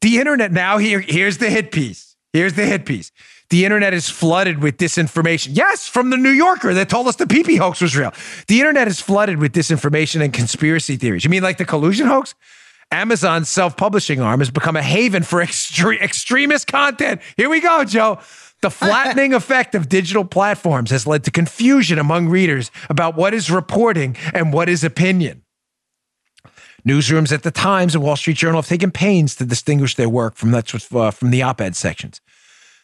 The 0.00 0.18
internet 0.18 0.50
now, 0.52 0.78
here, 0.78 1.00
here's 1.00 1.38
the 1.38 1.50
hit 1.50 1.70
piece. 1.70 2.16
Here's 2.32 2.54
the 2.54 2.64
hit 2.66 2.86
piece. 2.86 3.12
The 3.50 3.64
internet 3.64 3.94
is 3.94 4.08
flooded 4.08 4.62
with 4.62 4.78
disinformation. 4.78 5.50
Yes, 5.52 5.86
from 5.86 6.10
the 6.10 6.16
New 6.16 6.30
Yorker 6.30 6.74
that 6.74 6.88
told 6.88 7.06
us 7.06 7.16
the 7.16 7.26
PP 7.26 7.58
hoax 7.58 7.80
was 7.80 7.94
real. 7.96 8.12
The 8.48 8.58
internet 8.58 8.88
is 8.88 9.00
flooded 9.00 9.38
with 9.38 9.52
disinformation 9.52 10.22
and 10.22 10.32
conspiracy 10.32 10.96
theories. 10.96 11.22
You 11.22 11.30
mean 11.30 11.42
like 11.42 11.58
the 11.58 11.64
collusion 11.64 12.06
hoax? 12.06 12.34
Amazon's 12.90 13.48
self 13.48 13.76
publishing 13.76 14.20
arm 14.20 14.40
has 14.40 14.50
become 14.50 14.76
a 14.76 14.82
haven 14.82 15.22
for 15.22 15.44
extre- 15.44 16.00
extremist 16.00 16.66
content. 16.66 17.20
Here 17.36 17.50
we 17.50 17.60
go, 17.60 17.84
Joe. 17.84 18.18
The 18.64 18.70
flattening 18.70 19.34
effect 19.42 19.74
of 19.74 19.90
digital 19.90 20.24
platforms 20.24 20.90
has 20.90 21.06
led 21.06 21.22
to 21.24 21.30
confusion 21.30 21.98
among 21.98 22.30
readers 22.30 22.70
about 22.88 23.14
what 23.14 23.34
is 23.34 23.50
reporting 23.50 24.16
and 24.32 24.54
what 24.54 24.70
is 24.70 24.82
opinion. 24.82 25.42
Newsrooms 26.88 27.30
at 27.30 27.42
the 27.42 27.50
Times 27.50 27.94
and 27.94 28.02
Wall 28.02 28.16
Street 28.16 28.38
Journal 28.38 28.62
have 28.62 28.66
taken 28.66 28.90
pains 28.90 29.36
to 29.36 29.44
distinguish 29.44 29.96
their 29.96 30.08
work 30.08 30.34
from 30.34 30.50
that's 30.50 30.72
what, 30.72 30.90
uh, 30.94 31.10
from 31.10 31.28
the 31.28 31.42
op-ed 31.42 31.76
sections. 31.76 32.22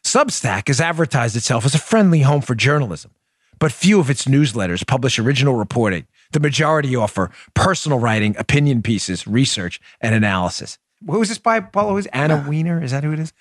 Substack 0.04 0.68
has 0.68 0.82
advertised 0.82 1.34
itself 1.34 1.64
as 1.64 1.74
a 1.74 1.78
friendly 1.78 2.20
home 2.20 2.42
for 2.42 2.54
journalism, 2.54 3.12
but 3.58 3.72
few 3.72 4.00
of 4.00 4.10
its 4.10 4.26
newsletters 4.26 4.86
publish 4.86 5.18
original 5.18 5.54
reporting. 5.54 6.06
The 6.32 6.40
majority 6.40 6.94
offer 6.94 7.30
personal 7.54 7.98
writing, 7.98 8.36
opinion 8.36 8.82
pieces, 8.82 9.26
research, 9.26 9.80
and 10.02 10.14
analysis. 10.14 10.76
Who 11.06 11.22
is 11.22 11.30
this 11.30 11.38
by, 11.38 11.60
Paulo? 11.60 11.94
Who's 11.94 12.04
Anna 12.08 12.44
Wiener? 12.46 12.82
Is 12.82 12.90
that 12.90 13.02
who 13.02 13.14
it 13.14 13.18
is? 13.18 13.32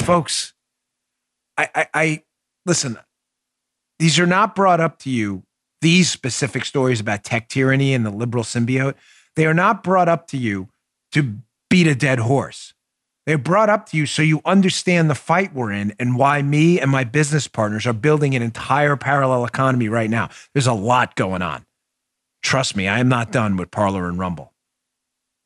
Folks, 0.00 0.54
I, 1.60 1.68
I, 1.74 1.86
I 1.94 2.22
listen. 2.64 2.98
These 3.98 4.18
are 4.18 4.26
not 4.26 4.54
brought 4.54 4.80
up 4.80 4.98
to 5.00 5.10
you. 5.10 5.42
These 5.82 6.10
specific 6.10 6.64
stories 6.64 7.00
about 7.00 7.24
tech 7.24 7.48
tyranny 7.48 7.94
and 7.94 8.04
the 8.04 8.10
liberal 8.10 8.44
symbiote, 8.44 8.94
they 9.36 9.46
are 9.46 9.54
not 9.54 9.82
brought 9.82 10.08
up 10.08 10.26
to 10.28 10.36
you 10.36 10.68
to 11.12 11.36
beat 11.68 11.86
a 11.86 11.94
dead 11.94 12.18
horse. 12.18 12.74
They're 13.26 13.38
brought 13.38 13.68
up 13.68 13.86
to 13.90 13.96
you 13.96 14.06
so 14.06 14.22
you 14.22 14.40
understand 14.44 15.08
the 15.08 15.14
fight 15.14 15.54
we're 15.54 15.72
in 15.72 15.94
and 15.98 16.16
why 16.16 16.42
me 16.42 16.80
and 16.80 16.90
my 16.90 17.04
business 17.04 17.46
partners 17.46 17.86
are 17.86 17.92
building 17.92 18.34
an 18.34 18.42
entire 18.42 18.96
parallel 18.96 19.44
economy 19.44 19.88
right 19.88 20.10
now. 20.10 20.30
There's 20.52 20.66
a 20.66 20.72
lot 20.72 21.14
going 21.14 21.42
on. 21.42 21.66
Trust 22.42 22.74
me, 22.74 22.88
I 22.88 22.98
am 22.98 23.08
not 23.08 23.32
done 23.32 23.56
with 23.56 23.70
Parler 23.70 24.08
and 24.08 24.18
Rumble. 24.18 24.52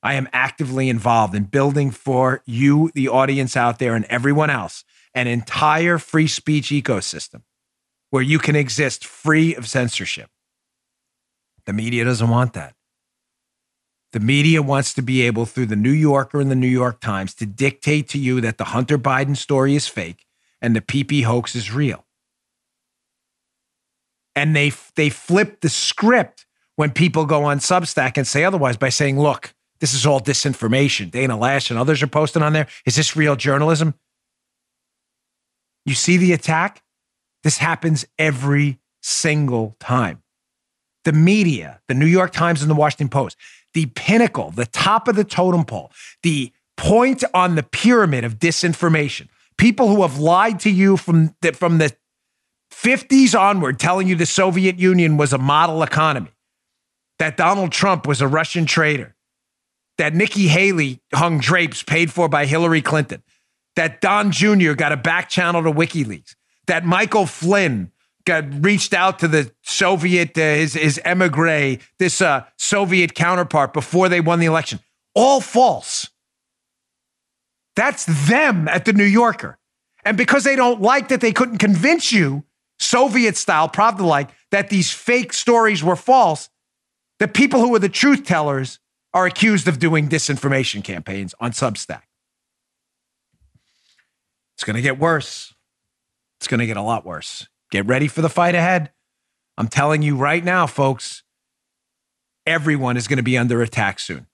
I 0.02 0.14
am 0.14 0.28
actively 0.32 0.88
involved 0.88 1.34
in 1.34 1.44
building 1.44 1.90
for 1.90 2.42
you, 2.46 2.90
the 2.94 3.08
audience 3.08 3.56
out 3.56 3.78
there, 3.78 3.94
and 3.94 4.04
everyone 4.06 4.50
else 4.50 4.84
an 5.14 5.26
entire 5.26 5.98
free 5.98 6.26
speech 6.26 6.68
ecosystem 6.68 7.42
where 8.10 8.22
you 8.22 8.38
can 8.38 8.56
exist 8.56 9.04
free 9.04 9.54
of 9.54 9.68
censorship. 9.68 10.30
The 11.66 11.72
media 11.72 12.04
doesn't 12.04 12.28
want 12.28 12.52
that. 12.52 12.74
The 14.12 14.20
media 14.20 14.62
wants 14.62 14.94
to 14.94 15.02
be 15.02 15.22
able, 15.22 15.44
through 15.44 15.66
the 15.66 15.76
New 15.76 15.90
Yorker 15.90 16.40
and 16.40 16.50
the 16.50 16.56
New 16.56 16.68
York 16.68 17.00
Times, 17.00 17.34
to 17.34 17.46
dictate 17.46 18.08
to 18.10 18.18
you 18.18 18.40
that 18.42 18.58
the 18.58 18.64
Hunter 18.66 18.96
Biden 18.96 19.36
story 19.36 19.74
is 19.74 19.88
fake 19.88 20.24
and 20.62 20.76
the 20.76 20.80
PP 20.80 21.24
hoax 21.24 21.56
is 21.56 21.72
real. 21.72 22.04
And 24.36 24.54
they, 24.54 24.72
they 24.94 25.10
flip 25.10 25.60
the 25.60 25.68
script 25.68 26.46
when 26.76 26.90
people 26.90 27.24
go 27.26 27.44
on 27.44 27.58
Substack 27.58 28.16
and 28.16 28.26
say 28.26 28.44
otherwise 28.44 28.76
by 28.76 28.88
saying, 28.88 29.18
look, 29.18 29.54
this 29.80 29.94
is 29.94 30.06
all 30.06 30.20
disinformation. 30.20 31.10
Dana 31.10 31.36
Loesch 31.36 31.70
and 31.70 31.78
others 31.78 32.02
are 32.02 32.06
posting 32.06 32.42
on 32.42 32.52
there. 32.52 32.68
Is 32.86 32.96
this 32.96 33.16
real 33.16 33.36
journalism? 33.36 33.94
You 35.84 35.94
see 35.94 36.16
the 36.16 36.32
attack? 36.32 36.82
This 37.42 37.58
happens 37.58 38.06
every 38.18 38.78
single 39.02 39.76
time. 39.80 40.22
The 41.04 41.12
media, 41.12 41.80
the 41.88 41.94
New 41.94 42.06
York 42.06 42.32
Times 42.32 42.62
and 42.62 42.70
the 42.70 42.74
Washington 42.74 43.08
Post, 43.10 43.36
the 43.74 43.86
pinnacle, 43.86 44.50
the 44.50 44.66
top 44.66 45.08
of 45.08 45.16
the 45.16 45.24
totem 45.24 45.64
pole, 45.64 45.92
the 46.22 46.52
point 46.76 47.22
on 47.34 47.54
the 47.54 47.62
pyramid 47.62 48.24
of 48.24 48.38
disinformation. 48.38 49.28
People 49.58 49.88
who 49.88 50.02
have 50.02 50.18
lied 50.18 50.60
to 50.60 50.70
you 50.70 50.96
from 50.96 51.34
the, 51.42 51.52
from 51.52 51.78
the 51.78 51.94
50s 52.72 53.38
onward, 53.38 53.78
telling 53.78 54.08
you 54.08 54.16
the 54.16 54.26
Soviet 54.26 54.78
Union 54.78 55.16
was 55.16 55.32
a 55.32 55.38
model 55.38 55.82
economy, 55.82 56.30
that 57.18 57.36
Donald 57.36 57.70
Trump 57.70 58.06
was 58.06 58.20
a 58.20 58.28
Russian 58.28 58.66
traitor, 58.66 59.14
that 59.98 60.14
Nikki 60.14 60.48
Haley 60.48 61.00
hung 61.12 61.38
drapes 61.38 61.82
paid 61.82 62.10
for 62.10 62.28
by 62.28 62.46
Hillary 62.46 62.82
Clinton, 62.82 63.22
that 63.76 64.00
Don 64.00 64.30
Jr. 64.30 64.72
got 64.72 64.92
a 64.92 64.96
back 64.96 65.28
channel 65.28 65.62
to 65.62 65.70
WikiLeaks, 65.70 66.34
that 66.66 66.84
Michael 66.84 67.26
Flynn 67.26 67.90
got 68.24 68.44
reached 68.64 68.94
out 68.94 69.18
to 69.18 69.28
the 69.28 69.52
Soviet, 69.62 70.36
uh, 70.38 70.40
his, 70.40 70.74
his 70.74 71.00
emigre, 71.04 71.78
this 71.98 72.22
uh, 72.22 72.44
Soviet 72.56 73.14
counterpart 73.14 73.72
before 73.72 74.08
they 74.08 74.20
won 74.20 74.38
the 74.40 74.46
election. 74.46 74.80
All 75.14 75.40
false. 75.40 76.08
That's 77.76 78.06
them 78.28 78.68
at 78.68 78.84
the 78.84 78.92
New 78.92 79.04
Yorker. 79.04 79.58
And 80.04 80.16
because 80.16 80.44
they 80.44 80.56
don't 80.56 80.80
like 80.80 81.08
that 81.08 81.20
they 81.20 81.32
couldn't 81.32 81.58
convince 81.58 82.12
you, 82.12 82.44
Soviet 82.78 83.36
style, 83.36 83.68
Pravda 83.68 84.00
like, 84.00 84.30
that 84.50 84.68
these 84.68 84.90
fake 84.92 85.32
stories 85.32 85.82
were 85.82 85.96
false, 85.96 86.48
the 87.18 87.28
people 87.28 87.60
who 87.60 87.74
are 87.74 87.78
the 87.78 87.88
truth 87.88 88.24
tellers 88.24 88.78
are 89.12 89.26
accused 89.26 89.68
of 89.68 89.78
doing 89.78 90.08
disinformation 90.08 90.82
campaigns 90.82 91.34
on 91.40 91.52
Substack. 91.52 92.02
It's 94.64 94.66
going 94.66 94.76
to 94.76 94.82
get 94.82 94.98
worse. 94.98 95.52
It's 96.38 96.48
going 96.48 96.60
to 96.60 96.66
get 96.66 96.78
a 96.78 96.82
lot 96.82 97.04
worse. 97.04 97.46
Get 97.70 97.84
ready 97.84 98.08
for 98.08 98.22
the 98.22 98.30
fight 98.30 98.54
ahead. 98.54 98.92
I'm 99.58 99.68
telling 99.68 100.00
you 100.00 100.16
right 100.16 100.42
now, 100.42 100.66
folks, 100.66 101.22
everyone 102.46 102.96
is 102.96 103.06
going 103.06 103.18
to 103.18 103.22
be 103.22 103.36
under 103.36 103.60
attack 103.60 104.00
soon. 104.00 104.26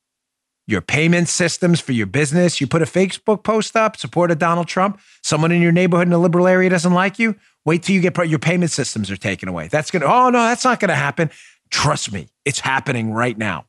Your 0.68 0.82
payment 0.82 1.28
systems 1.28 1.80
for 1.80 1.90
your 1.90 2.06
business, 2.06 2.60
you 2.60 2.68
put 2.68 2.80
a 2.80 2.84
Facebook 2.84 3.42
post 3.42 3.74
up, 3.74 3.96
support 3.96 4.30
supported 4.30 4.38
Donald 4.38 4.68
Trump, 4.68 5.00
someone 5.20 5.50
in 5.50 5.60
your 5.60 5.72
neighborhood 5.72 6.06
in 6.06 6.12
a 6.12 6.18
liberal 6.18 6.46
area 6.46 6.70
doesn't 6.70 6.94
like 6.94 7.18
you, 7.18 7.34
wait 7.64 7.82
till 7.82 7.96
you 7.96 8.00
get 8.00 8.16
your 8.28 8.38
payment 8.38 8.70
systems 8.70 9.10
are 9.10 9.16
taken 9.16 9.48
away. 9.48 9.66
That's 9.66 9.90
going 9.90 10.02
to, 10.02 10.08
oh 10.08 10.30
no, 10.30 10.44
that's 10.44 10.62
not 10.62 10.78
going 10.78 10.90
to 10.90 10.94
happen. 10.94 11.30
Trust 11.70 12.12
me, 12.12 12.28
it's 12.44 12.60
happening 12.60 13.12
right 13.12 13.36
now. 13.36 13.64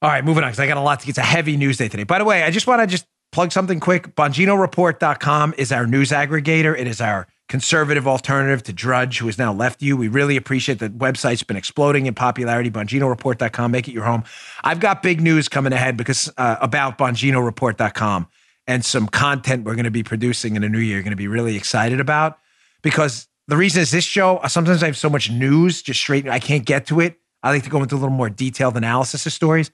All 0.00 0.08
right, 0.08 0.24
moving 0.24 0.44
on 0.44 0.48
because 0.48 0.60
I 0.60 0.66
got 0.66 0.78
a 0.78 0.80
lot 0.80 1.00
to 1.00 1.06
get. 1.06 1.10
It's 1.10 1.18
a 1.18 1.22
heavy 1.22 1.58
news 1.58 1.76
day 1.76 1.88
today. 1.88 2.04
By 2.04 2.18
the 2.18 2.24
way, 2.24 2.42
I 2.42 2.50
just 2.50 2.66
want 2.66 2.80
to 2.80 2.86
just 2.86 3.04
plug 3.34 3.50
something 3.50 3.80
quick. 3.80 4.14
BonginoReport.com 4.14 5.54
is 5.58 5.72
our 5.72 5.88
news 5.88 6.10
aggregator. 6.10 6.78
It 6.78 6.86
is 6.86 7.00
our 7.00 7.26
conservative 7.48 8.06
alternative 8.06 8.62
to 8.62 8.72
Drudge, 8.72 9.18
who 9.18 9.26
has 9.26 9.38
now 9.38 9.52
left 9.52 9.82
you. 9.82 9.96
We 9.96 10.06
really 10.06 10.36
appreciate 10.36 10.78
the 10.78 10.88
website's 10.88 11.42
been 11.42 11.56
exploding 11.56 12.06
in 12.06 12.14
popularity. 12.14 12.70
BonginoReport.com, 12.70 13.72
make 13.72 13.88
it 13.88 13.92
your 13.92 14.04
home. 14.04 14.22
I've 14.62 14.78
got 14.78 15.02
big 15.02 15.20
news 15.20 15.48
coming 15.48 15.72
ahead 15.72 15.96
because 15.96 16.32
uh, 16.38 16.56
about 16.60 16.96
BonginoReport.com 16.96 18.28
and 18.68 18.84
some 18.84 19.08
content 19.08 19.64
we're 19.64 19.74
going 19.74 19.84
to 19.84 19.90
be 19.90 20.04
producing 20.04 20.54
in 20.54 20.62
the 20.62 20.68
new 20.68 20.78
year. 20.78 21.02
Going 21.02 21.10
to 21.10 21.16
be 21.16 21.26
really 21.26 21.56
excited 21.56 21.98
about 21.98 22.38
because 22.82 23.26
the 23.48 23.56
reason 23.56 23.82
is 23.82 23.90
this 23.90 24.04
show. 24.04 24.40
Sometimes 24.46 24.84
I 24.84 24.86
have 24.86 24.96
so 24.96 25.10
much 25.10 25.28
news 25.28 25.82
just 25.82 25.98
straight. 25.98 26.28
I 26.28 26.38
can't 26.38 26.64
get 26.64 26.86
to 26.86 27.00
it. 27.00 27.18
I 27.42 27.50
like 27.50 27.64
to 27.64 27.70
go 27.70 27.82
into 27.82 27.96
a 27.96 27.98
little 27.98 28.10
more 28.10 28.30
detailed 28.30 28.76
analysis 28.76 29.26
of 29.26 29.32
stories. 29.32 29.72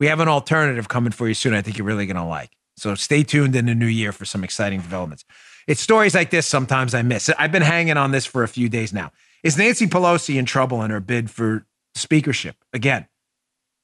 We 0.00 0.08
have 0.08 0.18
an 0.18 0.28
alternative 0.28 0.88
coming 0.88 1.12
for 1.12 1.28
you 1.28 1.34
soon. 1.34 1.54
I 1.54 1.62
think 1.62 1.78
you're 1.78 1.86
really 1.86 2.06
going 2.06 2.16
to 2.16 2.24
like. 2.24 2.55
So 2.76 2.94
stay 2.94 3.22
tuned 3.22 3.56
in 3.56 3.66
the 3.66 3.74
new 3.74 3.86
year 3.86 4.12
for 4.12 4.24
some 4.24 4.44
exciting 4.44 4.80
developments. 4.80 5.24
It's 5.66 5.80
stories 5.80 6.14
like 6.14 6.30
this 6.30 6.46
sometimes 6.46 6.94
I 6.94 7.02
miss. 7.02 7.30
I've 7.38 7.52
been 7.52 7.62
hanging 7.62 7.96
on 7.96 8.12
this 8.12 8.26
for 8.26 8.42
a 8.42 8.48
few 8.48 8.68
days 8.68 8.92
now. 8.92 9.12
Is 9.42 9.56
Nancy 9.56 9.86
Pelosi 9.86 10.36
in 10.36 10.44
trouble 10.44 10.82
in 10.82 10.90
her 10.90 11.00
bid 11.00 11.30
for 11.30 11.66
speakership? 11.94 12.56
Again, 12.72 13.06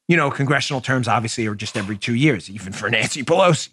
you 0.08 0.16
know, 0.16 0.30
congressional 0.30 0.80
terms 0.80 1.08
obviously 1.08 1.46
are 1.46 1.54
just 1.54 1.76
every 1.76 1.96
two 1.96 2.14
years, 2.14 2.50
even 2.50 2.72
for 2.72 2.90
Nancy 2.90 3.22
Pelosi. 3.22 3.70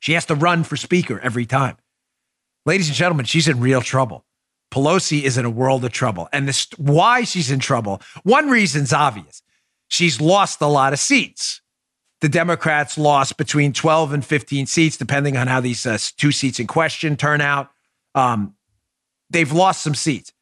She 0.00 0.12
has 0.12 0.26
to 0.26 0.34
run 0.34 0.64
for 0.64 0.76
speaker 0.76 1.20
every 1.20 1.46
time. 1.46 1.76
Ladies 2.64 2.88
and 2.88 2.96
gentlemen, 2.96 3.26
she's 3.26 3.48
in 3.48 3.60
real 3.60 3.80
trouble. 3.80 4.24
Pelosi 4.72 5.22
is 5.22 5.38
in 5.38 5.44
a 5.44 5.50
world 5.50 5.84
of 5.84 5.92
trouble. 5.92 6.28
And 6.32 6.48
this 6.48 6.66
why 6.76 7.22
she's 7.24 7.50
in 7.50 7.60
trouble, 7.60 8.00
one 8.24 8.48
reason's 8.50 8.92
obvious. 8.92 9.42
She's 9.88 10.20
lost 10.20 10.60
a 10.60 10.66
lot 10.66 10.92
of 10.92 10.98
seats 10.98 11.60
the 12.26 12.30
Democrats 12.30 12.98
lost 12.98 13.36
between 13.36 13.72
12 13.72 14.12
and 14.12 14.24
15 14.24 14.66
seats, 14.66 14.96
depending 14.96 15.36
on 15.36 15.46
how 15.46 15.60
these 15.60 15.86
uh, 15.86 15.96
two 16.16 16.32
seats 16.32 16.58
in 16.58 16.66
question 16.66 17.16
turn 17.16 17.40
out. 17.40 17.70
Um, 18.16 18.56
they've 19.30 19.52
lost 19.52 19.84
some 19.84 19.94
seats. 19.94 20.32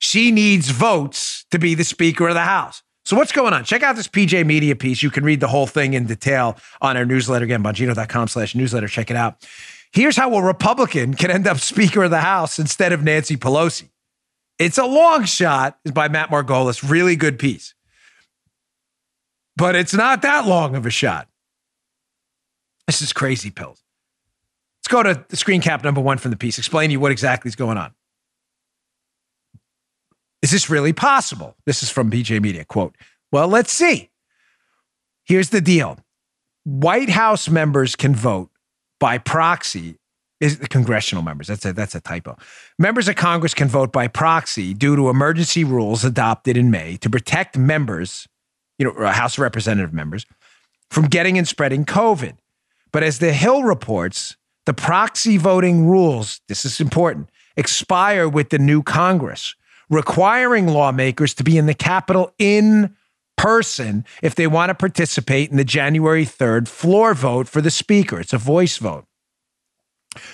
She 0.00 0.32
needs 0.32 0.70
votes 0.70 1.44
to 1.52 1.60
be 1.60 1.76
the 1.76 1.84
Speaker 1.84 2.26
of 2.26 2.34
the 2.34 2.40
House. 2.40 2.82
So 3.04 3.16
what's 3.16 3.30
going 3.30 3.54
on? 3.54 3.62
Check 3.62 3.84
out 3.84 3.94
this 3.94 4.08
PJ 4.08 4.46
Media 4.46 4.74
piece. 4.74 5.00
You 5.00 5.10
can 5.10 5.22
read 5.22 5.38
the 5.38 5.46
whole 5.46 5.68
thing 5.68 5.94
in 5.94 6.06
detail 6.06 6.58
on 6.80 6.96
our 6.96 7.04
newsletter 7.04 7.44
again, 7.44 7.62
bongino.com 7.62 8.26
slash 8.26 8.56
newsletter. 8.56 8.88
Check 8.88 9.08
it 9.08 9.16
out. 9.16 9.46
Here's 9.92 10.16
how 10.16 10.34
a 10.34 10.42
Republican 10.42 11.14
can 11.14 11.30
end 11.30 11.46
up 11.46 11.60
Speaker 11.60 12.02
of 12.02 12.10
the 12.10 12.18
House 12.18 12.58
instead 12.58 12.92
of 12.92 13.04
Nancy 13.04 13.36
Pelosi. 13.36 13.90
It's 14.58 14.76
a 14.76 14.86
long 14.86 15.22
shot, 15.22 15.78
is 15.84 15.92
by 15.92 16.08
Matt 16.08 16.30
Margolis. 16.30 16.90
Really 16.90 17.14
good 17.14 17.38
piece. 17.38 17.74
But 19.58 19.74
it's 19.74 19.92
not 19.92 20.22
that 20.22 20.46
long 20.46 20.76
of 20.76 20.86
a 20.86 20.90
shot. 20.90 21.28
This 22.86 23.02
is 23.02 23.12
crazy 23.12 23.50
pills. 23.50 23.82
Let's 24.78 24.88
go 24.88 25.02
to 25.02 25.24
the 25.28 25.36
screen 25.36 25.60
cap 25.60 25.82
number 25.82 26.00
one 26.00 26.16
from 26.18 26.30
the 26.30 26.36
piece. 26.36 26.58
Explain 26.58 26.90
to 26.90 26.92
you 26.92 27.00
what 27.00 27.10
exactly 27.10 27.48
is 27.48 27.56
going 27.56 27.76
on. 27.76 27.92
Is 30.42 30.52
this 30.52 30.70
really 30.70 30.92
possible? 30.92 31.56
This 31.66 31.82
is 31.82 31.90
from 31.90 32.08
PJ 32.08 32.40
Media. 32.40 32.64
Quote, 32.64 32.94
well, 33.32 33.48
let's 33.48 33.72
see. 33.72 34.10
Here's 35.24 35.50
the 35.50 35.60
deal 35.60 35.98
White 36.62 37.10
House 37.10 37.48
members 37.48 37.96
can 37.96 38.14
vote 38.14 38.50
by 39.00 39.18
proxy. 39.18 39.96
Is 40.40 40.60
the 40.60 40.68
congressional 40.68 41.24
members? 41.24 41.48
That's 41.48 41.64
a 41.64 41.72
that's 41.72 41.96
a 41.96 42.00
typo. 42.00 42.38
Members 42.78 43.08
of 43.08 43.16
Congress 43.16 43.54
can 43.54 43.66
vote 43.66 43.90
by 43.90 44.06
proxy 44.06 44.72
due 44.72 44.94
to 44.94 45.08
emergency 45.08 45.64
rules 45.64 46.04
adopted 46.04 46.56
in 46.56 46.70
May 46.70 46.96
to 46.98 47.10
protect 47.10 47.58
members, 47.58 48.28
you 48.78 48.86
know, 48.86 48.92
uh, 48.92 49.12
House 49.12 49.34
of 49.34 49.40
Representative 49.40 49.92
members, 49.92 50.24
from 50.90 51.06
getting 51.06 51.36
and 51.36 51.46
spreading 51.46 51.84
COVID. 51.84 52.36
But 52.92 53.02
as 53.02 53.18
the 53.18 53.32
Hill 53.32 53.64
reports, 53.64 54.36
the 54.66 54.74
proxy 54.74 55.36
voting 55.36 55.86
rules, 55.86 56.40
this 56.48 56.64
is 56.64 56.80
important, 56.80 57.28
expire 57.56 58.28
with 58.28 58.50
the 58.50 58.58
new 58.58 58.82
Congress, 58.82 59.54
requiring 59.90 60.68
lawmakers 60.68 61.34
to 61.34 61.44
be 61.44 61.58
in 61.58 61.66
the 61.66 61.74
Capitol 61.74 62.32
in 62.38 62.94
person 63.36 64.04
if 64.22 64.34
they 64.34 64.46
want 64.46 64.70
to 64.70 64.74
participate 64.74 65.50
in 65.50 65.56
the 65.56 65.64
January 65.64 66.24
3rd 66.26 66.68
floor 66.68 67.14
vote 67.14 67.48
for 67.48 67.60
the 67.60 67.70
Speaker. 67.70 68.20
It's 68.20 68.32
a 68.32 68.38
voice 68.38 68.76
vote. 68.76 69.06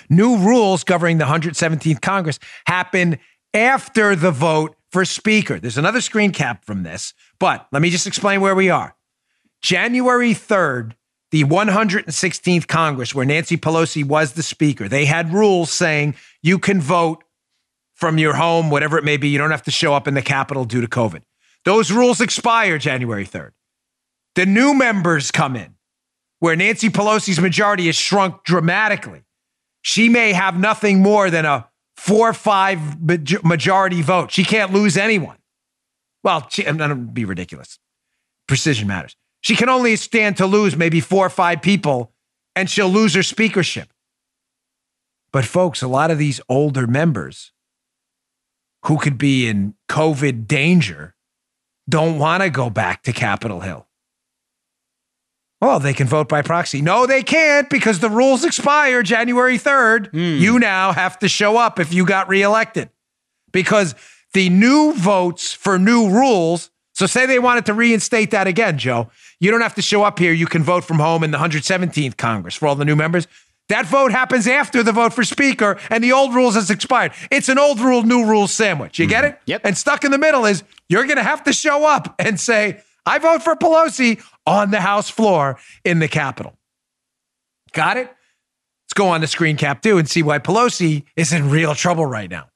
New 0.09 0.37
rules 0.37 0.83
governing 0.83 1.17
the 1.17 1.25
117th 1.25 2.01
Congress 2.01 2.39
happen 2.65 3.19
after 3.53 4.15
the 4.15 4.31
vote 4.31 4.75
for 4.95 5.03
Speaker. 5.03 5.59
There's 5.59 5.77
another 5.77 5.99
screen 5.99 6.31
cap 6.31 6.63
from 6.63 6.83
this, 6.83 7.13
but 7.37 7.67
let 7.73 7.81
me 7.81 7.89
just 7.89 8.07
explain 8.07 8.39
where 8.39 8.55
we 8.55 8.69
are. 8.69 8.95
January 9.61 10.31
3rd, 10.31 10.93
the 11.31 11.43
116th 11.43 12.65
Congress, 12.69 13.13
where 13.13 13.25
Nancy 13.25 13.57
Pelosi 13.57 14.05
was 14.05 14.31
the 14.31 14.41
Speaker, 14.41 14.87
they 14.87 15.03
had 15.03 15.33
rules 15.33 15.69
saying 15.69 16.15
you 16.41 16.57
can 16.57 16.79
vote 16.79 17.25
from 17.93 18.17
your 18.17 18.35
home, 18.35 18.69
whatever 18.69 18.97
it 18.97 19.03
may 19.03 19.17
be. 19.17 19.27
You 19.27 19.37
don't 19.37 19.51
have 19.51 19.63
to 19.63 19.71
show 19.71 19.93
up 19.93 20.07
in 20.07 20.13
the 20.13 20.21
Capitol 20.21 20.63
due 20.63 20.79
to 20.79 20.87
COVID. 20.87 21.23
Those 21.65 21.91
rules 21.91 22.21
expire 22.21 22.77
January 22.77 23.25
3rd. 23.25 23.51
The 24.35 24.45
new 24.45 24.73
members 24.73 25.29
come 25.29 25.57
in, 25.57 25.75
where 26.39 26.55
Nancy 26.55 26.87
Pelosi's 26.87 27.41
majority 27.41 27.87
has 27.87 27.97
shrunk 27.97 28.45
dramatically. 28.45 29.25
She 29.81 30.07
may 30.07 30.31
have 30.31 30.57
nothing 30.57 31.01
more 31.01 31.29
than 31.29 31.43
a 31.43 31.67
four 31.95 32.29
or 32.29 32.33
five 32.33 33.01
majority 33.43 34.01
vote. 34.01 34.31
She 34.31 34.43
can't 34.43 34.73
lose 34.73 34.97
anyone. 34.97 35.37
Well, 36.23 36.47
she, 36.49 36.67
I'm 36.67 36.77
going 36.77 36.89
to 36.89 36.95
be 36.95 37.25
ridiculous. 37.25 37.79
Precision 38.47 38.87
matters. 38.87 39.15
She 39.41 39.55
can 39.55 39.69
only 39.69 39.95
stand 39.95 40.37
to 40.37 40.45
lose 40.45 40.75
maybe 40.75 40.99
four 40.99 41.25
or 41.25 41.29
five 41.29 41.61
people, 41.61 42.11
and 42.55 42.69
she'll 42.69 42.89
lose 42.89 43.13
her 43.13 43.23
speakership. 43.23 43.93
But, 45.31 45.45
folks, 45.45 45.81
a 45.81 45.87
lot 45.87 46.11
of 46.11 46.17
these 46.17 46.41
older 46.49 46.87
members 46.87 47.51
who 48.85 48.97
could 48.97 49.17
be 49.17 49.47
in 49.47 49.75
COVID 49.89 50.47
danger 50.47 51.15
don't 51.87 52.17
want 52.17 52.41
to 52.41 52.49
go 52.49 52.69
back 52.69 53.03
to 53.03 53.13
Capitol 53.13 53.59
Hill. 53.59 53.84
Well, 55.61 55.79
they 55.79 55.93
can 55.93 56.07
vote 56.07 56.27
by 56.27 56.41
proxy. 56.41 56.81
No, 56.81 57.05
they 57.05 57.23
can't 57.23 57.69
because 57.69 57.99
the 57.99 58.09
rules 58.09 58.43
expire 58.43 59.03
January 59.03 59.57
3rd. 59.57 60.11
Mm. 60.11 60.39
You 60.39 60.59
now 60.59 60.91
have 60.91 61.17
to 61.19 61.29
show 61.29 61.57
up 61.57 61.79
if 61.79 61.93
you 61.93 62.05
got 62.05 62.27
reelected 62.27 62.89
because 63.51 63.95
the 64.33 64.49
new 64.49 64.93
votes 64.93 65.53
for 65.53 65.79
new 65.79 66.09
rules. 66.09 66.69
So, 66.93 67.05
say 67.07 67.25
they 67.25 67.39
wanted 67.39 67.65
to 67.65 67.73
reinstate 67.73 68.31
that 68.31 68.47
again, 68.47 68.77
Joe. 68.77 69.09
You 69.39 69.51
don't 69.51 69.61
have 69.61 69.75
to 69.75 69.81
show 69.81 70.03
up 70.03 70.19
here. 70.19 70.31
You 70.33 70.45
can 70.45 70.63
vote 70.63 70.83
from 70.83 70.99
home 70.99 71.23
in 71.23 71.31
the 71.31 71.37
117th 71.37 72.17
Congress 72.17 72.55
for 72.55 72.67
all 72.67 72.75
the 72.75 72.85
new 72.85 72.95
members. 72.95 73.27
That 73.67 73.85
vote 73.85 74.11
happens 74.11 74.47
after 74.47 74.83
the 74.83 74.91
vote 74.91 75.11
for 75.11 75.23
speaker, 75.23 75.77
and 75.89 76.03
the 76.03 76.11
old 76.11 76.35
rules 76.35 76.55
has 76.55 76.69
expired. 76.69 77.13
It's 77.31 77.49
an 77.49 77.57
old 77.57 77.79
rule, 77.79 78.03
new 78.03 78.25
rule 78.25 78.47
sandwich. 78.47 78.99
You 78.99 79.07
mm. 79.07 79.09
get 79.09 79.25
it? 79.25 79.39
Yep. 79.45 79.61
And 79.63 79.77
stuck 79.77 80.03
in 80.03 80.11
the 80.11 80.17
middle 80.17 80.45
is 80.45 80.63
you're 80.87 81.05
going 81.05 81.17
to 81.17 81.23
have 81.23 81.43
to 81.45 81.53
show 81.53 81.85
up 81.85 82.13
and 82.19 82.39
say, 82.39 82.81
I 83.05 83.19
vote 83.19 83.43
for 83.43 83.55
Pelosi 83.55 84.23
on 84.45 84.71
the 84.71 84.81
House 84.81 85.09
floor 85.09 85.57
in 85.83 85.99
the 85.99 86.07
Capitol. 86.07 86.57
Got 87.73 87.97
it? 87.97 88.07
Let's 88.85 88.93
go 88.93 89.07
on 89.07 89.21
the 89.21 89.27
screen 89.27 89.57
cap 89.57 89.81
too 89.81 89.97
and 89.97 90.09
see 90.09 90.23
why 90.23 90.39
Pelosi 90.39 91.03
is 91.15 91.33
in 91.33 91.49
real 91.49 91.75
trouble 91.75 92.05
right 92.05 92.29
now. 92.29 92.49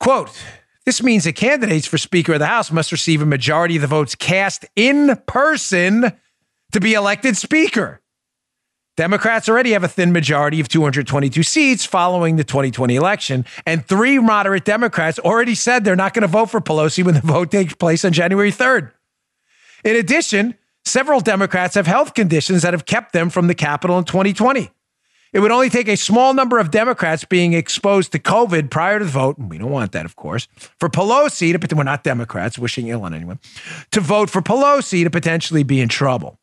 Quote, 0.00 0.36
this 0.84 1.02
means 1.02 1.24
that 1.24 1.34
candidates 1.34 1.86
for 1.86 1.96
Speaker 1.96 2.34
of 2.34 2.40
the 2.40 2.46
House 2.46 2.70
must 2.70 2.92
receive 2.92 3.22
a 3.22 3.26
majority 3.26 3.76
of 3.76 3.82
the 3.82 3.88
votes 3.88 4.14
cast 4.14 4.66
in 4.76 5.16
person 5.26 6.12
to 6.72 6.80
be 6.80 6.94
elected 6.94 7.36
Speaker. 7.36 8.00
Democrats 8.96 9.48
already 9.48 9.72
have 9.72 9.82
a 9.82 9.88
thin 9.88 10.12
majority 10.12 10.60
of 10.60 10.68
222 10.68 11.42
seats 11.42 11.84
following 11.84 12.36
the 12.36 12.44
2020 12.44 12.94
election, 12.94 13.44
and 13.66 13.84
three 13.86 14.18
moderate 14.18 14.64
Democrats 14.64 15.18
already 15.18 15.54
said 15.54 15.84
they're 15.84 15.96
not 15.96 16.14
going 16.14 16.22
to 16.22 16.28
vote 16.28 16.50
for 16.50 16.60
Pelosi 16.60 17.04
when 17.04 17.14
the 17.14 17.20
vote 17.20 17.50
takes 17.50 17.74
place 17.74 18.04
on 18.04 18.12
January 18.12 18.52
3rd. 18.52 18.92
In 19.84 19.96
addition, 19.96 20.54
several 20.84 21.20
Democrats 21.20 21.74
have 21.74 21.86
health 21.86 22.14
conditions 22.14 22.62
that 22.62 22.74
have 22.74 22.86
kept 22.86 23.12
them 23.12 23.30
from 23.30 23.46
the 23.46 23.54
Capitol 23.54 23.98
in 23.98 24.04
2020. 24.04 24.70
It 25.32 25.40
would 25.40 25.50
only 25.50 25.68
take 25.68 25.88
a 25.88 25.96
small 25.96 26.32
number 26.32 26.58
of 26.60 26.70
Democrats 26.70 27.24
being 27.24 27.54
exposed 27.54 28.12
to 28.12 28.20
COVID 28.20 28.70
prior 28.70 29.00
to 29.00 29.04
the 29.04 29.10
vote, 29.10 29.36
and 29.36 29.50
we 29.50 29.58
don't 29.58 29.70
want 29.70 29.90
that, 29.90 30.04
of 30.04 30.14
course, 30.14 30.46
for 30.78 30.88
Pelosi 30.88 31.58
to, 31.58 31.76
we're 31.76 31.82
not 31.82 32.04
Democrats 32.04 32.56
wishing 32.56 32.86
ill 32.86 33.02
on 33.02 33.12
anyone, 33.12 33.40
to 33.90 34.00
vote 34.00 34.30
for 34.30 34.40
Pelosi 34.40 35.02
to 35.02 35.10
potentially 35.10 35.64
be 35.64 35.80
in 35.80 35.88
trouble. 35.88 36.38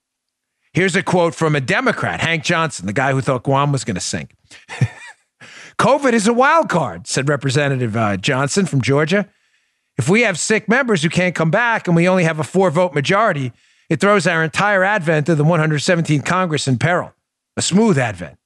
Here's 0.73 0.95
a 0.95 1.03
quote 1.03 1.33
from 1.35 1.55
a 1.55 1.61
Democrat, 1.61 2.19
Hank 2.19 2.43
Johnson, 2.43 2.85
the 2.85 2.93
guy 2.93 3.13
who 3.13 3.21
thought 3.21 3.43
Guam 3.43 3.71
was 3.71 3.85
going 3.85 3.95
to 3.95 4.01
sink. 4.01 4.35
COVID 5.79 6.11
is 6.11 6.27
a 6.27 6.33
wild 6.33 6.69
card, 6.69 7.07
said 7.07 7.29
Representative 7.29 7.95
uh, 7.95 8.17
Johnson 8.17 8.65
from 8.65 8.81
Georgia. 8.81 9.27
If 9.97 10.09
we 10.09 10.21
have 10.21 10.37
sick 10.37 10.67
members 10.67 11.01
who 11.01 11.09
can't 11.09 11.35
come 11.35 11.51
back 11.51 11.87
and 11.87 11.95
we 11.95 12.09
only 12.09 12.23
have 12.23 12.39
a 12.39 12.43
four 12.43 12.69
vote 12.71 12.93
majority, 12.93 13.53
it 13.91 13.99
throws 13.99 14.25
our 14.25 14.41
entire 14.41 14.85
advent 14.85 15.27
of 15.27 15.37
the 15.37 15.43
117th 15.43 16.23
Congress 16.23 16.65
in 16.65 16.77
peril. 16.77 17.13
A 17.57 17.61
smooth 17.61 17.97
advent. 17.97 18.37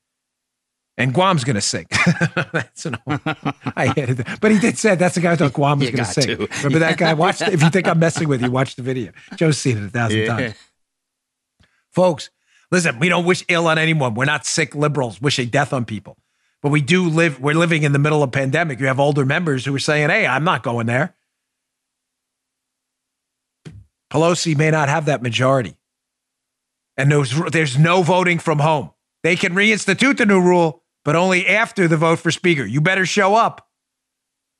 And 0.97 1.13
Guam's 1.13 1.43
going 1.43 1.53
to 1.53 1.61
sink. 1.61 1.89
that's 2.51 2.87
an 2.87 2.97
I 3.07 3.93
hated 3.95 4.17
that. 4.17 4.39
But 4.41 4.49
he 4.49 4.57
did 4.57 4.79
say 4.79 4.95
that's 4.95 5.13
the 5.13 5.21
guy 5.21 5.35
who 5.35 5.35
thought 5.35 5.53
Guam 5.53 5.77
was 5.77 5.91
going 5.91 6.03
to 6.03 6.11
sink. 6.11 6.27
Remember 6.63 6.79
that 6.79 6.97
guy? 6.97 7.13
Watch. 7.13 7.39
The, 7.39 7.53
if 7.53 7.61
you 7.61 7.69
think 7.69 7.87
I'm 7.87 7.99
messing 7.99 8.27
with 8.27 8.41
you, 8.41 8.49
watch 8.49 8.75
the 8.75 8.81
video. 8.81 9.11
Joe's 9.35 9.59
seen 9.59 9.77
it 9.77 9.83
a 9.83 9.89
thousand 9.89 10.17
yeah. 10.17 10.25
times. 10.25 10.55
Folks, 11.91 12.31
listen, 12.71 12.97
we 12.97 13.07
don't 13.07 13.25
wish 13.25 13.45
ill 13.47 13.67
on 13.67 13.77
anyone. 13.77 14.15
We're 14.15 14.25
not 14.25 14.47
sick 14.47 14.73
liberals 14.73 15.21
wishing 15.21 15.49
death 15.49 15.73
on 15.73 15.85
people. 15.85 16.17
But 16.63 16.69
we 16.69 16.81
do 16.81 17.07
live, 17.07 17.39
we're 17.39 17.53
living 17.53 17.83
in 17.83 17.91
the 17.91 17.99
middle 17.99 18.23
of 18.23 18.29
a 18.29 18.31
pandemic. 18.31 18.79
You 18.79 18.87
have 18.87 18.99
older 18.99 19.25
members 19.25 19.63
who 19.63 19.75
are 19.75 19.79
saying, 19.79 20.09
hey, 20.09 20.25
I'm 20.25 20.43
not 20.43 20.63
going 20.63 20.87
there. 20.87 21.13
Pelosi 24.15 24.55
may 24.55 24.71
not 24.71 24.87
have 24.87 25.05
that 25.05 25.21
majority. 25.21 25.75
And 26.95 27.11
there's, 27.11 27.77
no 27.77 28.01
voting 28.01 28.39
from 28.39 28.59
home. 28.59 28.91
They 29.23 29.35
can 29.35 29.53
reinstitute 29.53 30.15
the 30.15 30.25
new 30.25 30.39
rule, 30.39 30.83
but 31.03 31.17
only 31.17 31.45
after 31.45 31.89
the 31.89 31.97
vote 31.97 32.19
for 32.19 32.31
speaker. 32.31 32.63
You 32.63 32.79
better 32.79 33.05
show 33.05 33.35
up. 33.35 33.67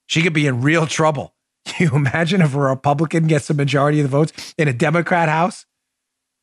She 0.08 0.22
could 0.22 0.34
be 0.34 0.46
in 0.46 0.62
real 0.62 0.86
trouble. 0.86 1.36
Can 1.66 1.88
you 1.88 1.96
imagine 1.96 2.42
if 2.42 2.54
a 2.54 2.60
Republican 2.60 3.28
gets 3.28 3.48
the 3.48 3.54
majority 3.54 4.02
of 4.02 4.04
the 4.04 4.10
votes 4.10 4.54
in 4.58 4.68
a 4.68 4.74
Democrat 4.74 5.30
House? 5.30 5.66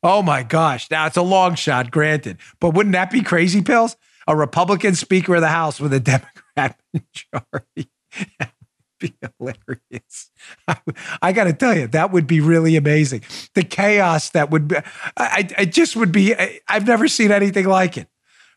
Oh 0.01 0.23
my 0.23 0.41
gosh. 0.41 0.89
Now 0.89 1.05
it's 1.05 1.15
a 1.15 1.21
long 1.21 1.53
shot, 1.53 1.91
granted. 1.91 2.39
But 2.59 2.71
wouldn't 2.71 2.93
that 2.93 3.11
be 3.11 3.21
crazy 3.21 3.61
pills? 3.61 3.95
A 4.27 4.35
Republican 4.35 4.95
Speaker 4.95 5.35
of 5.35 5.41
the 5.41 5.49
House 5.49 5.79
with 5.79 5.93
a 5.93 5.99
Democrat 6.57 6.79
majority. 6.91 7.91
be 9.03 9.13
hilarious. 9.39 10.31
I, 10.67 10.77
I 11.21 11.31
got 11.33 11.45
to 11.45 11.53
tell 11.53 11.77
you, 11.77 11.87
that 11.87 12.11
would 12.11 12.25
be 12.25 12.39
really 12.39 12.75
amazing. 12.75 13.21
The 13.53 13.63
chaos 13.63 14.29
that 14.31 14.49
would 14.49 14.69
be, 14.69 14.77
I, 15.17 15.47
I 15.57 15.65
just 15.65 15.95
would 15.95 16.11
be, 16.11 16.35
I, 16.35 16.59
I've 16.67 16.87
never 16.87 17.07
seen 17.07 17.31
anything 17.31 17.65
like 17.65 17.97
it. 17.97 18.07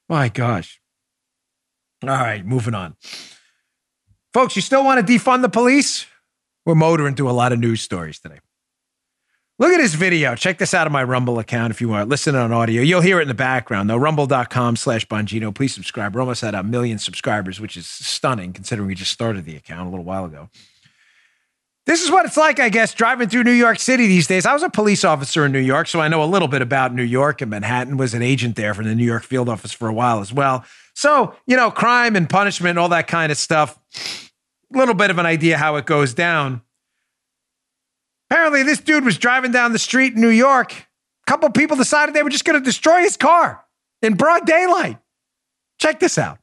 My 0.09 0.29
gosh. 0.29 0.81
All 2.03 2.11
right, 2.11 2.45
moving 2.45 2.75
on. 2.75 2.97
Folks, 4.33 4.55
you 4.55 4.63
still 4.63 4.85
want 4.85 5.05
to 5.05 5.13
defund 5.13 5.43
the 5.43 5.49
police? 5.49 6.07
We're 6.65 6.75
motoring 6.75 7.15
through 7.15 7.31
a 7.31 7.33
lot 7.33 7.53
of 7.53 7.59
news 7.59 7.81
stories 7.81 8.19
today. 8.19 8.39
Look 9.59 9.73
at 9.73 9.79
this 9.79 9.95
video. 9.95 10.35
Check 10.35 10.59
this 10.59 10.75
out 10.75 10.87
on 10.87 10.93
my 10.93 11.03
Rumble 11.03 11.39
account 11.39 11.71
if 11.71 11.81
you 11.81 11.89
want. 11.89 12.11
Listen 12.11 12.35
on 12.35 12.53
audio. 12.53 12.83
You'll 12.83 13.01
hear 13.01 13.21
it 13.21 13.23
in 13.23 13.29
the 13.29 13.35
background, 13.35 13.89
though. 13.89 13.97
Rumble.com 13.97 14.77
slash 14.77 15.07
Bongino. 15.09 15.55
Please 15.55 15.73
subscribe. 15.73 16.15
We're 16.15 16.21
almost 16.21 16.45
at 16.45 16.55
a 16.55 16.63
million 16.63 16.99
subscribers, 16.99 17.59
which 17.59 17.75
is 17.75 17.87
stunning 17.87 18.53
considering 18.53 18.87
we 18.87 18.95
just 18.95 19.13
started 19.13 19.47
the 19.47 19.57
account 19.57 19.87
a 19.87 19.91
little 19.91 20.05
while 20.05 20.27
ago. 20.27 20.51
This 21.87 22.03
is 22.03 22.11
what 22.11 22.27
it's 22.27 22.37
like, 22.37 22.61
I 22.61 22.69
guess, 22.69 22.93
driving 22.93 23.29
through 23.31 23.45
New 23.45 23.53
York 23.53 23.79
City 23.79 24.07
these 24.09 24.27
days. 24.27 24.45
I 24.45 24.53
was 24.53 24.63
a 24.63 24.69
police 24.69 25.05
officer 25.05 25.47
in 25.47 25.53
New 25.53 25.61
York, 25.61 25.87
so 25.87 26.01
I 26.01 26.09
know 26.09 26.23
a 26.23 26.27
little 26.27 26.49
bit 26.49 26.61
about 26.61 26.93
New 26.93 27.05
York 27.05 27.41
and 27.41 27.51
Manhattan. 27.51 27.97
Was 27.97 28.13
an 28.13 28.23
agent 28.23 28.57
there 28.57 28.75
for 28.75 28.85
the 28.85 28.95
New 28.95 29.07
York 29.07 29.23
field 29.23 29.49
office 29.49 29.73
for 29.73 29.89
a 29.89 29.93
while 29.93 30.21
as 30.21 30.35
well. 30.35 30.65
So, 30.93 31.35
you 31.47 31.57
know, 31.57 31.71
crime 31.71 32.15
and 32.15 32.29
punishment 32.29 32.79
all 32.79 32.91
that 32.91 33.07
kind 33.07 33.33
of 33.33 33.39
stuff. 33.39 33.79
A 34.75 34.77
little 34.77 34.95
bit 34.95 35.11
of 35.11 35.19
an 35.19 35.27
idea 35.27 35.57
how 35.57 35.77
it 35.77 35.87
goes 35.87 36.13
down. 36.13 36.61
Apparently, 38.31 38.63
this 38.63 38.81
dude 38.81 39.05
was 39.05 39.19
driving 39.19 39.53
down 39.53 39.73
the 39.73 39.79
street 39.79 40.15
in 40.15 40.21
New 40.21 40.29
York. 40.29 40.73
A 40.73 41.31
couple 41.31 41.49
people 41.51 41.77
decided 41.77 42.15
they 42.15 42.23
were 42.23 42.31
just 42.31 42.45
going 42.45 42.59
to 42.59 42.65
destroy 42.65 43.01
his 43.01 43.17
car 43.17 43.65
in 44.03 44.15
broad 44.15 44.47
daylight. 44.47 44.99
Check 45.79 46.01
this 46.01 46.19
out. 46.19 46.39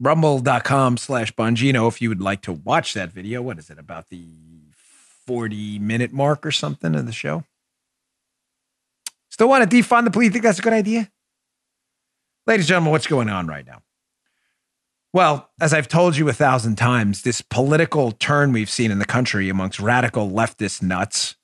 Rumble.com 0.00 0.96
slash 0.96 1.34
Bongino 1.34 1.88
if 1.88 2.00
you 2.00 2.08
would 2.08 2.20
like 2.20 2.42
to 2.42 2.52
watch 2.52 2.94
that 2.94 3.10
video. 3.10 3.42
What 3.42 3.58
is 3.58 3.68
it, 3.68 3.80
about 3.80 4.10
the 4.10 4.24
40 5.28 5.78
minute 5.78 6.10
mark 6.10 6.46
or 6.46 6.50
something 6.50 6.94
of 6.94 7.04
the 7.04 7.12
show? 7.12 7.44
Still 9.28 9.50
want 9.50 9.70
to 9.70 9.76
defund 9.76 10.04
the 10.04 10.10
police? 10.10 10.28
You 10.28 10.32
think 10.32 10.44
that's 10.44 10.58
a 10.58 10.62
good 10.62 10.72
idea? 10.72 11.10
Ladies 12.46 12.64
and 12.64 12.68
gentlemen, 12.68 12.92
what's 12.92 13.06
going 13.06 13.28
on 13.28 13.46
right 13.46 13.66
now? 13.66 13.82
Well, 15.12 15.50
as 15.60 15.74
I've 15.74 15.86
told 15.86 16.16
you 16.16 16.30
a 16.30 16.32
thousand 16.32 16.76
times, 16.76 17.22
this 17.22 17.42
political 17.42 18.12
turn 18.12 18.52
we've 18.52 18.70
seen 18.70 18.90
in 18.90 19.00
the 19.00 19.04
country 19.04 19.50
amongst 19.50 19.80
radical 19.80 20.30
leftist 20.30 20.80
nuts, 20.80 21.36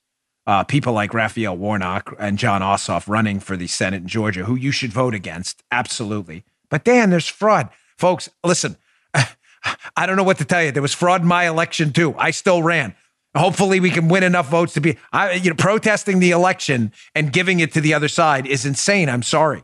uh, 0.47 0.63
people 0.63 0.93
like 0.93 1.13
Raphael 1.13 1.55
Warnock 1.55 2.15
and 2.17 2.39
Jon 2.39 2.61
Ossoff 2.61 3.07
running 3.07 3.39
for 3.39 3.55
the 3.55 3.67
Senate 3.67 4.01
in 4.01 4.07
Georgia, 4.07 4.45
who 4.45 4.55
you 4.55 4.71
should 4.71 4.91
vote 4.91 5.13
against, 5.13 5.61
absolutely. 5.71 6.43
But 6.71 6.83
Dan, 6.83 7.11
there's 7.11 7.27
fraud. 7.27 7.69
Folks, 7.99 8.31
listen, 8.43 8.77
I 9.95 10.07
don't 10.07 10.15
know 10.15 10.23
what 10.23 10.39
to 10.39 10.45
tell 10.45 10.63
you. 10.63 10.71
There 10.71 10.81
was 10.81 10.93
fraud 10.95 11.21
in 11.21 11.27
my 11.27 11.47
election 11.47 11.93
too. 11.93 12.15
I 12.17 12.31
still 12.31 12.63
ran. 12.63 12.95
Hopefully, 13.35 13.79
we 13.79 13.89
can 13.89 14.07
win 14.07 14.23
enough 14.23 14.49
votes 14.49 14.73
to 14.73 14.81
be. 14.81 14.97
I, 15.11 15.33
you 15.33 15.49
know, 15.49 15.55
protesting 15.55 16.19
the 16.19 16.31
election 16.31 16.93
and 17.13 17.33
giving 17.33 17.59
it 17.59 17.73
to 17.73 17.81
the 17.81 17.93
other 17.93 18.07
side 18.07 18.47
is 18.47 18.65
insane. 18.65 19.09
I'm 19.09 19.23
sorry. 19.23 19.63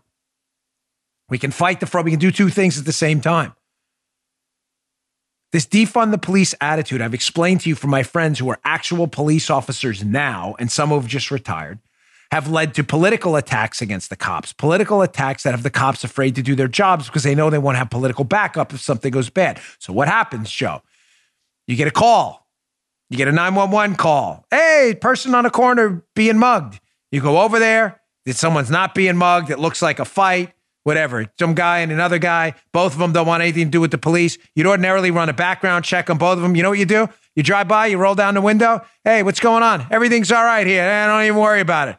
We 1.30 1.38
can 1.38 1.52
fight 1.52 1.80
the 1.80 1.86
fraud. 1.86 2.04
We 2.04 2.12
can 2.12 2.20
do 2.20 2.32
two 2.32 2.50
things 2.50 2.78
at 2.78 2.86
the 2.86 2.92
same 2.92 3.22
time. 3.22 3.54
This 5.54 5.66
defund 5.66 6.12
the 6.12 6.18
police 6.18 6.54
attitude, 6.62 7.02
I've 7.02 7.14
explained 7.14 7.62
to 7.62 7.70
you 7.70 7.76
from 7.76 7.90
my 7.90 8.04
friends 8.04 8.40
who 8.40 8.50
are 8.50 8.60
actual 8.64 9.08
police 9.08 9.50
officers 9.50 10.04
now, 10.04 10.56
and 10.60 10.72
some 10.72 10.90
who 10.90 10.96
have 10.96 11.08
just 11.08 11.32
retired, 11.32 11.80
have 12.32 12.50
led 12.50 12.74
to 12.76 12.84
political 12.84 13.36
attacks 13.36 13.82
against 13.82 14.10
the 14.10 14.16
cops, 14.16 14.54
political 14.54 15.02
attacks 15.02 15.44
that 15.44 15.52
have 15.52 15.64
the 15.64 15.70
cops 15.70 16.06
afraid 16.06 16.36
to 16.36 16.42
do 16.42 16.56
their 16.56 16.70
jobs 16.70 17.08
because 17.08 17.24
they 17.24 17.36
know 17.36 17.50
they 17.50 17.58
won't 17.58 17.78
have 17.78 17.90
political 17.90 18.24
backup 18.24 18.74
if 18.74 18.80
something 18.80 19.12
goes 19.12 19.30
bad. 19.30 19.60
So, 19.80 19.92
what 19.92 20.08
happens, 20.08 20.50
Joe? 20.50 20.82
You 21.68 21.76
get 21.76 21.88
a 21.88 21.92
call, 21.92 22.41
you 23.12 23.18
get 23.18 23.28
a 23.28 23.32
911 23.32 23.96
call. 23.98 24.46
Hey, 24.50 24.98
person 25.00 25.36
on 25.36 25.46
a 25.46 25.52
corner 25.52 26.04
being 26.16 26.40
mugged. 26.40 26.80
You 27.12 27.22
go 27.22 27.42
over 27.42 27.60
there, 27.60 28.02
That 28.26 28.36
someone's 28.38 28.72
not 28.72 28.96
being 28.96 29.18
mugged, 29.18 29.52
it 29.52 29.60
looks 29.60 29.84
like 29.84 30.00
a 30.00 30.06
fight 30.06 30.54
whatever, 30.84 31.28
some 31.40 31.54
guy 31.54 31.80
and 31.80 31.92
another 31.92 32.18
guy, 32.18 32.56
both 32.74 32.94
of 32.94 33.00
them 33.00 33.14
don't 33.14 33.28
want 33.28 33.42
anything 33.42 33.66
to 33.66 33.72
do 33.72 33.82
with 33.82 33.92
the 33.92 33.98
police. 33.98 34.38
You'd 34.56 34.68
ordinarily 34.68 35.12
run 35.12 35.30
a 35.30 35.34
background 35.34 35.86
check 35.86 36.10
on 36.10 36.18
both 36.18 36.38
of 36.38 36.42
them. 36.42 36.56
You 36.56 36.64
know 36.64 36.70
what 36.70 36.80
you 36.80 36.86
do? 36.86 37.08
You 37.36 37.44
drive 37.44 37.68
by, 37.68 37.88
you 37.88 37.98
roll 37.98 38.16
down 38.16 38.34
the 38.34 38.42
window. 38.42 38.86
Hey, 39.04 39.24
what's 39.24 39.40
going 39.40 39.64
on? 39.64 39.86
Everything's 39.92 40.32
all 40.32 40.44
right 40.44 40.66
here. 40.66 40.84
Eh, 40.84 41.08
don't 41.08 41.24
even 41.24 41.38
worry 41.38 41.62
about 41.62 41.90
it. 41.90 41.98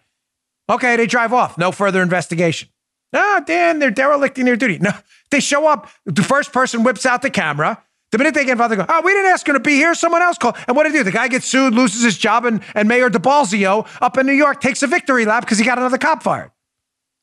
Okay, 0.69 0.97
they 0.97 1.07
drive 1.07 1.33
off. 1.33 1.59
No 1.59 1.73
further 1.73 2.03
investigation. 2.03 2.69
Ah, 3.15 3.43
Dan, 3.47 3.79
they're 3.79 3.91
derelicting 3.91 4.45
their 4.45 4.57
duty. 4.57 4.79
No, 4.79 4.91
they 5.31 5.41
show 5.41 5.67
up. 5.67 5.89
The 6.07 6.23
first 6.23 6.53
person 6.53 6.83
whips 6.83 7.07
out 7.07 7.23
the 7.23 7.31
camera. 7.31 7.83
The 8.13 8.19
minute 8.19 8.35
they 8.35 8.45
get 8.45 8.53
involved, 8.53 8.73
they 8.73 8.77
go, 8.77 8.85
oh, 8.87 9.01
we 9.03 9.13
didn't 9.13 9.31
ask 9.33 9.49
him 9.49 9.55
to 9.55 9.61
be 9.61 9.75
here. 9.75 9.95
Someone 9.95 10.21
else 10.21 10.37
called. 10.37 10.57
And 10.69 10.77
what 10.77 10.85
do 10.85 10.93
they 10.93 10.99
do? 10.99 11.05
The 11.05 11.13
guy 11.13 11.29
gets 11.29 11.47
sued, 11.47 11.73
loses 11.73 12.03
his 12.03 12.19
job, 12.19 12.45
and, 12.45 12.63
and 12.75 12.87
Mayor 12.87 13.09
de 13.09 13.19
Blasio 13.19 13.89
up 14.03 14.19
in 14.19 14.27
New 14.27 14.35
York 14.35 14.61
takes 14.61 14.83
a 14.83 14.87
victory 14.87 15.25
lap 15.25 15.45
because 15.45 15.59
he 15.59 15.65
got 15.65 15.79
another 15.79 15.97
cop 15.99 16.23
fired. 16.23 16.51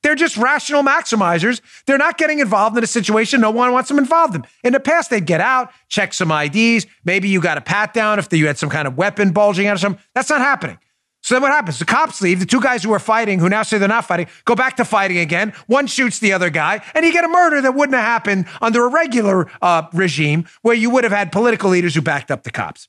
They're 0.01 0.15
just 0.15 0.37
rational 0.37 0.81
maximizers. 0.81 1.61
They're 1.85 1.97
not 1.97 2.17
getting 2.17 2.39
involved 2.39 2.77
in 2.77 2.83
a 2.83 2.87
situation 2.87 3.41
no 3.41 3.51
one 3.51 3.71
wants 3.71 3.89
them 3.89 3.99
involved 3.99 4.33
in. 4.33 4.45
In 4.63 4.73
the 4.73 4.79
past, 4.79 5.09
they'd 5.09 5.25
get 5.25 5.41
out, 5.41 5.71
check 5.89 6.13
some 6.13 6.31
IDs. 6.31 6.87
Maybe 7.03 7.29
you 7.29 7.41
got 7.41 7.57
a 7.57 7.61
pat 7.61 7.93
down 7.93 8.17
if 8.17 8.31
you 8.31 8.47
had 8.47 8.57
some 8.57 8.69
kind 8.69 8.87
of 8.87 8.97
weapon 8.97 9.31
bulging 9.31 9.67
out 9.67 9.75
or 9.75 9.79
something. 9.79 10.01
That's 10.15 10.29
not 10.29 10.39
happening. 10.39 10.79
So 11.21 11.35
then 11.35 11.41
what 11.41 11.51
happens? 11.51 11.79
The 11.79 11.85
cops 11.85 12.21
leave. 12.21 12.39
The 12.39 12.45
two 12.45 12.61
guys 12.61 12.83
who 12.83 12.93
are 12.93 12.99
fighting, 12.99 13.39
who 13.39 13.49
now 13.49 13.63
say 13.63 13.77
they're 13.77 13.89
not 13.89 14.05
fighting, 14.05 14.27
go 14.45 14.55
back 14.55 14.77
to 14.77 14.85
fighting 14.85 15.17
again. 15.17 15.53
One 15.67 15.85
shoots 15.85 16.19
the 16.19 16.33
other 16.33 16.49
guy, 16.49 16.81
and 16.95 17.05
you 17.05 17.11
get 17.11 17.25
a 17.25 17.27
murder 17.27 17.61
that 17.61 17.75
wouldn't 17.75 17.95
have 17.95 18.05
happened 18.05 18.45
under 18.61 18.85
a 18.85 18.89
regular 18.89 19.49
uh, 19.61 19.83
regime 19.93 20.45
where 20.61 20.75
you 20.75 20.89
would 20.89 21.03
have 21.03 21.13
had 21.13 21.31
political 21.31 21.69
leaders 21.69 21.93
who 21.93 22.01
backed 22.01 22.31
up 22.31 22.43
the 22.43 22.51
cops. 22.51 22.87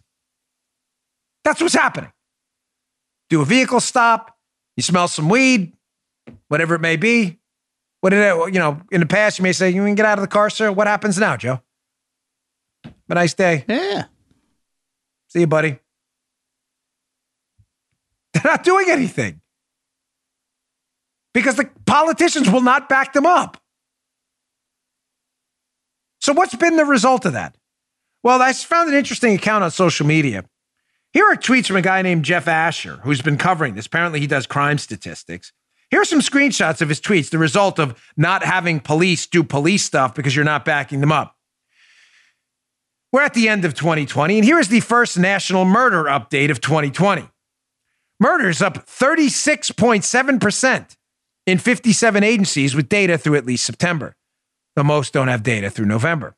That's 1.45 1.61
what's 1.61 1.75
happening. 1.75 2.13
Do 3.31 3.43
a 3.43 3.45
vehicle 3.45 3.81
stop. 3.81 4.37
You 4.77 4.83
smell 4.83 5.09
some 5.09 5.29
weed 5.29 5.73
whatever 6.49 6.75
it 6.75 6.81
may 6.81 6.97
be. 6.97 7.39
What 8.01 8.11
did 8.11 8.21
it, 8.21 8.55
you 8.55 8.59
know, 8.59 8.81
in 8.91 9.01
the 9.01 9.07
past, 9.07 9.39
you 9.39 9.43
may 9.43 9.53
say, 9.53 9.71
you 9.71 9.85
can 9.85 9.95
get 9.95 10.07
out 10.07 10.19
of 10.19 10.23
the 10.23 10.29
car, 10.29 10.49
sir. 10.51 10.73
What 10.73 10.87
happens 10.87 11.19
now, 11.19 11.37
Joe? 11.37 11.61
Have 12.85 12.95
a 13.11 13.15
nice 13.15 13.35
day. 13.35 13.65
Yeah. 13.69 14.05
See 15.29 15.41
you, 15.41 15.47
buddy. 15.47 15.79
They're 18.33 18.43
not 18.45 18.65
doing 18.65 18.87
anything 18.89 19.41
because 21.35 21.57
the 21.57 21.69
politicians 21.87 22.51
will 22.51 22.61
not 22.61 22.89
back 22.89 23.13
them 23.13 23.27
up. 23.27 23.57
So, 26.21 26.33
what's 26.33 26.55
been 26.55 26.77
the 26.77 26.85
result 26.85 27.25
of 27.25 27.33
that? 27.33 27.57
Well, 28.23 28.43
I 28.43 28.53
found 28.53 28.91
an 28.91 28.97
interesting 28.97 29.35
account 29.35 29.65
on 29.65 29.71
social 29.71 30.07
media. 30.07 30.45
Here 31.13 31.25
are 31.25 31.35
tweets 31.35 31.67
from 31.67 31.77
a 31.77 31.83
guy 31.83 32.03
named 32.03 32.25
Jeff 32.25 32.47
Asher, 32.47 33.01
who's 33.03 33.23
been 33.23 33.39
covering 33.39 33.75
this. 33.75 33.87
Apparently, 33.87 34.21
he 34.21 34.27
does 34.27 34.47
crime 34.47 34.79
statistics. 34.79 35.53
Here 35.91 36.01
are 36.01 36.05
some 36.05 36.21
screenshots 36.21 36.81
of 36.81 36.89
his 36.89 37.01
tweets, 37.01 37.31
the 37.31 37.39
result 37.39 37.81
of 37.81 38.01
not 38.17 38.45
having 38.45 38.79
police 38.79 39.27
do 39.27 39.43
police 39.43 39.83
stuff 39.83 40.15
because 40.15 40.37
you're 40.37 40.45
not 40.45 40.65
backing 40.65 41.01
them 41.01 41.11
up. 41.11 41.37
We're 43.13 43.23
at 43.23 43.35
the 43.35 43.49
end 43.49 43.65
of 43.65 43.75
2020, 43.75 44.37
and 44.37 44.45
here 44.45 44.61
is 44.61 44.69
the 44.69 44.81
first 44.81 45.19
national 45.19 45.65
murder 45.65 46.05
update 46.05 46.51
of 46.51 46.61
2020. 46.61 47.29
Murders 48.21 48.63
up 48.63 48.87
36.7% 48.87 50.97
in 51.47 51.59
57 51.59 52.23
agencies 52.23 52.77
with 52.77 52.89
data 52.89 53.19
through 53.19 53.35
at 53.37 53.47
least 53.47 53.65
September. 53.65 54.15
The 54.77 54.85
most 54.85 55.13
don't 55.13 55.27
have 55.29 55.43
data 55.43 55.71
through 55.71 55.87
November. 55.87 56.37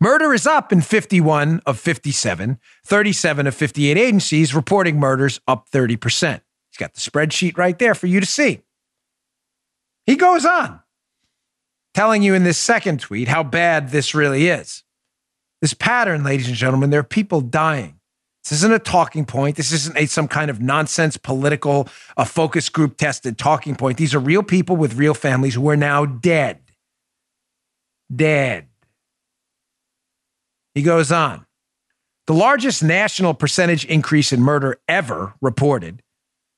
Murder 0.00 0.32
is 0.32 0.46
up 0.46 0.72
in 0.72 0.80
51 0.80 1.60
of 1.66 1.78
57, 1.78 2.58
37 2.86 3.46
of 3.46 3.54
58 3.54 3.98
agencies 3.98 4.54
reporting 4.54 4.98
murders 4.98 5.40
up 5.46 5.68
30% 5.70 6.40
He's 6.70 6.78
got 6.78 6.94
the 6.94 7.00
spreadsheet 7.00 7.58
right 7.58 7.78
there 7.78 7.94
for 7.94 8.06
you 8.06 8.20
to 8.20 8.26
see. 8.26 8.60
He 10.06 10.16
goes 10.16 10.44
on, 10.44 10.80
telling 11.94 12.22
you 12.22 12.34
in 12.34 12.44
this 12.44 12.58
second 12.58 13.00
tweet 13.00 13.28
how 13.28 13.42
bad 13.42 13.90
this 13.90 14.14
really 14.14 14.48
is. 14.48 14.84
This 15.60 15.74
pattern, 15.74 16.22
ladies 16.22 16.46
and 16.46 16.56
gentlemen, 16.56 16.90
there 16.90 17.00
are 17.00 17.04
people 17.04 17.40
dying. 17.40 17.97
This 18.48 18.60
isn't 18.60 18.72
a 18.72 18.78
talking 18.78 19.26
point. 19.26 19.56
This 19.56 19.72
isn't 19.72 19.96
a, 19.98 20.06
some 20.06 20.26
kind 20.26 20.50
of 20.50 20.58
nonsense 20.58 21.18
political, 21.18 21.86
a 22.16 22.24
focus 22.24 22.70
group 22.70 22.96
tested 22.96 23.36
talking 23.36 23.76
point. 23.76 23.98
These 23.98 24.14
are 24.14 24.18
real 24.18 24.42
people 24.42 24.74
with 24.74 24.94
real 24.94 25.12
families 25.12 25.54
who 25.54 25.68
are 25.68 25.76
now 25.76 26.06
dead. 26.06 26.60
Dead. 28.14 28.66
He 30.74 30.80
goes 30.80 31.12
on. 31.12 31.44
The 32.26 32.32
largest 32.32 32.82
national 32.82 33.34
percentage 33.34 33.84
increase 33.84 34.32
in 34.32 34.40
murder 34.40 34.80
ever 34.88 35.34
reported 35.42 36.02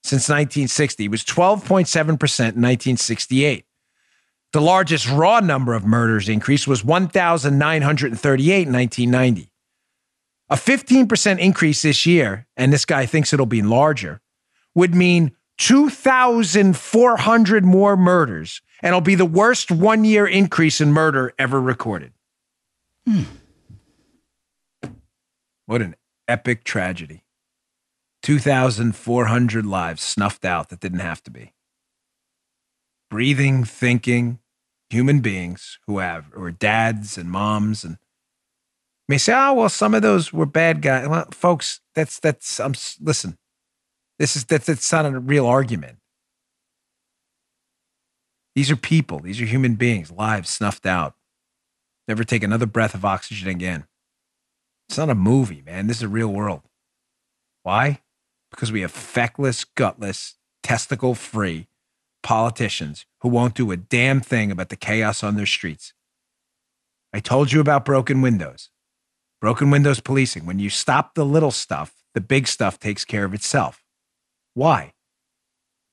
since 0.04 0.28
1960 0.28 1.08
was 1.08 1.24
12.7% 1.24 2.00
in 2.00 2.16
1968. 2.16 3.64
The 4.52 4.60
largest 4.60 5.08
raw 5.08 5.40
number 5.40 5.74
of 5.74 5.84
murders 5.84 6.28
increase 6.28 6.68
was 6.68 6.84
1,938 6.84 8.66
in 8.66 8.72
1990. 8.72 9.49
A 10.50 10.56
15% 10.56 11.38
increase 11.38 11.82
this 11.82 12.04
year, 12.06 12.48
and 12.56 12.72
this 12.72 12.84
guy 12.84 13.06
thinks 13.06 13.32
it'll 13.32 13.46
be 13.46 13.62
larger, 13.62 14.20
would 14.74 14.92
mean 14.94 15.30
2,400 15.58 17.64
more 17.64 17.96
murders, 17.96 18.60
and 18.82 18.88
it'll 18.88 19.00
be 19.00 19.14
the 19.14 19.24
worst 19.24 19.70
one 19.70 20.04
year 20.04 20.26
increase 20.26 20.80
in 20.80 20.92
murder 20.92 21.32
ever 21.38 21.60
recorded. 21.60 22.12
Hmm. 23.06 23.22
What 25.66 25.82
an 25.82 25.94
epic 26.26 26.64
tragedy. 26.64 27.22
2,400 28.22 29.64
lives 29.64 30.02
snuffed 30.02 30.44
out 30.44 30.70
that 30.70 30.80
didn't 30.80 30.98
have 30.98 31.22
to 31.22 31.30
be. 31.30 31.52
Breathing, 33.08 33.62
thinking 33.64 34.40
human 34.88 35.20
beings 35.20 35.78
who 35.86 35.98
have, 35.98 36.26
who 36.32 36.42
are 36.42 36.50
dads 36.50 37.16
and 37.16 37.30
moms 37.30 37.84
and 37.84 37.98
may 39.10 39.18
say, 39.18 39.32
oh, 39.34 39.54
well, 39.54 39.68
some 39.68 39.92
of 39.92 40.02
those 40.02 40.32
were 40.32 40.46
bad 40.46 40.80
guys. 40.80 41.08
Well, 41.08 41.26
folks, 41.32 41.80
that's, 41.96 42.20
that's, 42.20 42.60
um, 42.60 42.74
listen, 43.00 43.36
this 44.20 44.36
is, 44.36 44.44
that's, 44.44 44.66
that's 44.66 44.92
not 44.92 45.04
a 45.04 45.18
real 45.18 45.46
argument. 45.46 45.98
These 48.54 48.70
are 48.70 48.76
people. 48.76 49.18
These 49.18 49.40
are 49.40 49.46
human 49.46 49.74
beings, 49.74 50.12
lives 50.12 50.48
snuffed 50.48 50.86
out. 50.86 51.14
Never 52.06 52.22
take 52.22 52.44
another 52.44 52.66
breath 52.66 52.94
of 52.94 53.04
oxygen 53.04 53.48
again. 53.48 53.86
It's 54.88 54.98
not 54.98 55.10
a 55.10 55.14
movie, 55.16 55.62
man. 55.66 55.88
This 55.88 55.98
is 55.98 56.02
a 56.04 56.08
real 56.08 56.32
world. 56.32 56.62
Why? 57.64 58.02
Because 58.52 58.70
we 58.70 58.82
have 58.82 58.92
feckless, 58.92 59.64
gutless, 59.64 60.36
testicle 60.62 61.16
free 61.16 61.66
politicians 62.22 63.06
who 63.22 63.28
won't 63.28 63.54
do 63.54 63.72
a 63.72 63.76
damn 63.76 64.20
thing 64.20 64.52
about 64.52 64.68
the 64.68 64.76
chaos 64.76 65.24
on 65.24 65.34
their 65.34 65.46
streets. 65.46 65.94
I 67.12 67.18
told 67.18 67.50
you 67.50 67.60
about 67.60 67.84
broken 67.84 68.22
windows. 68.22 68.70
Broken 69.40 69.70
windows 69.70 70.00
policing. 70.00 70.44
When 70.44 70.58
you 70.58 70.68
stop 70.68 71.14
the 71.14 71.24
little 71.24 71.50
stuff, 71.50 71.94
the 72.12 72.20
big 72.20 72.46
stuff 72.46 72.78
takes 72.78 73.04
care 73.04 73.24
of 73.24 73.32
itself. 73.32 73.82
Why? 74.54 74.92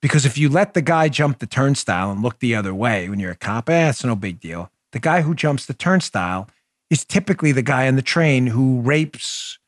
Because 0.02 0.26
if 0.26 0.38
you 0.38 0.50
let 0.50 0.74
the 0.74 0.82
guy 0.82 1.10
jump 1.10 1.40
the 1.40 1.48
turnstile 1.48 2.12
and 2.12 2.22
look 2.22 2.40
the 2.40 2.56
other 2.56 2.74
way 2.74 3.08
when 3.10 3.20
you're 3.20 3.32
a 3.32 3.36
cop, 3.36 3.70
eh, 3.70 3.90
it's 3.90 4.04
no 4.04 4.16
big 4.16 4.40
deal. 4.40 4.70
The 4.92 5.00
guy 5.00 5.22
who 5.22 5.34
jumps 5.34 5.66
the 5.66 5.74
turnstile 5.74 6.50
is 6.90 7.06
typically 7.06 7.52
the 7.52 7.62
guy 7.62 7.88
on 7.88 7.96
the 7.96 8.02
train 8.02 8.48
who 8.48 8.82
rapes, 8.82 9.60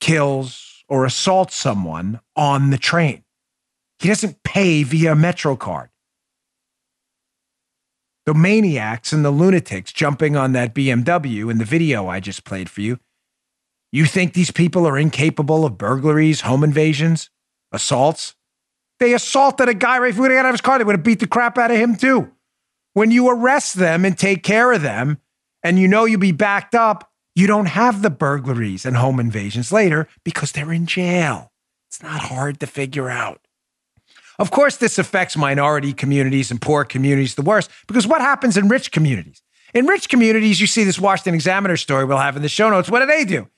kills, 0.00 0.84
or 0.88 1.04
assaults 1.04 1.56
someone 1.56 2.20
on 2.34 2.70
the 2.70 2.78
train. 2.78 3.24
He 3.98 4.08
doesn't 4.08 4.42
pay 4.42 4.82
via 4.82 5.14
Metro 5.14 5.56
card. 5.56 5.90
The 8.26 8.34
maniacs 8.34 9.12
and 9.12 9.24
the 9.24 9.30
lunatics 9.30 9.92
jumping 9.92 10.36
on 10.36 10.50
that 10.52 10.74
BMW 10.74 11.48
in 11.48 11.58
the 11.58 11.64
video 11.64 12.08
I 12.08 12.18
just 12.18 12.44
played 12.44 12.68
for 12.68 12.80
you. 12.80 12.98
You 13.92 14.04
think 14.04 14.32
these 14.34 14.50
people 14.50 14.86
are 14.86 14.98
incapable 14.98 15.64
of 15.64 15.78
burglaries, 15.78 16.40
home 16.40 16.64
invasions, 16.64 17.30
assaults? 17.70 18.34
They 18.98 19.14
assaulted 19.14 19.68
a 19.68 19.74
guy 19.74 19.98
right 19.98 20.10
before 20.12 20.28
he 20.28 20.34
got 20.34 20.44
out 20.44 20.48
of 20.48 20.54
his 20.54 20.60
car. 20.60 20.78
They 20.78 20.84
would 20.84 20.96
have 20.96 21.04
beat 21.04 21.20
the 21.20 21.28
crap 21.28 21.56
out 21.56 21.70
of 21.70 21.76
him 21.76 21.94
too. 21.94 22.32
When 22.94 23.12
you 23.12 23.28
arrest 23.28 23.74
them 23.74 24.04
and 24.04 24.18
take 24.18 24.42
care 24.42 24.72
of 24.72 24.82
them, 24.82 25.18
and 25.62 25.78
you 25.78 25.86
know 25.86 26.04
you'll 26.04 26.18
be 26.18 26.32
backed 26.32 26.74
up, 26.74 27.10
you 27.36 27.46
don't 27.46 27.66
have 27.66 28.02
the 28.02 28.10
burglaries 28.10 28.84
and 28.84 28.96
home 28.96 29.20
invasions 29.20 29.70
later 29.70 30.08
because 30.24 30.50
they're 30.50 30.72
in 30.72 30.86
jail. 30.86 31.52
It's 31.88 32.02
not 32.02 32.22
hard 32.22 32.58
to 32.60 32.66
figure 32.66 33.08
out. 33.08 33.45
Of 34.38 34.50
course, 34.50 34.76
this 34.76 34.98
affects 34.98 35.36
minority 35.36 35.92
communities 35.92 36.50
and 36.50 36.60
poor 36.60 36.84
communities 36.84 37.34
the 37.34 37.42
worst 37.42 37.70
because 37.86 38.06
what 38.06 38.20
happens 38.20 38.56
in 38.56 38.68
rich 38.68 38.92
communities? 38.92 39.42
In 39.74 39.86
rich 39.86 40.08
communities, 40.08 40.60
you 40.60 40.66
see 40.66 40.84
this 40.84 40.98
Washington 40.98 41.34
Examiner 41.34 41.76
story 41.76 42.04
we'll 42.04 42.18
have 42.18 42.36
in 42.36 42.42
the 42.42 42.48
show 42.48 42.70
notes. 42.70 42.90
What 42.90 43.00
do 43.00 43.06
they 43.06 43.24
do? 43.24 43.48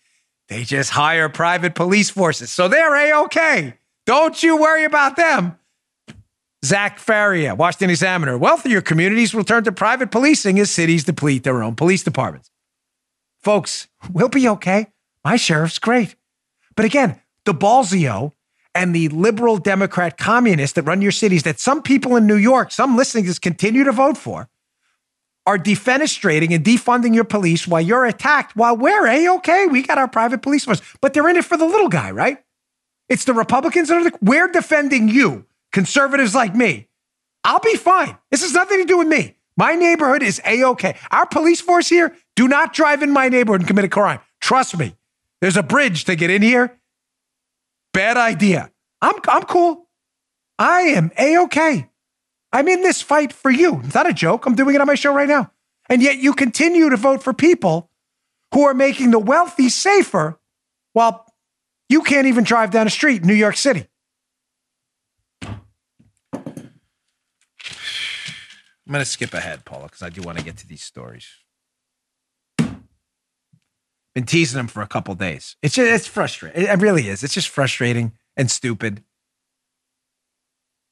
They 0.48 0.64
just 0.64 0.90
hire 0.90 1.28
private 1.28 1.74
police 1.74 2.10
forces. 2.10 2.50
So 2.50 2.68
they're 2.68 2.94
A 2.94 3.24
OK. 3.24 3.74
Don't 4.06 4.42
you 4.42 4.56
worry 4.56 4.84
about 4.84 5.16
them. 5.16 5.58
Zach 6.64 6.98
Faria, 6.98 7.54
Washington 7.54 7.90
Examiner. 7.90 8.36
Wealthier 8.36 8.80
communities 8.80 9.32
will 9.32 9.44
turn 9.44 9.64
to 9.64 9.72
private 9.72 10.10
policing 10.10 10.58
as 10.58 10.70
cities 10.70 11.04
deplete 11.04 11.44
their 11.44 11.62
own 11.62 11.76
police 11.76 12.02
departments. 12.02 12.50
Folks, 13.40 13.86
we'll 14.12 14.28
be 14.28 14.48
okay. 14.48 14.88
My 15.24 15.36
sheriff's 15.36 15.78
great. 15.78 16.16
But 16.74 16.84
again, 16.84 17.20
de 17.44 17.52
Blasio 17.52 18.32
and 18.78 18.94
the 18.94 19.08
liberal 19.08 19.56
Democrat 19.58 20.16
communists 20.16 20.74
that 20.74 20.84
run 20.84 21.02
your 21.02 21.10
cities, 21.10 21.42
that 21.42 21.58
some 21.58 21.82
people 21.82 22.14
in 22.14 22.28
New 22.28 22.36
York, 22.36 22.70
some 22.70 22.96
listening 22.96 23.24
this 23.24 23.40
continue 23.40 23.82
to 23.82 23.90
vote 23.90 24.16
for, 24.16 24.48
are 25.46 25.58
defenestrating 25.58 26.54
and 26.54 26.64
defunding 26.64 27.12
your 27.12 27.24
police 27.24 27.66
while 27.66 27.80
you're 27.80 28.04
attacked, 28.04 28.54
while 28.54 28.76
we're 28.76 29.04
A 29.08 29.28
okay. 29.36 29.66
We 29.66 29.82
got 29.82 29.98
our 29.98 30.06
private 30.06 30.42
police 30.42 30.64
force, 30.64 30.80
but 31.00 31.12
they're 31.12 31.28
in 31.28 31.36
it 31.36 31.44
for 31.44 31.56
the 31.56 31.64
little 31.64 31.88
guy, 31.88 32.12
right? 32.12 32.38
It's 33.08 33.24
the 33.24 33.34
Republicans 33.34 33.88
that 33.88 33.96
are 33.96 34.04
the, 34.04 34.18
we're 34.22 34.46
defending 34.46 35.08
you, 35.08 35.46
conservatives 35.72 36.36
like 36.36 36.54
me. 36.54 36.88
I'll 37.42 37.58
be 37.58 37.74
fine. 37.74 38.16
This 38.30 38.42
has 38.42 38.52
nothing 38.52 38.78
to 38.78 38.84
do 38.84 38.98
with 38.98 39.08
me. 39.08 39.34
My 39.56 39.74
neighborhood 39.74 40.22
is 40.22 40.40
A 40.46 40.62
okay. 40.62 40.96
Our 41.10 41.26
police 41.26 41.60
force 41.60 41.88
here 41.88 42.14
do 42.36 42.46
not 42.46 42.74
drive 42.74 43.02
in 43.02 43.10
my 43.10 43.28
neighborhood 43.28 43.62
and 43.62 43.66
commit 43.66 43.86
a 43.86 43.88
crime. 43.88 44.20
Trust 44.40 44.78
me. 44.78 44.94
There's 45.40 45.56
a 45.56 45.64
bridge 45.64 46.04
to 46.04 46.14
get 46.14 46.30
in 46.30 46.42
here 46.42 46.77
bad 47.98 48.16
idea. 48.16 48.70
I'm, 49.02 49.16
I'm 49.26 49.42
cool. 49.42 49.88
I 50.56 50.82
am 50.82 51.10
A 51.18 51.36
OK. 51.38 51.90
I'm 52.52 52.68
in 52.68 52.82
this 52.82 53.02
fight 53.02 53.32
for 53.32 53.50
you. 53.50 53.80
It's 53.84 53.94
not 53.94 54.08
a 54.08 54.12
joke. 54.12 54.46
I'm 54.46 54.54
doing 54.54 54.76
it 54.76 54.80
on 54.80 54.86
my 54.86 54.94
show 54.94 55.12
right 55.12 55.28
now. 55.28 55.50
And 55.90 56.00
yet 56.00 56.18
you 56.18 56.32
continue 56.32 56.90
to 56.90 56.96
vote 56.96 57.24
for 57.24 57.32
people 57.32 57.90
who 58.54 58.62
are 58.62 58.74
making 58.74 59.10
the 59.10 59.18
wealthy 59.18 59.68
safer 59.68 60.38
while 60.92 61.26
you 61.88 62.02
can't 62.02 62.28
even 62.28 62.44
drive 62.44 62.70
down 62.70 62.86
a 62.86 62.90
street 62.90 63.22
in 63.22 63.26
New 63.26 63.34
York 63.34 63.56
City. 63.56 63.86
I'm 65.42 65.60
going 68.92 69.00
to 69.00 69.04
skip 69.04 69.34
ahead, 69.34 69.64
Paula, 69.64 69.86
because 69.86 70.02
I 70.02 70.08
do 70.08 70.22
want 70.22 70.38
to 70.38 70.44
get 70.44 70.56
to 70.58 70.68
these 70.68 70.82
stories. 70.82 71.26
Teasing 74.26 74.56
them 74.56 74.68
for 74.68 74.82
a 74.82 74.86
couple 74.86 75.14
days. 75.14 75.56
It's 75.62 75.74
just, 75.74 75.90
it's 75.90 76.06
frustrating. 76.06 76.62
It 76.64 76.80
really 76.80 77.08
is. 77.08 77.22
It's 77.22 77.34
just 77.34 77.48
frustrating 77.48 78.12
and 78.36 78.50
stupid. 78.50 79.02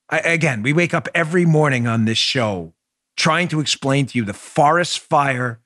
I, 0.08 0.18
again, 0.20 0.62
we 0.62 0.72
wake 0.72 0.94
up 0.94 1.08
every 1.14 1.44
morning 1.44 1.86
on 1.86 2.04
this 2.04 2.18
show 2.18 2.74
trying 3.16 3.48
to 3.48 3.60
explain 3.60 4.06
to 4.06 4.18
you 4.18 4.24
the 4.24 4.34
forest 4.34 4.98
fire, 4.98 5.60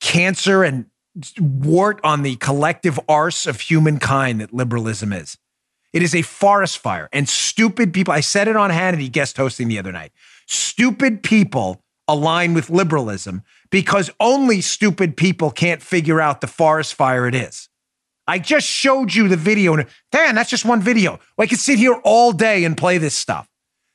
cancer, 0.00 0.64
and 0.64 0.86
wart 1.40 2.00
on 2.04 2.22
the 2.22 2.36
collective 2.36 2.98
arse 3.08 3.46
of 3.46 3.60
humankind 3.60 4.40
that 4.40 4.52
liberalism 4.52 5.12
is. 5.12 5.38
It 5.92 6.02
is 6.02 6.14
a 6.14 6.22
forest 6.22 6.78
fire, 6.78 7.08
and 7.12 7.28
stupid 7.28 7.94
people. 7.94 8.12
I 8.12 8.20
said 8.20 8.46
it 8.46 8.56
on 8.56 8.70
Hannity 8.70 9.10
guest 9.10 9.36
hosting 9.36 9.68
the 9.68 9.78
other 9.78 9.92
night. 9.92 10.12
Stupid 10.46 11.22
people 11.22 11.82
align 12.06 12.54
with 12.54 12.68
liberalism 12.70 13.42
because 13.70 14.10
only 14.20 14.60
stupid 14.60 15.16
people 15.16 15.50
can't 15.50 15.82
figure 15.82 16.20
out 16.20 16.40
the 16.40 16.46
forest 16.46 16.94
fire 16.94 17.26
it 17.26 17.34
is. 17.34 17.68
I 18.26 18.38
just 18.38 18.66
showed 18.66 19.14
you 19.14 19.28
the 19.28 19.36
video. 19.36 19.76
Dan, 20.12 20.34
that's 20.34 20.50
just 20.50 20.64
one 20.64 20.82
video. 20.82 21.18
I 21.38 21.46
could 21.46 21.58
sit 21.58 21.78
here 21.78 21.94
all 22.04 22.32
day 22.32 22.64
and 22.64 22.76
play 22.76 22.98
this 22.98 23.14
stuff. 23.14 23.48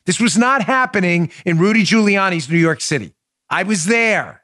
This 0.05 0.19
was 0.19 0.37
not 0.37 0.63
happening 0.63 1.31
in 1.45 1.59
Rudy 1.59 1.83
Giuliani's 1.83 2.49
New 2.49 2.57
York 2.57 2.81
City. 2.81 3.13
I 3.49 3.63
was 3.63 3.85
there. 3.85 4.43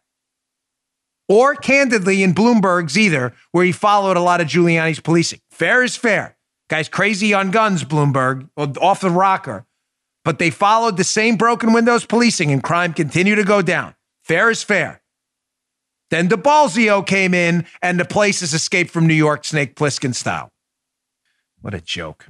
Or 1.28 1.56
candidly 1.56 2.24
in 2.24 2.34
Bloomberg's 2.34 2.98
either, 2.98 3.34
where 3.52 3.66
he 3.66 3.72
followed 3.72 4.18
a 4.18 4.22
lot 4.22 4.42
of 4.42 4.48
Giuliani's 4.48 5.00
policing. 5.00 5.42
Fair 5.52 5.84
is 5.84 5.96
fair. 5.96 6.38
Guy's 6.70 6.90
crazy 6.90 7.34
on 7.34 7.52
guns, 7.52 7.84
Bloomberg, 7.84 8.48
off 8.58 9.02
the 9.02 9.10
rocker. 9.10 9.66
But 10.24 10.38
they 10.38 10.50
followed 10.52 10.98
the 10.98 11.04
same 11.04 11.36
broken 11.36 11.74
windows 11.74 12.06
policing 12.06 12.52
and 12.52 12.64
crime 12.64 12.94
continued 12.94 13.38
to 13.38 13.44
go 13.44 13.62
down. 13.62 13.96
Fair 14.24 14.50
is 14.50 14.62
fair. 14.64 14.99
Then 16.10 16.28
de 16.28 16.36
Blasio 16.36 17.06
came 17.06 17.34
in 17.34 17.66
and 17.82 18.00
the 18.00 18.06
place 18.06 18.40
has 18.42 18.54
escaped 18.54 18.92
from 18.92 19.08
New 19.08 19.14
York 19.14 19.46
Snake 19.46 19.76
Plissken 19.76 20.16
style. 20.16 20.50
What 21.62 21.74
a 21.74 21.82
joke. 21.82 22.28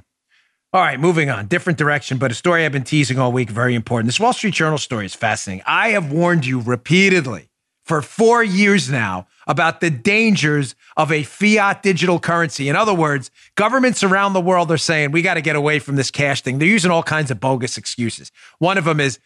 All 0.72 0.80
right, 0.80 1.00
moving 1.00 1.30
on. 1.30 1.46
Different 1.46 1.78
direction, 1.78 2.18
but 2.18 2.30
a 2.30 2.34
story 2.34 2.64
I've 2.64 2.70
been 2.70 2.84
teasing 2.84 3.18
all 3.18 3.32
week, 3.32 3.50
very 3.50 3.74
important. 3.74 4.06
This 4.06 4.20
Wall 4.20 4.32
Street 4.32 4.54
Journal 4.54 4.78
story 4.78 5.06
is 5.06 5.14
fascinating. 5.14 5.64
I 5.66 5.88
have 5.90 6.12
warned 6.12 6.46
you 6.46 6.60
repeatedly 6.60 7.50
for 7.84 8.02
four 8.02 8.44
years 8.44 8.88
now 8.88 9.26
about 9.48 9.80
the 9.80 9.90
dangers 9.90 10.76
of 10.96 11.10
a 11.10 11.24
fiat 11.24 11.82
digital 11.82 12.20
currency. 12.20 12.68
In 12.68 12.76
other 12.76 12.94
words, 12.94 13.32
governments 13.56 14.04
around 14.04 14.32
the 14.32 14.40
world 14.40 14.70
are 14.70 14.78
saying, 14.78 15.10
we 15.10 15.22
got 15.22 15.34
to 15.34 15.40
get 15.40 15.56
away 15.56 15.80
from 15.80 15.96
this 15.96 16.08
cash 16.08 16.42
thing. 16.42 16.60
They're 16.60 16.68
using 16.68 16.92
all 16.92 17.02
kinds 17.02 17.32
of 17.32 17.40
bogus 17.40 17.76
excuses. 17.76 18.30
One 18.60 18.78
of 18.78 18.84
them 18.84 19.00
is 19.00 19.18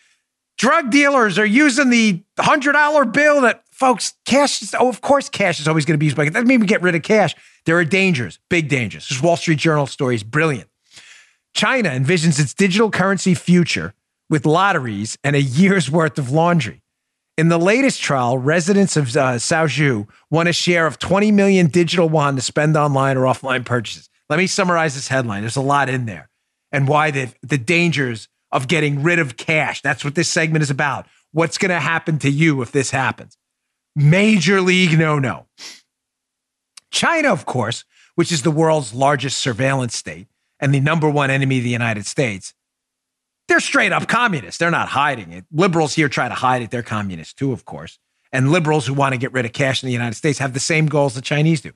drug 0.57 0.91
dealers 0.91 1.39
are 1.39 1.45
using 1.45 1.91
the 1.91 2.23
$100 2.39 3.13
bill 3.13 3.43
that 3.43 3.65
folks, 3.85 4.15
cash 4.25 4.63
is, 4.63 4.75
oh, 4.79 4.89
of 4.89 5.03
course, 5.03 5.29
cash 5.29 5.61
is 5.61 5.69
always 5.69 5.85
going 5.85 5.93
to 5.93 5.99
be 5.99 6.07
used, 6.07 6.17
but 6.17 6.25
that 6.25 6.33
doesn't 6.33 6.49
mean 6.49 6.61
we 6.61 6.67
get 6.67 6.81
rid 6.81 6.95
of 6.95 7.03
cash. 7.03 7.35
There 7.67 7.77
are 7.77 7.85
dangers, 7.85 8.39
big 8.49 8.69
dangers. 8.69 9.09
This 9.09 9.23
Wall 9.23 9.37
Street 9.37 9.59
Journal 9.59 9.87
story 9.87 10.15
is 10.15 10.23
brilliant. 10.23 10.71
China 11.53 11.91
envisions 11.91 12.41
its 12.41 12.55
digital 12.55 12.91
currency 12.91 13.35
future 13.35 13.93
with 14.31 14.47
lotteries 14.47 15.19
and 15.23 15.37
a 15.37 15.43
year's 15.43 15.91
worth 15.91 16.19
of 16.19 16.31
laundry. 16.31 16.81
In 17.37 17.51
the 17.51 17.59
latest 17.59 18.01
trial, 18.01 18.39
residents 18.39 18.97
of 18.97 19.09
uh, 19.09 19.35
Suzhou 19.35 20.09
won 20.31 20.47
a 20.47 20.53
share 20.55 20.87
of 20.87 20.99
20 20.99 21.31
million 21.33 21.67
digital 21.67 22.09
yuan 22.09 22.37
to 22.37 22.43
spend 22.43 22.79
online 22.79 23.19
or 23.19 23.25
offline 23.25 23.67
purchases. 23.67 24.09
Let 24.31 24.39
me 24.39 24.47
summarize 24.47 24.95
this 24.95 25.09
headline. 25.09 25.43
There's 25.43 25.57
a 25.57 25.61
lot 25.61 25.91
in 25.91 26.07
there 26.07 26.31
and 26.73 26.89
why 26.89 27.11
the, 27.11 27.35
the 27.43 27.59
dangers 27.59 28.29
of 28.51 28.67
getting 28.67 29.03
rid 29.03 29.19
of 29.19 29.37
cash. 29.37 29.83
That's 29.83 30.05
what 30.05 30.15
this 30.15 30.31
segment 30.31 30.63
is 30.63 30.71
about. 30.71 31.07
What's 31.33 31.59
going 31.59 31.71
to 31.71 31.81
happen 31.81 32.19
to 32.21 32.31
you 32.31 32.63
if 32.63 32.73
this 32.73 32.91
happens? 32.91 33.37
Major 33.97 34.61
league 34.61 34.99
no 34.99 35.19
no. 35.19 35.47
China, 36.91 37.33
of 37.33 37.47
course, 37.47 37.85
which 38.15 38.31
is 38.31 38.43
the 38.43 38.51
world's 38.51 38.95
largest 38.95 39.39
surveillance 39.39 39.97
state, 39.97 40.29
and 40.61 40.75
the 40.75 40.81
number 40.81 41.11
one 41.11 41.31
enemy 41.31 41.59
of 41.59 41.65
the 41.65 41.71
United 41.71 42.07
States, 42.07 42.55
they're 43.49 43.61
straight 43.61 43.93
up 43.93 44.09
communists. 44.09 44.59
They're 44.59 44.71
not 44.71 44.89
hiding 44.89 45.33
it. 45.33 45.45
Liberals 45.53 45.95
here 45.95 46.09
try 46.09 46.29
to 46.29 46.35
hide 46.35 46.63
it. 46.63 46.71
They're 46.71 46.83
communists 46.83 47.35
too, 47.35 47.53
of 47.53 47.65
course. 47.65 47.99
And 48.33 48.51
liberals 48.51 48.87
who 48.87 48.95
want 48.95 49.13
to 49.13 49.19
get 49.19 49.33
rid 49.33 49.45
of 49.45 49.53
cash 49.53 49.83
in 49.83 49.87
the 49.87 49.93
United 49.93 50.15
States 50.15 50.39
have 50.39 50.55
the 50.55 50.61
same 50.61 50.87
goals 50.87 51.15
the 51.15 51.21
Chinese 51.21 51.61
do. 51.61 51.73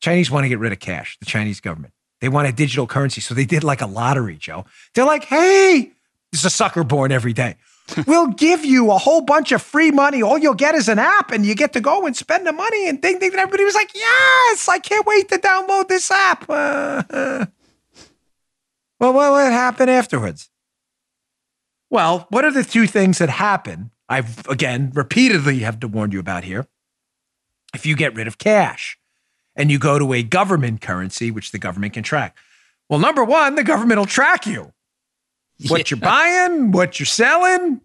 Chinese 0.00 0.30
want 0.30 0.44
to 0.44 0.48
get 0.48 0.58
rid 0.58 0.72
of 0.72 0.78
cash, 0.78 1.18
the 1.18 1.26
Chinese 1.26 1.60
government. 1.60 1.92
They 2.20 2.28
want 2.28 2.48
a 2.48 2.52
digital 2.52 2.86
currency. 2.86 3.20
So 3.20 3.34
they 3.34 3.44
did 3.44 3.64
like 3.64 3.80
a 3.80 3.86
lottery, 3.86 4.36
Joe. 4.36 4.64
They're 4.94 5.04
like, 5.04 5.24
hey, 5.24 5.92
there's 6.30 6.44
a 6.44 6.50
sucker 6.50 6.84
born 6.84 7.12
every 7.12 7.32
day. 7.32 7.56
We'll 8.06 8.28
give 8.28 8.64
you 8.64 8.90
a 8.90 8.98
whole 8.98 9.20
bunch 9.20 9.52
of 9.52 9.62
free 9.62 9.90
money. 9.90 10.22
All 10.22 10.38
you'll 10.38 10.54
get 10.54 10.74
is 10.74 10.88
an 10.88 10.98
app, 10.98 11.30
and 11.30 11.44
you 11.44 11.54
get 11.54 11.72
to 11.74 11.80
go 11.80 12.06
and 12.06 12.16
spend 12.16 12.46
the 12.46 12.52
money 12.52 12.88
and 12.88 13.00
ding, 13.00 13.18
ding. 13.18 13.30
And 13.30 13.40
everybody 13.40 13.64
was 13.64 13.74
like, 13.74 13.94
yes, 13.94 14.68
I 14.68 14.78
can't 14.78 15.06
wait 15.06 15.28
to 15.28 15.38
download 15.38 15.88
this 15.88 16.10
app. 16.10 17.50
Well, 19.02 19.14
what, 19.14 19.32
what 19.32 19.50
happened 19.50 19.90
afterwards? 19.90 20.48
Well, 21.90 22.28
what 22.30 22.44
are 22.44 22.52
the 22.52 22.62
two 22.62 22.86
things 22.86 23.18
that 23.18 23.30
happen? 23.30 23.90
I've, 24.08 24.46
again, 24.46 24.92
repeatedly 24.94 25.58
have 25.58 25.80
to 25.80 25.88
warn 25.88 26.12
you 26.12 26.20
about 26.20 26.44
here. 26.44 26.68
If 27.74 27.84
you 27.84 27.96
get 27.96 28.14
rid 28.14 28.28
of 28.28 28.38
cash 28.38 28.96
and 29.56 29.72
you 29.72 29.80
go 29.80 29.98
to 29.98 30.12
a 30.12 30.22
government 30.22 30.82
currency, 30.82 31.32
which 31.32 31.50
the 31.50 31.58
government 31.58 31.94
can 31.94 32.04
track. 32.04 32.36
Well, 32.88 33.00
number 33.00 33.24
one, 33.24 33.56
the 33.56 33.64
government 33.64 33.98
will 33.98 34.06
track 34.06 34.46
you. 34.46 34.72
What 35.68 35.90
you're 35.90 36.00
buying, 36.00 36.72
what 36.72 36.98
you're 36.98 37.06
selling, 37.06 37.80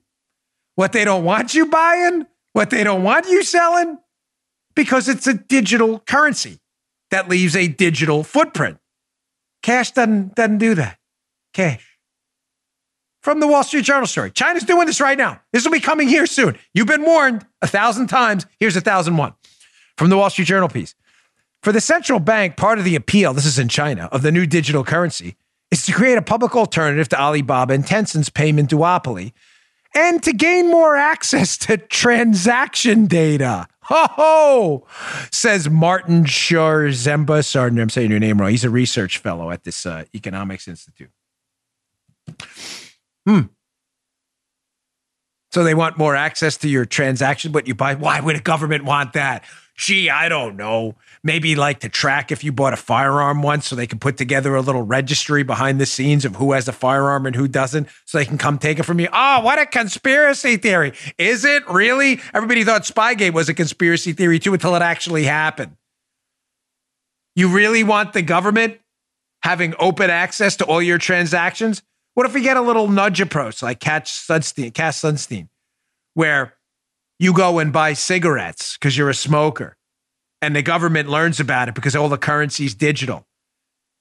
what 0.75 0.91
they 0.91 1.05
don't 1.05 1.23
want 1.23 1.53
you 1.53 1.65
buying, 1.65 2.25
what 2.53 2.69
they 2.69 2.84
don't 2.84 3.03
want 3.03 3.28
you 3.28 3.43
selling, 3.43 3.97
because 4.75 5.09
it's 5.09 5.28
a 5.28 5.34
digital 5.34 5.99
currency 5.99 6.59
that 7.11 7.30
leaves 7.30 7.55
a 7.55 7.67
digital 7.67 8.23
footprint. 8.23 8.78
Cash 9.63 9.91
doesn't, 9.91 10.36
doesn't 10.36 10.59
do 10.59 10.75
that. 10.75 10.97
Cash. 11.53 11.97
From 13.21 13.39
the 13.39 13.47
Wall 13.47 13.63
Street 13.63 13.84
Journal 13.84 14.07
story. 14.07 14.32
China's 14.32 14.63
doing 14.63 14.88
this 14.88 15.01
right 15.01 15.17
now. 15.17 15.41
This 15.51 15.65
will 15.65 15.71
be 15.71 15.80
coming 15.80 16.07
here 16.07 16.25
soon. 16.25 16.57
You've 16.73 16.88
been 16.88 17.03
warned 17.03 17.45
a 17.61 17.67
thousand 17.67 18.07
times. 18.07 18.45
Here's 18.59 18.78
a 18.78 18.82
thousand 18.82 19.17
one. 19.17 19.34
From 19.97 20.09
the 20.09 20.17
Wall 20.17 20.30
Street 20.30 20.45
Journal 20.45 20.69
piece. 20.69 20.95
For 21.63 21.71
the 21.71 21.82
central 21.82 22.19
bank, 22.19 22.55
part 22.55 22.78
of 22.80 22.86
the 22.86 22.95
appeal, 22.95 23.34
this 23.34 23.45
is 23.45 23.59
in 23.59 23.67
China, 23.67 24.07
of 24.11 24.21
the 24.21 24.32
new 24.32 24.45
digital 24.45 24.84
currency 24.84 25.36
is 25.72 25.86
to 25.86 25.91
create 25.91 26.18
a 26.18 26.22
public 26.22 26.55
alternative 26.55 27.09
to 27.09 27.20
Alibaba 27.20 27.74
and 27.74 27.86
Tencent's 27.86 28.30
payment 28.30 28.70
duopoly 28.70 29.34
and 29.93 30.22
to 30.24 30.34
gain 30.34 30.70
more 30.70 30.95
access 30.95 31.57
to 31.57 31.78
transaction 31.78 33.07
data. 33.07 33.68
Ho 33.84 34.05
ho, 34.11 34.88
says 35.32 35.70
Martin 35.70 36.26
Sharzemba. 36.26 37.45
Sorry, 37.45 37.70
I'm 37.80 37.89
saying 37.89 38.11
your 38.11 38.20
name 38.20 38.39
wrong. 38.39 38.51
He's 38.51 38.65
a 38.65 38.70
research 38.70 39.18
fellow 39.18 39.49
at 39.49 39.63
this 39.63 39.86
uh, 39.86 40.03
Economics 40.13 40.68
Institute. 40.68 41.11
Hmm. 43.26 43.41
So 45.51 45.63
they 45.63 45.74
want 45.74 45.97
more 45.97 46.15
access 46.15 46.57
to 46.57 46.70
your 46.70 46.86
transaction, 46.86 47.53
what 47.53 47.68
you 47.68 47.76
buy. 47.76 47.95
Why 47.95 48.20
would 48.20 48.36
a 48.36 48.41
government 48.41 48.84
want 48.84 49.13
that? 49.13 49.45
Gee, 49.78 50.09
I 50.09 50.28
don't 50.28 50.57
know. 50.57 50.95
Maybe 51.24 51.55
like 51.55 51.80
to 51.82 51.89
track 51.89 52.32
if 52.32 52.43
you 52.43 52.51
bought 52.51 52.74
a 52.74 52.78
firearm 52.78 53.41
once 53.41 53.68
so 53.68 53.76
they 53.76 53.88
can 53.88 53.99
put 53.99 54.18
together 54.18 54.55
a 54.55 54.61
little 54.61 54.84
registry 54.84 55.43
behind 55.43 55.80
the 55.80 55.86
scenes 55.86 56.26
of 56.26 56.36
who 56.36 56.51
has 56.53 56.68
a 56.68 56.74
firearm 56.74 57.26
and 57.26 57.36
who 57.36 57.47
doesn't 57.47 57.88
so 58.05 58.18
they 58.18 58.26
can 58.26 58.38
come 58.38 58.57
take 58.57 58.80
it 58.80 58.84
from 58.84 58.99
you. 58.99 59.09
Oh, 59.11 59.41
what 59.41 59.59
a 59.59 59.65
conspiracy 59.65 60.57
theory. 60.57 60.93
Is 61.18 61.45
it 61.45 61.68
really? 61.70 62.20
Everybody 62.34 62.63
thought 62.63 62.84
Spygate 62.84 63.34
was 63.34 63.49
a 63.49 63.53
conspiracy 63.53 64.13
theory 64.13 64.39
too 64.39 64.53
until 64.53 64.76
it 64.76 64.82
actually 64.82 65.24
happened. 65.24 65.76
You 67.36 67.49
really 67.49 67.84
want 67.84 68.13
the 68.13 68.24
government 68.24 68.80
having 69.43 69.76
open 69.80 70.09
access 70.09 70.55
to 70.57 70.65
all 70.65 70.82
your 70.82 70.97
transactions? 70.97 71.84
What 72.15 72.26
if 72.26 72.34
we 72.34 72.41
get 72.41 72.57
a 72.57 72.61
little 72.61 72.88
nudge 72.88 73.22
approach 73.22 73.61
like 73.61 73.80
Cass 73.80 74.09
Sunstein, 74.09 74.74
Cass 74.74 74.99
Sunstein, 74.99 75.49
where 76.15 76.55
you 77.20 77.32
go 77.32 77.59
and 77.59 77.72
buy 77.72 77.93
cigarettes 77.93 78.76
because 78.76 78.97
you're 78.97 79.09
a 79.09 79.13
smoker, 79.13 79.76
and 80.41 80.55
the 80.55 80.61
government 80.61 81.09
learns 81.09 81.39
about 81.39 81.69
it 81.69 81.75
because 81.75 81.95
all 81.95 82.09
the 82.09 82.17
currency's 82.17 82.75
digital, 82.75 83.25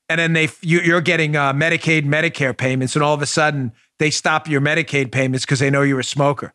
and 0.08 0.18
then 0.18 0.32
they 0.32 0.48
you, 0.60 0.94
are 0.94 1.00
getting 1.00 1.36
uh, 1.36 1.52
Medicaid, 1.52 2.04
Medicare 2.04 2.56
payments, 2.56 2.94
and 2.94 3.02
all 3.02 3.14
of 3.14 3.22
a 3.22 3.26
sudden 3.26 3.72
they 3.98 4.10
stop 4.10 4.48
your 4.48 4.60
Medicaid 4.60 5.10
payments 5.10 5.44
because 5.44 5.58
they 5.58 5.70
know 5.70 5.82
you're 5.82 6.00
a 6.00 6.04
smoker. 6.04 6.54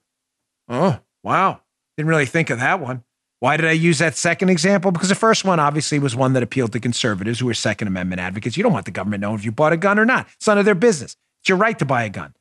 Oh 0.69 0.99
wow, 1.23 1.61
didn't 1.97 2.09
really 2.09 2.25
think 2.25 2.49
of 2.49 2.59
that 2.59 2.79
one. 2.79 3.03
Why 3.41 3.57
did 3.57 3.65
I 3.65 3.71
use 3.71 3.97
that 3.97 4.15
second 4.15 4.49
example? 4.49 4.91
Because 4.91 5.09
the 5.09 5.15
first 5.15 5.43
one 5.43 5.59
obviously 5.59 5.97
was 5.97 6.15
one 6.15 6.33
that 6.33 6.43
appealed 6.43 6.73
to 6.73 6.79
conservatives 6.79 7.39
who 7.39 7.49
are 7.49 7.55
Second 7.55 7.87
Amendment 7.87 8.21
advocates. 8.21 8.55
You 8.55 8.61
don't 8.61 8.71
want 8.71 8.85
the 8.85 8.91
government 8.91 9.21
knowing 9.21 9.39
if 9.39 9.43
you 9.43 9.51
bought 9.51 9.73
a 9.73 9.77
gun 9.77 9.97
or 9.97 10.05
not. 10.05 10.27
It's 10.35 10.45
none 10.45 10.59
of 10.59 10.65
their 10.65 10.75
business. 10.75 11.17
It's 11.41 11.49
your 11.49 11.57
right 11.57 11.77
to 11.79 11.85
buy 11.85 12.03
a 12.03 12.09
gun. 12.09 12.35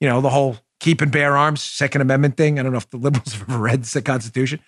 You 0.00 0.08
know, 0.08 0.20
the 0.20 0.30
whole 0.30 0.58
keep 0.78 1.00
and 1.00 1.10
bear 1.10 1.36
arms, 1.36 1.62
Second 1.62 2.00
Amendment 2.00 2.36
thing. 2.36 2.60
I 2.60 2.62
don't 2.62 2.70
know 2.70 2.78
if 2.78 2.88
the 2.90 2.96
liberals 2.96 3.32
have 3.32 3.50
ever 3.50 3.58
read 3.58 3.82
the 3.82 4.02
Constitution. 4.02 4.60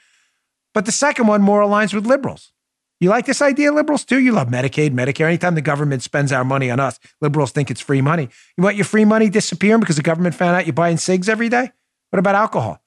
But 0.74 0.86
the 0.86 0.92
second 0.92 1.26
one 1.26 1.42
more 1.42 1.60
aligns 1.60 1.94
with 1.94 2.06
liberals. 2.06 2.52
You 3.00 3.10
like 3.10 3.26
this 3.26 3.40
idea, 3.40 3.72
liberals, 3.72 4.04
too? 4.04 4.18
You 4.18 4.32
love 4.32 4.48
Medicaid, 4.48 4.90
Medicare. 4.90 5.26
Anytime 5.26 5.54
the 5.54 5.62
government 5.62 6.02
spends 6.02 6.32
our 6.32 6.44
money 6.44 6.70
on 6.70 6.80
us, 6.80 6.98
liberals 7.20 7.52
think 7.52 7.70
it's 7.70 7.80
free 7.80 8.00
money. 8.00 8.28
You 8.56 8.64
want 8.64 8.76
your 8.76 8.84
free 8.84 9.04
money 9.04 9.30
disappearing 9.30 9.80
because 9.80 9.96
the 9.96 10.02
government 10.02 10.34
found 10.34 10.56
out 10.56 10.66
you're 10.66 10.72
buying 10.72 10.96
cigs 10.96 11.28
every 11.28 11.48
day? 11.48 11.70
What 12.10 12.18
about 12.18 12.34
alcohol? 12.34 12.82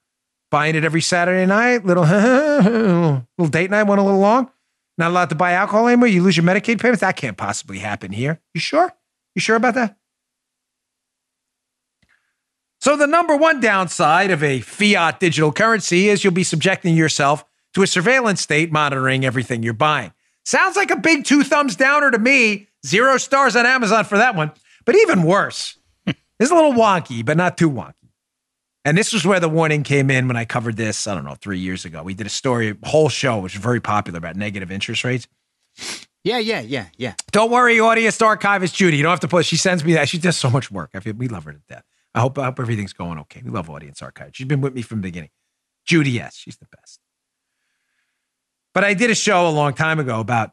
Buying 0.50 0.76
it 0.76 0.84
every 0.84 1.00
Saturday 1.00 1.46
night, 1.46 1.86
little 1.86 2.04
little 3.38 3.50
date 3.50 3.72
night, 3.72 3.84
went 3.84 4.02
a 4.02 4.04
little 4.04 4.20
long. 4.20 4.52
Not 4.98 5.12
allowed 5.12 5.30
to 5.30 5.36
buy 5.36 5.54
alcohol 5.54 5.88
anymore. 5.88 6.08
You 6.08 6.22
lose 6.22 6.36
your 6.36 6.46
Medicaid 6.46 6.82
payments. 6.82 7.00
That 7.00 7.16
can't 7.16 7.38
possibly 7.38 7.80
happen 7.80 8.12
here. 8.12 8.42
You 8.54 8.60
sure? 8.60 8.92
You 9.34 9.40
sure 9.40 9.56
about 9.56 9.76
that? 9.76 9.98
So, 12.82 12.98
the 12.98 13.08
number 13.08 13.38
one 13.38 13.62
downside 13.62 14.32
of 14.32 14.44
a 14.44 14.60
fiat 14.60 15.20
digital 15.20 15.54
currency 15.54 16.10
is 16.10 16.24
you'll 16.24 16.34
be 16.34 16.44
subjecting 16.44 16.96
yourself 16.96 17.46
to 17.74 17.84
a 17.84 17.88
surveillance 17.88 18.42
state 18.42 18.72
monitoring 18.72 19.26
everything 19.26 19.64
you're 19.64 19.74
buying. 19.74 20.12
Sounds 20.46 20.76
like 20.76 20.92
a 20.92 20.96
big 20.96 21.26
two 21.26 21.44
thumbs 21.44 21.76
downer 21.76 22.12
to 22.12 22.20
me. 22.20 22.68
Zero 22.86 23.18
stars 23.18 23.56
on 23.56 23.66
Amazon 23.66 24.06
for 24.06 24.18
that 24.18 24.36
one. 24.36 24.52
But 24.86 24.96
even 24.96 25.24
worse, 25.24 25.78
it's 26.06 26.52
a 26.52 26.56
little 26.56 26.74
wonky, 26.74 27.24
but 27.24 27.38
not 27.38 27.58
too 27.58 27.70
wonky. 27.70 27.94
And 28.84 28.98
this 28.98 29.14
was 29.14 29.24
where 29.26 29.40
the 29.40 29.50
warning 29.50 29.84
came 29.84 30.10
in 30.10 30.28
when 30.28 30.36
I 30.36 30.46
covered 30.46 30.76
this, 30.76 31.06
I 31.06 31.14
don't 31.14 31.24
know, 31.24 31.36
three 31.36 31.60
years 31.60 31.86
ago. 31.86 32.02
We 32.02 32.16
did 32.16 32.26
a 32.26 32.32
story, 32.32 32.70
a 32.70 32.88
whole 32.88 33.10
show, 33.10 33.40
which 33.40 33.54
was 33.54 33.62
very 33.62 33.80
popular 33.80 34.18
about 34.18 34.36
negative 34.36 34.72
interest 34.72 35.04
rates. 35.04 35.28
Yeah, 36.24 36.40
yeah, 36.40 36.62
yeah, 36.62 36.88
yeah. 36.98 37.14
Don't 37.32 37.52
worry, 37.52 37.80
audience 37.80 38.20
archivist 38.22 38.76
Judy. 38.76 38.98
You 38.98 39.04
don't 39.04 39.12
have 39.12 39.20
to 39.22 39.28
put. 39.28 39.46
She 39.46 39.58
sends 39.58 39.84
me 39.84 39.94
that. 39.94 40.10
She 40.10 40.18
does 40.18 40.38
so 40.38 40.50
much 40.50 40.72
work. 40.72 40.92
I 40.96 41.00
feel 41.00 41.14
we 41.14 41.28
love 41.28 41.44
her 41.44 41.54
to 41.54 41.62
death. 41.70 41.84
I 42.14 42.22
hope, 42.22 42.38
I 42.38 42.46
hope 42.46 42.60
everything's 42.60 42.94
going 42.94 43.20
okay. 43.20 43.42
We 43.44 43.52
love 43.52 43.70
Audience 43.70 44.02
Archive. 44.02 44.32
She's 44.34 44.48
been 44.48 44.62
with 44.62 44.74
me 44.74 44.82
from 44.82 45.00
the 45.00 45.08
beginning. 45.08 45.30
Judy, 45.86 46.12
yes, 46.12 46.36
she's 46.36 46.58
the 46.58 46.68
best. 46.76 47.01
But 48.74 48.84
I 48.84 48.94
did 48.94 49.10
a 49.10 49.16
show 49.16 49.48
a 49.48 49.52
long 49.52 49.74
time 49.74 50.00
ago 50.00 50.20
about 50.20 50.52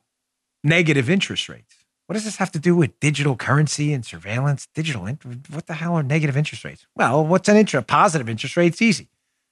negative 0.65 1.09
interest 1.09 1.49
rates. 1.49 1.75
What 2.07 2.15
does 2.15 2.25
this 2.25 2.37
have 2.37 2.51
to 2.53 2.59
do 2.59 2.75
with 2.75 2.99
digital 3.01 3.37
currency 3.37 3.93
and 3.93 4.05
surveillance? 4.05 4.67
Digital, 4.75 5.07
what 5.51 5.67
the 5.67 5.75
hell 5.75 5.95
are 5.95 6.03
negative 6.03 6.37
interest 6.37 6.65
rates? 6.65 6.87
Well, 6.97 7.25
what's 7.25 7.49
an 7.49 7.57
interest? 7.57 7.87
Positive 7.87 8.29
interest 8.29 8.57
rate? 8.57 8.69
It's 8.69 8.83
easy. 8.83 9.09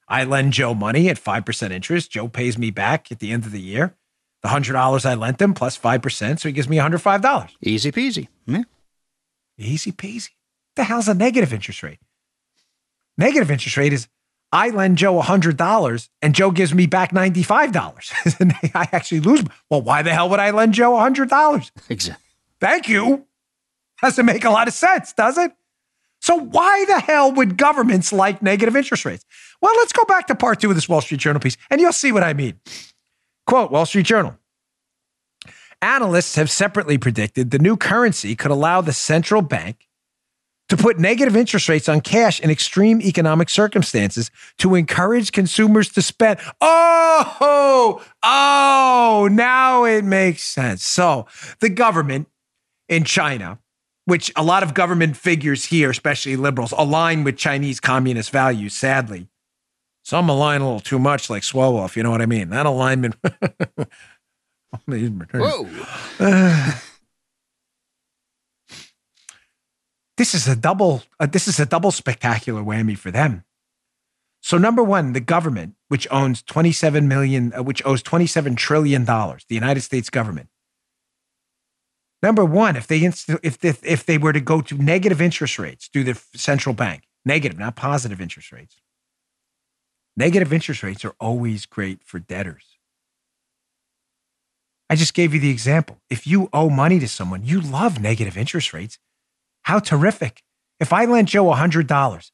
I 0.09 0.25
lend 0.25 0.53
Joe 0.53 0.75
money 0.75 1.09
at 1.09 1.19
5% 1.19 1.71
interest. 1.71 2.11
Joe 2.11 2.29
pays 2.29 2.57
me 2.57 2.71
back 2.71 3.13
at 3.13 3.19
the 3.19 3.33
end 3.33 3.45
of 3.45 3.53
the 3.53 3.61
year. 3.61 3.95
The 4.43 4.49
$100 4.49 5.05
I 5.05 5.15
lent 5.15 5.43
him 5.43 5.53
plus 5.53 5.77
5%. 5.77 6.41
So 6.41 6.49
he 6.49 6.53
gives 6.53 6.69
me 6.69 6.77
$105. 6.79 7.51
Easy 7.61 7.93
peasy. 7.93 8.29
Yeah. 8.47 8.63
Easy 9.59 9.93
peasy 9.93 10.31
the 10.77 10.85
hell's 10.85 11.09
a 11.09 11.15
negative 11.15 11.53
interest 11.53 11.83
rate? 11.83 11.99
Negative 13.19 13.51
interest 13.51 13.77
rate 13.77 13.93
is 13.93 14.09
I 14.57 14.71
lend 14.71 14.97
Joe 14.97 15.21
$100 15.21 16.09
and 16.23 16.35
Joe 16.35 16.51
gives 16.51 16.73
me 16.73 16.87
back 16.87 17.13
$95. 17.13 18.37
and 18.41 18.55
I 18.75 18.89
actually 18.91 19.21
lose. 19.21 19.45
Well, 19.69 19.83
why 19.83 20.01
the 20.01 20.15
hell 20.15 20.31
would 20.31 20.41
I 20.41 20.51
lend 20.51 20.73
Joe 20.73 20.93
$100? 20.93 21.71
Exactly. 21.91 22.25
Thank 22.59 22.89
you. 22.89 23.27
Doesn't 24.01 24.25
make 24.25 24.47
a 24.47 24.51
lot 24.51 24.67
of 24.67 24.73
sense, 24.73 25.13
does 25.13 25.37
it? 25.37 25.53
So, 26.23 26.37
why 26.37 26.87
the 26.87 27.01
hell 27.01 27.33
would 27.33 27.59
governments 27.59 28.15
like 28.15 28.41
negative 28.41 28.75
interest 28.75 29.05
rates? 29.05 29.27
Well, 29.61 29.75
let's 29.77 29.93
go 29.93 30.07
back 30.07 30.27
to 30.29 30.35
part 30.35 30.61
two 30.61 30.71
of 30.71 30.75
this 30.75 30.89
Wall 30.89 31.03
Street 31.03 31.21
Journal 31.21 31.41
piece 31.41 31.59
and 31.71 31.79
you'll 31.79 31.93
see 31.93 32.11
what 32.11 32.23
I 32.23 32.33
mean. 32.33 32.59
Quote 33.47 33.71
Wall 33.71 33.85
Street 33.85 34.07
Journal 34.07 34.39
Analysts 35.83 36.35
have 36.37 36.51
separately 36.51 36.97
predicted 36.97 37.51
the 37.51 37.59
new 37.59 37.77
currency 37.77 38.35
could 38.35 38.51
allow 38.51 38.81
the 38.81 38.95
central 38.95 39.43
bank 39.43 39.86
to 40.69 40.77
put 40.77 40.99
negative 40.99 41.37
interest 41.37 41.69
rates 41.69 41.89
on 41.89 42.01
cash 42.01 42.41
in 42.41 42.51
extreme 42.51 43.01
economic 43.01 43.49
circumstances 43.49 44.31
to 44.59 44.75
encourage 44.75 45.33
consumers 45.33 45.89
to 45.91 46.03
spend. 46.03 46.41
Oh, 46.61 48.03
oh, 48.23 49.29
now 49.31 49.85
it 49.85 50.05
makes 50.05 50.43
sense. 50.43 50.85
So 50.85 51.27
the 51.61 51.69
government 51.69 52.29
in 52.89 53.05
China, 53.05 53.59
which 54.05 54.33
a 54.37 54.43
lot 54.43 54.63
of 54.63 54.75
government 54.75 55.17
figures 55.17 55.67
here, 55.67 55.91
especially 55.91 56.37
liberals, 56.37 56.73
align 56.77 57.25
with 57.25 57.37
Chinese 57.37 57.81
communist 57.81 58.31
values, 58.31 58.75
sadly. 58.75 59.29
Some 60.03 60.29
align 60.29 60.61
a 60.61 60.65
little 60.65 60.81
too 60.81 61.01
much, 61.01 61.29
like 61.29 61.43
Swalwell, 61.43 61.95
you 61.97 62.03
know 62.05 62.13
what 62.13 62.23
I 62.23 62.27
mean. 62.27 62.51
That 62.51 62.67
alignment. 62.67 63.17
Whoa. 64.87 65.69
This 70.17 70.35
is 70.35 70.49
a 70.49 70.57
double. 70.57 71.03
Uh, 71.21 71.27
this 71.27 71.47
is 71.47 71.61
a 71.61 71.67
double 71.67 71.91
spectacular 71.91 72.63
whammy 72.63 72.97
for 72.97 73.11
them. 73.11 73.45
So 74.41 74.59
number 74.59 74.83
one, 74.83 75.13
the 75.13 75.21
government, 75.21 75.75
which 75.89 76.07
owns 76.11 76.43
27 76.43 77.09
million, 77.09 77.53
uh, 77.53 77.63
which 77.63 77.85
owes 77.85 78.03
27 78.03 78.55
trillion 78.57 79.05
dollars, 79.05 79.45
the 79.49 79.55
United 79.55 79.81
States 79.81 80.09
government. 80.09 80.49
Number 82.23 82.45
one, 82.45 82.77
if 82.77 82.87
they 82.87 83.05
inst- 83.05 83.31
if 83.43 83.59
they, 83.59 83.75
if 83.83 84.07
they 84.07 84.19
were 84.19 84.33
to 84.33 84.41
go 84.41 84.61
to 84.63 84.77
negative 84.77 85.21
interest 85.21 85.59
rates 85.59 85.89
through 85.93 86.05
the 86.05 86.21
central 86.35 86.75
bank, 86.75 87.05
negative, 87.25 87.59
not 87.59 87.77
positive 87.77 88.21
interest 88.21 88.53
rates. 88.53 88.77
Negative 90.17 90.51
interest 90.51 90.83
rates 90.83 91.05
are 91.05 91.15
always 91.21 91.67
great 91.67 92.03
for 92.03 92.19
debtors. 92.19 92.79
I 94.89 94.95
just 94.97 95.13
gave 95.13 95.35
you 95.35 95.41
the 95.41 95.51
example. 95.51 96.01
If 96.09 96.27
you 96.27 96.49
owe 96.53 96.71
money 96.71 96.99
to 97.01 97.09
someone, 97.09 97.45
you 97.45 97.61
love 97.61 98.01
negative 98.01 98.39
interest 98.39 98.73
rates. 98.73 98.99
How 99.67 99.81
terrific. 99.81 100.45
If 100.79 100.93
I 100.93 101.07
lent 101.07 101.31
Joe 101.31 101.47
$100 101.47 102.31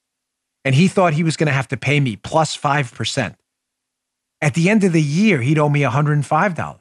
and 0.66 0.74
he 0.74 0.86
thought 0.86 1.14
he 1.14 1.24
was 1.24 1.38
going 1.38 1.46
to 1.46 1.52
have 1.52 1.68
to 1.68 1.78
pay 1.78 1.98
me 1.98 2.14
plus 2.14 2.54
5%, 2.54 3.36
at 4.42 4.52
the 4.52 4.68
end 4.68 4.84
of 4.84 4.92
the 4.92 5.00
year, 5.00 5.40
he'd 5.40 5.58
owe 5.58 5.70
me 5.70 5.80
$105. 5.80 6.78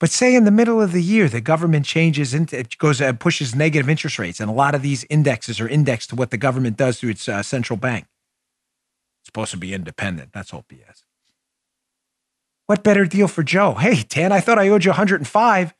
But 0.00 0.10
say 0.10 0.34
in 0.34 0.44
the 0.44 0.50
middle 0.50 0.80
of 0.80 0.92
the 0.92 1.02
year, 1.02 1.28
the 1.28 1.42
government 1.42 1.84
changes 1.84 2.32
into 2.32 2.58
it 2.58 2.78
goes 2.78 3.02
and 3.02 3.20
pushes 3.20 3.54
negative 3.54 3.90
interest 3.90 4.18
rates, 4.18 4.40
and 4.40 4.48
a 4.48 4.54
lot 4.54 4.74
of 4.74 4.80
these 4.80 5.04
indexes 5.10 5.60
are 5.60 5.68
indexed 5.68 6.10
to 6.10 6.16
what 6.16 6.30
the 6.30 6.38
government 6.38 6.78
does 6.78 6.98
through 6.98 7.10
its 7.10 7.28
uh, 7.28 7.42
central 7.42 7.76
bank. 7.76 8.06
It's 9.20 9.28
supposed 9.28 9.50
to 9.50 9.58
be 9.58 9.74
independent. 9.74 10.32
That's 10.32 10.54
all 10.54 10.64
BS. 10.72 11.04
What 12.64 12.82
better 12.82 13.04
deal 13.04 13.28
for 13.28 13.42
Joe? 13.42 13.74
Hey, 13.74 14.04
Dan, 14.08 14.32
I 14.32 14.40
thought 14.40 14.58
I 14.58 14.68
owed 14.68 14.84
you 14.84 14.90
105, 14.90 15.74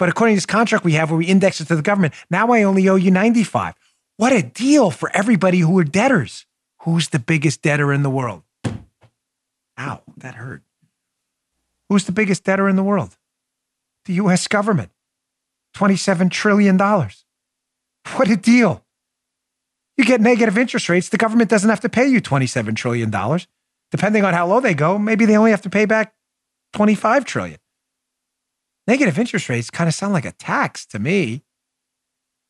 but 0.00 0.08
according 0.08 0.34
to 0.34 0.38
this 0.38 0.46
contract 0.46 0.82
we 0.82 0.94
have 0.94 1.10
where 1.10 1.18
we 1.18 1.26
index 1.26 1.60
it 1.60 1.68
to 1.68 1.76
the 1.76 1.82
government, 1.82 2.14
now 2.30 2.50
I 2.52 2.62
only 2.62 2.88
owe 2.88 2.96
you 2.96 3.10
95. 3.10 3.74
What 4.16 4.32
a 4.32 4.42
deal 4.42 4.90
for 4.90 5.14
everybody 5.14 5.58
who 5.58 5.78
are 5.78 5.84
debtors. 5.84 6.46
Who's 6.84 7.10
the 7.10 7.18
biggest 7.18 7.60
debtor 7.60 7.92
in 7.92 8.02
the 8.02 8.08
world? 8.08 8.42
Ow, 9.78 10.00
that 10.16 10.36
hurt. 10.36 10.62
Who's 11.90 12.04
the 12.04 12.12
biggest 12.12 12.44
debtor 12.44 12.66
in 12.66 12.76
the 12.76 12.82
world? 12.82 13.18
The 14.06 14.14
US 14.14 14.48
government. 14.48 14.90
$27 15.76 16.30
trillion. 16.30 16.78
What 16.78 18.30
a 18.30 18.36
deal. 18.36 18.82
You 19.98 20.06
get 20.06 20.22
negative 20.22 20.56
interest 20.56 20.88
rates, 20.88 21.10
the 21.10 21.18
government 21.18 21.50
doesn't 21.50 21.68
have 21.68 21.80
to 21.80 21.90
pay 21.90 22.06
you 22.06 22.22
$27 22.22 22.74
trillion. 22.74 23.10
Depending 23.90 24.24
on 24.24 24.32
how 24.32 24.46
low 24.46 24.60
they 24.60 24.72
go, 24.72 24.98
maybe 24.98 25.26
they 25.26 25.36
only 25.36 25.50
have 25.50 25.62
to 25.62 25.70
pay 25.70 25.84
back 25.84 26.14
25 26.72 27.26
trillion. 27.26 27.58
Negative 28.86 29.18
interest 29.18 29.48
rates 29.48 29.70
kind 29.70 29.88
of 29.88 29.94
sound 29.94 30.12
like 30.12 30.24
a 30.24 30.32
tax 30.32 30.86
to 30.86 30.98
me. 30.98 31.44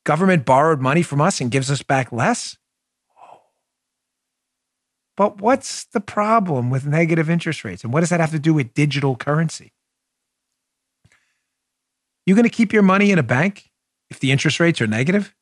Government 0.05 0.45
borrowed 0.45 0.81
money 0.81 1.03
from 1.03 1.21
us 1.21 1.41
and 1.41 1.51
gives 1.51 1.71
us 1.71 1.83
back 1.83 2.13
less. 2.13 2.57
But 5.17 5.41
what's 5.41 5.85
the 5.85 6.01
problem 6.01 6.71
with 6.71 6.87
negative 6.87 7.29
interest 7.29 7.63
rates? 7.63 7.85
And 7.85 7.93
what 7.93 8.01
does 8.01 8.09
that 8.09 8.21
have 8.21 8.31
to 8.31 8.39
do 8.39 8.55
with 8.55 8.73
digital 8.73 9.17
currency? 9.17 9.73
You 12.25 12.35
going 12.35 12.45
to 12.45 12.49
keep 12.49 12.73
your 12.73 12.83
money 12.83 13.11
in 13.11 13.19
a 13.19 13.23
bank 13.23 13.71
if 14.09 14.19
the 14.19 14.33
interest 14.33 14.61
rates 14.61 14.81
are 14.81 14.87
negative? 14.87 15.35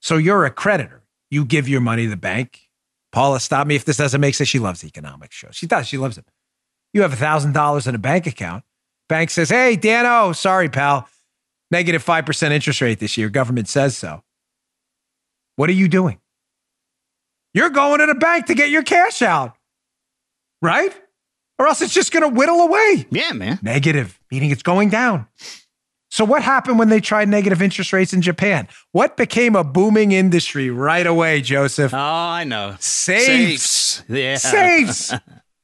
So 0.00 0.18
you're 0.18 0.44
a 0.44 0.50
creditor. 0.50 1.02
You 1.30 1.44
give 1.44 1.68
your 1.68 1.80
money 1.80 2.04
to 2.04 2.10
the 2.10 2.16
bank. 2.16 2.68
Paula, 3.10 3.40
stop 3.40 3.66
me 3.66 3.74
if 3.74 3.84
this 3.84 3.96
doesn't 3.96 4.20
make 4.20 4.34
sense. 4.34 4.48
She 4.48 4.58
loves 4.58 4.84
economics 4.84 5.34
shows. 5.34 5.56
She 5.56 5.66
does. 5.66 5.88
She 5.88 5.98
loves 5.98 6.16
them. 6.16 6.24
You 6.92 7.02
have 7.02 7.14
$1,000 7.14 7.88
in 7.88 7.94
a 7.94 7.98
bank 7.98 8.26
account. 8.26 8.62
Bank 9.08 9.30
says, 9.30 9.50
hey, 9.50 9.76
Dano, 9.76 10.32
sorry, 10.32 10.68
pal. 10.68 11.08
Negative 11.70 12.04
5% 12.04 12.50
interest 12.50 12.80
rate 12.80 13.00
this 13.00 13.16
year. 13.16 13.28
Government 13.28 13.68
says 13.68 13.96
so. 13.96 14.22
What 15.56 15.68
are 15.68 15.74
you 15.74 15.88
doing? 15.88 16.20
You're 17.52 17.70
going 17.70 18.00
to 18.00 18.06
the 18.06 18.14
bank 18.14 18.46
to 18.46 18.54
get 18.54 18.70
your 18.70 18.82
cash 18.82 19.22
out, 19.22 19.56
right? 20.60 20.92
Or 21.58 21.68
else 21.68 21.82
it's 21.82 21.94
just 21.94 22.12
going 22.12 22.22
to 22.22 22.28
whittle 22.28 22.60
away. 22.60 23.06
Yeah, 23.10 23.32
man. 23.32 23.60
Negative, 23.62 24.18
meaning 24.30 24.50
it's 24.50 24.62
going 24.62 24.90
down. 24.90 25.28
So, 26.10 26.24
what 26.24 26.42
happened 26.42 26.78
when 26.78 26.90
they 26.90 27.00
tried 27.00 27.28
negative 27.28 27.60
interest 27.60 27.92
rates 27.92 28.12
in 28.12 28.22
Japan? 28.22 28.68
What 28.92 29.16
became 29.16 29.56
a 29.56 29.64
booming 29.64 30.12
industry 30.12 30.70
right 30.70 31.06
away, 31.06 31.40
Joseph? 31.40 31.92
Oh, 31.92 31.98
I 31.98 32.44
know. 32.44 32.76
Safes. 32.78 34.04
Yeah. 34.08 34.36
Safes. 34.36 35.12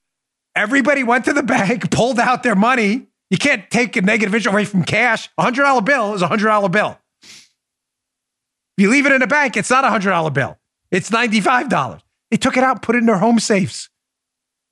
Everybody 0.57 1.05
went 1.05 1.25
to 1.27 1.33
the 1.33 1.45
bank, 1.45 1.91
pulled 1.93 2.19
out 2.19 2.43
their 2.43 2.57
money. 2.57 3.10
You 3.31 3.39
can't 3.39 3.71
take 3.71 3.97
a 3.97 4.03
negative 4.03 4.35
interest 4.35 4.55
rate 4.55 4.69
from 4.69 4.85
cash. 4.85 5.29
A 5.39 5.43
hundred 5.43 5.63
dollar 5.63 5.83
bill 5.83 6.15
is 6.15 6.23
a 6.23 6.27
hundred 6.29 6.49
dollar 6.49 6.69
bill. 6.69 6.99
If 7.23 8.85
you 8.85 8.91
leave 8.91 9.07
it 9.07 9.13
in 9.13 9.23
a 9.23 9.27
bank, 9.27 9.57
it's 9.57 9.71
not 9.71 9.85
a 9.85 9.91
hundred 9.91 10.11
dollar 10.11 10.31
bill. 10.31 10.59
It's 10.91 11.11
ninety 11.11 11.41
five 11.41 11.69
dollars. 11.69 12.03
They 12.31 12.37
took 12.37 12.57
it 12.57 12.65
out, 12.65 12.83
put 12.83 12.97
it 12.97 12.99
in 12.99 13.07
their 13.07 13.19
home 13.19 13.39
safes. 13.39 13.89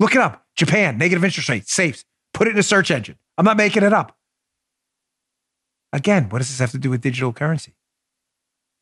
Look 0.00 0.14
it 0.14 0.20
up. 0.20 0.44
Japan 0.56 0.98
negative 0.98 1.24
interest 1.24 1.48
rate 1.48 1.68
safes. 1.68 2.04
Put 2.34 2.48
it 2.48 2.52
in 2.52 2.58
a 2.58 2.62
search 2.62 2.90
engine. 2.90 3.16
I'm 3.36 3.44
not 3.44 3.56
making 3.56 3.84
it 3.84 3.92
up. 3.92 4.16
Again, 5.92 6.28
what 6.28 6.38
does 6.38 6.48
this 6.48 6.58
have 6.58 6.72
to 6.72 6.78
do 6.78 6.90
with 6.90 7.00
digital 7.00 7.32
currency? 7.32 7.74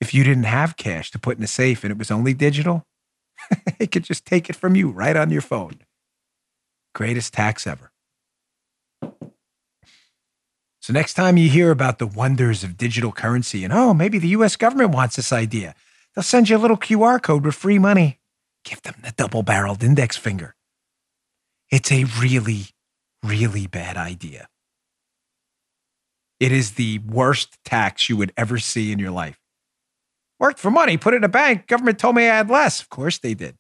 If 0.01 0.13
you 0.13 0.25
didn't 0.25 0.45
have 0.45 0.77
cash 0.77 1.11
to 1.13 1.19
put 1.19 1.39
in 1.39 1.45
a 1.45 1.47
safe 1.47 1.85
and 1.85 1.91
it 1.91 1.99
was 1.99 2.11
only 2.11 2.35
digital, 2.35 2.85
it 3.79 3.93
could 3.93 4.05
just 4.05 4.27
take 4.27 4.51
it 4.51 4.57
from 4.57 4.75
you 4.75 4.91
right 4.91 5.17
on 5.17 5.31
your 5.31 5.41
phone. 5.41 5.81
Greatest 6.95 7.33
tax 7.33 7.67
ever. 7.67 7.93
So, 10.87 10.93
next 10.93 11.15
time 11.15 11.37
you 11.37 11.51
hear 11.51 11.73
about 11.73 11.99
the 11.99 12.07
wonders 12.07 12.63
of 12.63 12.77
digital 12.77 13.11
currency 13.11 13.65
and, 13.65 13.73
oh, 13.73 13.93
maybe 13.93 14.21
the 14.21 14.29
US 14.29 14.55
government 14.55 14.93
wants 14.93 15.17
this 15.17 15.33
idea, 15.33 15.75
they'll 16.15 16.23
send 16.23 16.49
you 16.49 16.57
a 16.57 16.63
little 16.63 16.77
QR 16.77 17.21
code 17.21 17.45
with 17.45 17.57
free 17.57 17.81
money. 17.81 18.21
Give 18.65 18.81
them 18.83 18.95
the 19.03 19.11
double 19.11 19.43
barreled 19.43 19.83
index 19.83 20.17
finger. 20.17 20.55
It's 21.73 21.91
a 21.91 22.05
really, 22.21 22.67
really 23.25 23.67
bad 23.67 23.97
idea. 23.97 24.47
It 26.39 26.53
is 26.53 26.75
the 26.75 27.01
worst 27.01 27.59
tax 27.65 28.09
you 28.09 28.17
would 28.17 28.33
ever 28.37 28.59
see 28.59 28.93
in 28.93 29.01
your 29.01 29.11
life. 29.11 29.41
Worked 30.39 30.61
for 30.61 30.71
money, 30.71 30.97
put 30.97 31.15
it 31.15 31.17
in 31.17 31.25
a 31.25 31.29
bank. 31.29 31.67
Government 31.67 31.99
told 31.99 32.15
me 32.15 32.29
I 32.29 32.37
had 32.37 32.49
less. 32.49 32.81
Of 32.81 32.91
course 32.91 33.19
they 33.19 33.35
did. 33.35 33.57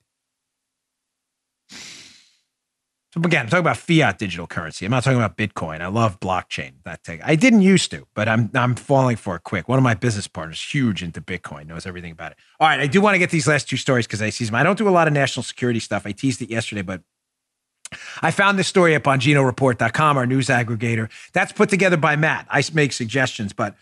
So 3.16 3.22
again, 3.24 3.46
I'm 3.46 3.48
talking 3.48 3.60
about 3.60 3.78
fiat 3.78 4.18
digital 4.18 4.46
currency. 4.46 4.84
I'm 4.84 4.90
not 4.90 5.02
talking 5.02 5.16
about 5.18 5.38
Bitcoin. 5.38 5.80
I 5.80 5.86
love 5.86 6.20
blockchain. 6.20 6.72
That. 6.84 7.00
I 7.24 7.34
didn't 7.34 7.62
used 7.62 7.90
to, 7.92 8.06
but 8.12 8.28
I'm 8.28 8.50
I'm 8.52 8.74
falling 8.74 9.16
for 9.16 9.36
it 9.36 9.42
quick. 9.42 9.68
One 9.68 9.78
of 9.78 9.82
my 9.82 9.94
business 9.94 10.28
partners, 10.28 10.62
huge 10.62 11.02
into 11.02 11.22
Bitcoin, 11.22 11.66
knows 11.66 11.86
everything 11.86 12.12
about 12.12 12.32
it. 12.32 12.38
All 12.60 12.68
right, 12.68 12.78
I 12.78 12.86
do 12.86 13.00
want 13.00 13.14
to 13.14 13.18
get 13.18 13.30
these 13.30 13.48
last 13.48 13.70
two 13.70 13.78
stories 13.78 14.06
because 14.06 14.20
I 14.20 14.28
see 14.28 14.44
them. 14.44 14.54
I 14.54 14.62
don't 14.62 14.76
do 14.76 14.86
a 14.86 14.90
lot 14.90 15.06
of 15.06 15.14
national 15.14 15.44
security 15.44 15.80
stuff. 15.80 16.02
I 16.04 16.12
teased 16.12 16.42
it 16.42 16.50
yesterday, 16.50 16.82
but 16.82 17.00
I 18.20 18.30
found 18.32 18.58
this 18.58 18.68
story 18.68 18.94
up 18.94 19.06
on 19.06 19.18
GinoReport.com, 19.18 20.18
our 20.18 20.26
news 20.26 20.48
aggregator. 20.48 21.08
That's 21.32 21.52
put 21.52 21.70
together 21.70 21.96
by 21.96 22.16
Matt. 22.16 22.46
I 22.50 22.62
make 22.74 22.92
suggestions, 22.92 23.54
but 23.54 23.76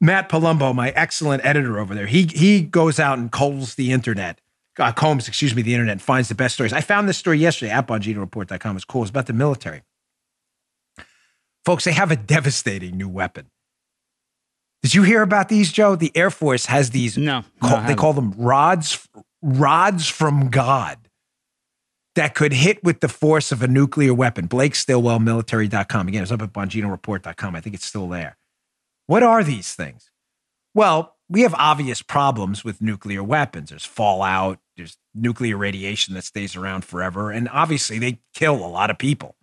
Matt 0.00 0.28
Palumbo, 0.28 0.74
my 0.74 0.90
excellent 0.90 1.44
editor 1.44 1.78
over 1.78 1.94
there, 1.94 2.06
he 2.06 2.24
he 2.26 2.60
goes 2.60 2.98
out 2.98 3.18
and 3.18 3.30
culls 3.30 3.76
the 3.76 3.92
internet, 3.92 4.40
uh, 4.78 4.92
combs, 4.92 5.28
excuse 5.28 5.54
me, 5.54 5.62
the 5.62 5.74
internet, 5.74 6.00
finds 6.00 6.28
the 6.28 6.34
best 6.34 6.54
stories. 6.54 6.72
I 6.72 6.80
found 6.80 7.08
this 7.08 7.18
story 7.18 7.38
yesterday 7.38 7.70
at 7.72 7.86
BonginoReport.com. 7.86 8.76
It's 8.76 8.84
cool. 8.84 9.02
It's 9.02 9.10
about 9.10 9.26
the 9.26 9.32
military. 9.32 9.82
Folks, 11.64 11.84
they 11.84 11.92
have 11.92 12.10
a 12.10 12.16
devastating 12.16 12.96
new 12.96 13.08
weapon. 13.08 13.46
Did 14.82 14.94
you 14.94 15.02
hear 15.02 15.22
about 15.22 15.48
these, 15.48 15.72
Joe? 15.72 15.96
The 15.96 16.12
Air 16.14 16.30
Force 16.30 16.66
has 16.66 16.90
these. 16.90 17.16
No, 17.16 17.42
call- 17.62 17.80
no, 17.80 17.86
they 17.86 17.94
call 17.94 18.12
them 18.12 18.32
rods, 18.36 19.08
rods 19.40 20.08
from 20.08 20.50
God 20.50 20.98
that 22.16 22.34
could 22.34 22.52
hit 22.52 22.84
with 22.84 23.00
the 23.00 23.08
force 23.08 23.50
of 23.50 23.62
a 23.62 23.66
nuclear 23.66 24.12
weapon. 24.12 24.46
Blake 24.46 24.74
Stilwell, 24.74 25.18
military.com. 25.18 26.08
Again, 26.08 26.22
it's 26.22 26.30
up 26.32 26.42
at 26.42 26.52
BonginoReport.com. 26.52 27.56
I 27.56 27.60
think 27.60 27.74
it's 27.74 27.86
still 27.86 28.08
there. 28.08 28.36
What 29.06 29.22
are 29.22 29.42
these 29.42 29.74
things? 29.74 30.10
Well, 30.74 31.16
we 31.28 31.42
have 31.42 31.54
obvious 31.54 32.02
problems 32.02 32.64
with 32.64 32.82
nuclear 32.82 33.22
weapons. 33.22 33.70
There's 33.70 33.86
fallout, 33.86 34.58
there's 34.76 34.96
nuclear 35.14 35.56
radiation 35.56 36.14
that 36.14 36.24
stays 36.24 36.56
around 36.56 36.84
forever, 36.84 37.30
and 37.30 37.48
obviously 37.48 37.98
they 37.98 38.20
kill 38.34 38.56
a 38.56 38.66
lot 38.66 38.90
of 38.90 38.98
people. 38.98 39.36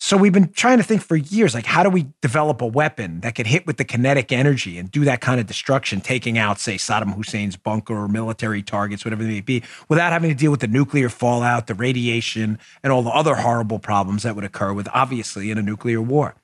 So 0.00 0.16
we've 0.16 0.32
been 0.32 0.52
trying 0.52 0.78
to 0.78 0.84
think 0.84 1.02
for 1.02 1.16
years 1.16 1.54
like 1.54 1.66
how 1.66 1.82
do 1.82 1.90
we 1.90 2.06
develop 2.22 2.62
a 2.62 2.66
weapon 2.66 3.20
that 3.20 3.34
could 3.34 3.48
hit 3.48 3.66
with 3.66 3.78
the 3.78 3.84
kinetic 3.84 4.30
energy 4.30 4.78
and 4.78 4.90
do 4.90 5.04
that 5.04 5.20
kind 5.20 5.40
of 5.40 5.46
destruction 5.46 6.00
taking 6.00 6.38
out 6.38 6.60
say 6.60 6.76
Saddam 6.76 7.14
Hussein's 7.14 7.56
bunker 7.56 7.94
or 7.94 8.06
military 8.06 8.62
targets 8.62 9.04
whatever 9.04 9.24
they 9.24 9.30
may 9.30 9.40
be 9.40 9.62
without 9.88 10.12
having 10.12 10.30
to 10.30 10.36
deal 10.36 10.52
with 10.52 10.60
the 10.60 10.68
nuclear 10.68 11.08
fallout, 11.08 11.66
the 11.66 11.74
radiation 11.74 12.60
and 12.84 12.92
all 12.92 13.02
the 13.02 13.10
other 13.10 13.34
horrible 13.34 13.80
problems 13.80 14.22
that 14.22 14.36
would 14.36 14.44
occur 14.44 14.72
with 14.72 14.88
obviously 14.94 15.50
in 15.50 15.58
a 15.58 15.62
nuclear 15.62 16.00
war. 16.00 16.36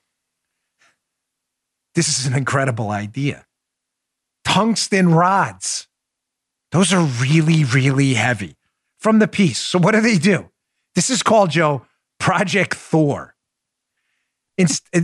This 1.95 2.09
is 2.09 2.27
an 2.27 2.33
incredible 2.33 2.91
idea. 2.91 3.45
Tungsten 4.43 5.13
rods. 5.13 5.87
Those 6.75 6.91
are 6.91 7.05
really 7.21 7.63
really 7.63 8.15
heavy 8.15 8.57
from 8.99 9.19
the 9.19 9.29
piece. 9.29 9.59
So 9.59 9.79
what 9.79 9.93
do 9.93 10.01
they 10.01 10.17
do? 10.17 10.49
This 10.93 11.09
is 11.09 11.23
called 11.23 11.49
Joe 11.49 11.85
Project 12.19 12.73
Thor. 12.73 13.33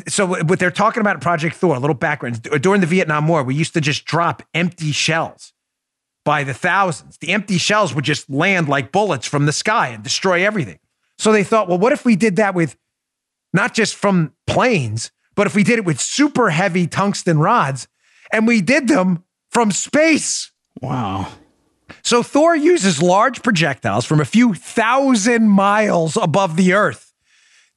So 0.09 0.25
what 0.25 0.59
they're 0.59 0.69
talking 0.69 0.99
about 0.99 1.21
Project 1.21 1.55
Thor, 1.55 1.77
a 1.77 1.79
little 1.79 1.93
background. 1.93 2.41
During 2.41 2.81
the 2.81 2.87
Vietnam 2.87 3.25
War, 3.25 3.41
we 3.41 3.55
used 3.55 3.73
to 3.75 3.79
just 3.79 4.03
drop 4.03 4.43
empty 4.53 4.91
shells 4.91 5.53
by 6.25 6.43
the 6.43 6.53
thousands. 6.53 7.17
The 7.19 7.31
empty 7.31 7.57
shells 7.57 7.95
would 7.95 8.03
just 8.03 8.29
land 8.29 8.67
like 8.67 8.91
bullets 8.91 9.25
from 9.25 9.45
the 9.45 9.53
sky 9.53 9.87
and 9.87 10.03
destroy 10.03 10.45
everything. 10.45 10.79
So 11.17 11.31
they 11.31 11.45
thought, 11.45 11.69
well, 11.69 11.79
what 11.79 11.93
if 11.93 12.03
we 12.03 12.17
did 12.17 12.35
that 12.35 12.53
with 12.53 12.75
not 13.53 13.73
just 13.73 13.95
from 13.95 14.33
planes, 14.45 15.09
but 15.35 15.47
if 15.47 15.55
we 15.55 15.63
did 15.63 15.79
it 15.79 15.85
with 15.85 16.01
super 16.01 16.49
heavy 16.49 16.85
tungsten 16.85 17.39
rods 17.39 17.87
and 18.29 18.45
we 18.45 18.59
did 18.59 18.89
them 18.89 19.23
from 19.51 19.71
space? 19.71 20.51
Wow. 20.81 21.29
So 22.03 22.23
Thor 22.23 22.55
uses 22.55 23.01
large 23.01 23.41
projectiles 23.43 24.05
from 24.05 24.19
a 24.19 24.25
few 24.25 24.53
thousand 24.53 25.47
miles 25.49 26.17
above 26.17 26.57
the 26.57 26.73
earth. 26.73 27.11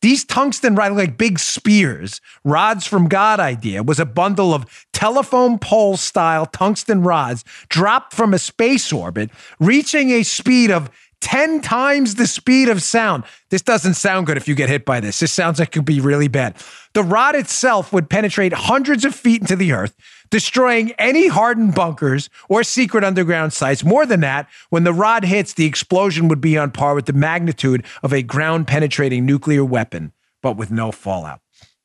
These 0.04 0.24
tungsten 0.24 0.74
rods, 0.74 0.96
like 0.96 1.16
big 1.16 1.38
spears, 1.38 2.20
rods 2.44 2.86
from 2.86 3.08
God 3.08 3.40
idea, 3.40 3.82
was 3.82 3.98
a 3.98 4.04
bundle 4.04 4.52
of 4.52 4.86
telephone 4.92 5.58
pole 5.58 5.96
style 5.96 6.44
tungsten 6.44 7.02
rods 7.02 7.42
dropped 7.70 8.12
from 8.12 8.34
a 8.34 8.38
space 8.38 8.92
orbit, 8.92 9.30
reaching 9.58 10.10
a 10.10 10.22
speed 10.22 10.70
of 10.70 10.90
10 11.22 11.62
times 11.62 12.16
the 12.16 12.26
speed 12.26 12.68
of 12.68 12.82
sound. 12.82 13.24
This 13.48 13.62
doesn't 13.62 13.94
sound 13.94 14.26
good 14.26 14.36
if 14.36 14.46
you 14.46 14.54
get 14.54 14.68
hit 14.68 14.84
by 14.84 15.00
this. 15.00 15.20
This 15.20 15.32
sounds 15.32 15.58
like 15.58 15.68
it 15.68 15.72
could 15.72 15.86
be 15.86 16.00
really 16.00 16.28
bad. 16.28 16.54
The 16.92 17.02
rod 17.02 17.34
itself 17.34 17.90
would 17.94 18.10
penetrate 18.10 18.52
hundreds 18.52 19.06
of 19.06 19.14
feet 19.14 19.40
into 19.40 19.56
the 19.56 19.72
earth, 19.72 19.96
destroying 20.34 20.90
any 20.98 21.28
hardened 21.28 21.76
bunkers 21.76 22.28
or 22.48 22.64
secret 22.64 23.04
underground 23.04 23.52
sites. 23.52 23.84
More 23.84 24.04
than 24.04 24.18
that, 24.22 24.48
when 24.68 24.82
the 24.82 24.92
rod 24.92 25.24
hits, 25.24 25.52
the 25.52 25.64
explosion 25.64 26.26
would 26.26 26.40
be 26.40 26.58
on 26.58 26.72
par 26.72 26.96
with 26.96 27.06
the 27.06 27.12
magnitude 27.12 27.86
of 28.02 28.12
a 28.12 28.20
ground 28.20 28.66
penetrating 28.66 29.24
nuclear 29.24 29.64
weapon, 29.64 30.12
but 30.42 30.56
with 30.56 30.72
no 30.72 30.90
fallout. 30.90 31.40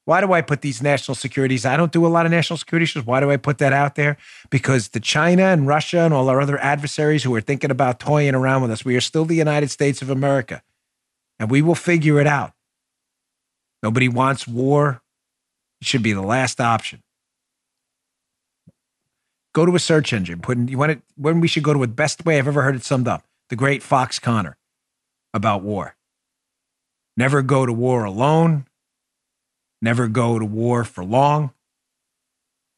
Why 0.05 0.19
do 0.19 0.33
I 0.33 0.41
put 0.41 0.61
these 0.61 0.81
national 0.81 1.13
securities? 1.13 1.63
I 1.63 1.77
don't 1.77 1.91
do 1.91 2.07
a 2.07 2.09
lot 2.09 2.25
of 2.25 2.31
national 2.31 2.57
security 2.57 2.85
issues. 2.85 3.05
Why 3.05 3.19
do 3.19 3.29
I 3.29 3.37
put 3.37 3.59
that 3.59 3.71
out 3.71 3.93
there? 3.93 4.17
Because 4.49 4.87
the 4.87 4.99
China 4.99 5.43
and 5.43 5.67
Russia 5.67 5.99
and 5.99 6.11
all 6.11 6.27
our 6.27 6.41
other 6.41 6.57
adversaries 6.57 7.21
who 7.21 7.35
are 7.35 7.41
thinking 7.41 7.69
about 7.69 7.99
toying 7.99 8.33
around 8.33 8.63
with 8.63 8.71
us, 8.71 8.83
we 8.83 8.95
are 8.95 9.01
still 9.01 9.25
the 9.25 9.35
United 9.35 9.69
States 9.69 10.01
of 10.01 10.09
America, 10.09 10.63
and 11.37 11.51
we 11.51 11.61
will 11.61 11.75
figure 11.75 12.19
it 12.19 12.25
out. 12.25 12.53
Nobody 13.83 14.09
wants 14.09 14.47
war. 14.47 15.03
It 15.81 15.85
should 15.85 16.01
be 16.01 16.13
the 16.13 16.23
last 16.23 16.59
option. 16.59 17.03
Go 19.59 19.65
to 19.65 19.75
a 19.75 19.79
search 19.79 20.13
engine. 20.13 20.39
Put 20.39 20.57
in, 20.57 20.69
you 20.69 20.77
want 20.77 20.93
it 20.93 21.01
when 21.17 21.41
we 21.41 21.49
should 21.49 21.63
go 21.63 21.73
to 21.73 21.79
the 21.81 21.87
best 21.89 22.23
way 22.23 22.39
I've 22.39 22.47
ever 22.47 22.61
heard 22.61 22.77
it 22.77 22.85
summed 22.85 23.09
up. 23.09 23.25
The 23.49 23.57
great 23.57 23.83
Fox 23.83 24.17
Conner 24.17 24.55
about 25.33 25.63
war. 25.63 25.97
Never 27.17 27.41
go 27.41 27.65
to 27.65 27.73
war 27.73 28.05
alone. 28.05 28.67
Never 29.81 30.07
go 30.07 30.39
to 30.39 30.45
war 30.45 30.85
for 30.85 31.03
long. 31.03 31.51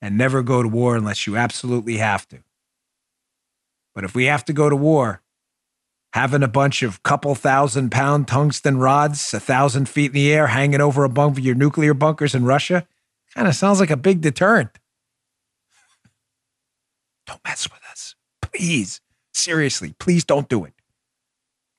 And 0.01 0.17
never 0.17 0.41
go 0.41 0.63
to 0.63 0.67
war 0.67 0.95
unless 0.95 1.27
you 1.27 1.37
absolutely 1.37 1.97
have 1.97 2.27
to. 2.29 2.39
But 3.93 4.03
if 4.03 4.15
we 4.15 4.25
have 4.25 4.43
to 4.45 4.53
go 4.53 4.67
to 4.67 4.75
war, 4.75 5.21
having 6.13 6.41
a 6.41 6.47
bunch 6.47 6.81
of 6.81 7.03
couple 7.03 7.35
thousand 7.35 7.91
pound 7.91 8.27
tungsten 8.27 8.79
rods 8.79 9.35
a 9.35 9.39
thousand 9.39 9.87
feet 9.87 10.07
in 10.07 10.13
the 10.15 10.33
air 10.33 10.47
hanging 10.47 10.81
over 10.81 11.03
a 11.03 11.09
bunk 11.09 11.37
of 11.37 11.45
your 11.45 11.53
nuclear 11.53 11.93
bunkers 11.93 12.33
in 12.33 12.43
Russia 12.43 12.87
kind 13.35 13.47
of 13.47 13.53
sounds 13.53 13.79
like 13.79 13.91
a 13.91 13.95
big 13.95 14.19
deterrent. 14.19 14.79
Don't 17.31 17.41
mess 17.45 17.69
with 17.71 17.81
us. 17.89 18.15
Please. 18.41 18.99
Seriously, 19.33 19.95
please 19.99 20.25
don't 20.25 20.49
do 20.49 20.65
it. 20.65 20.73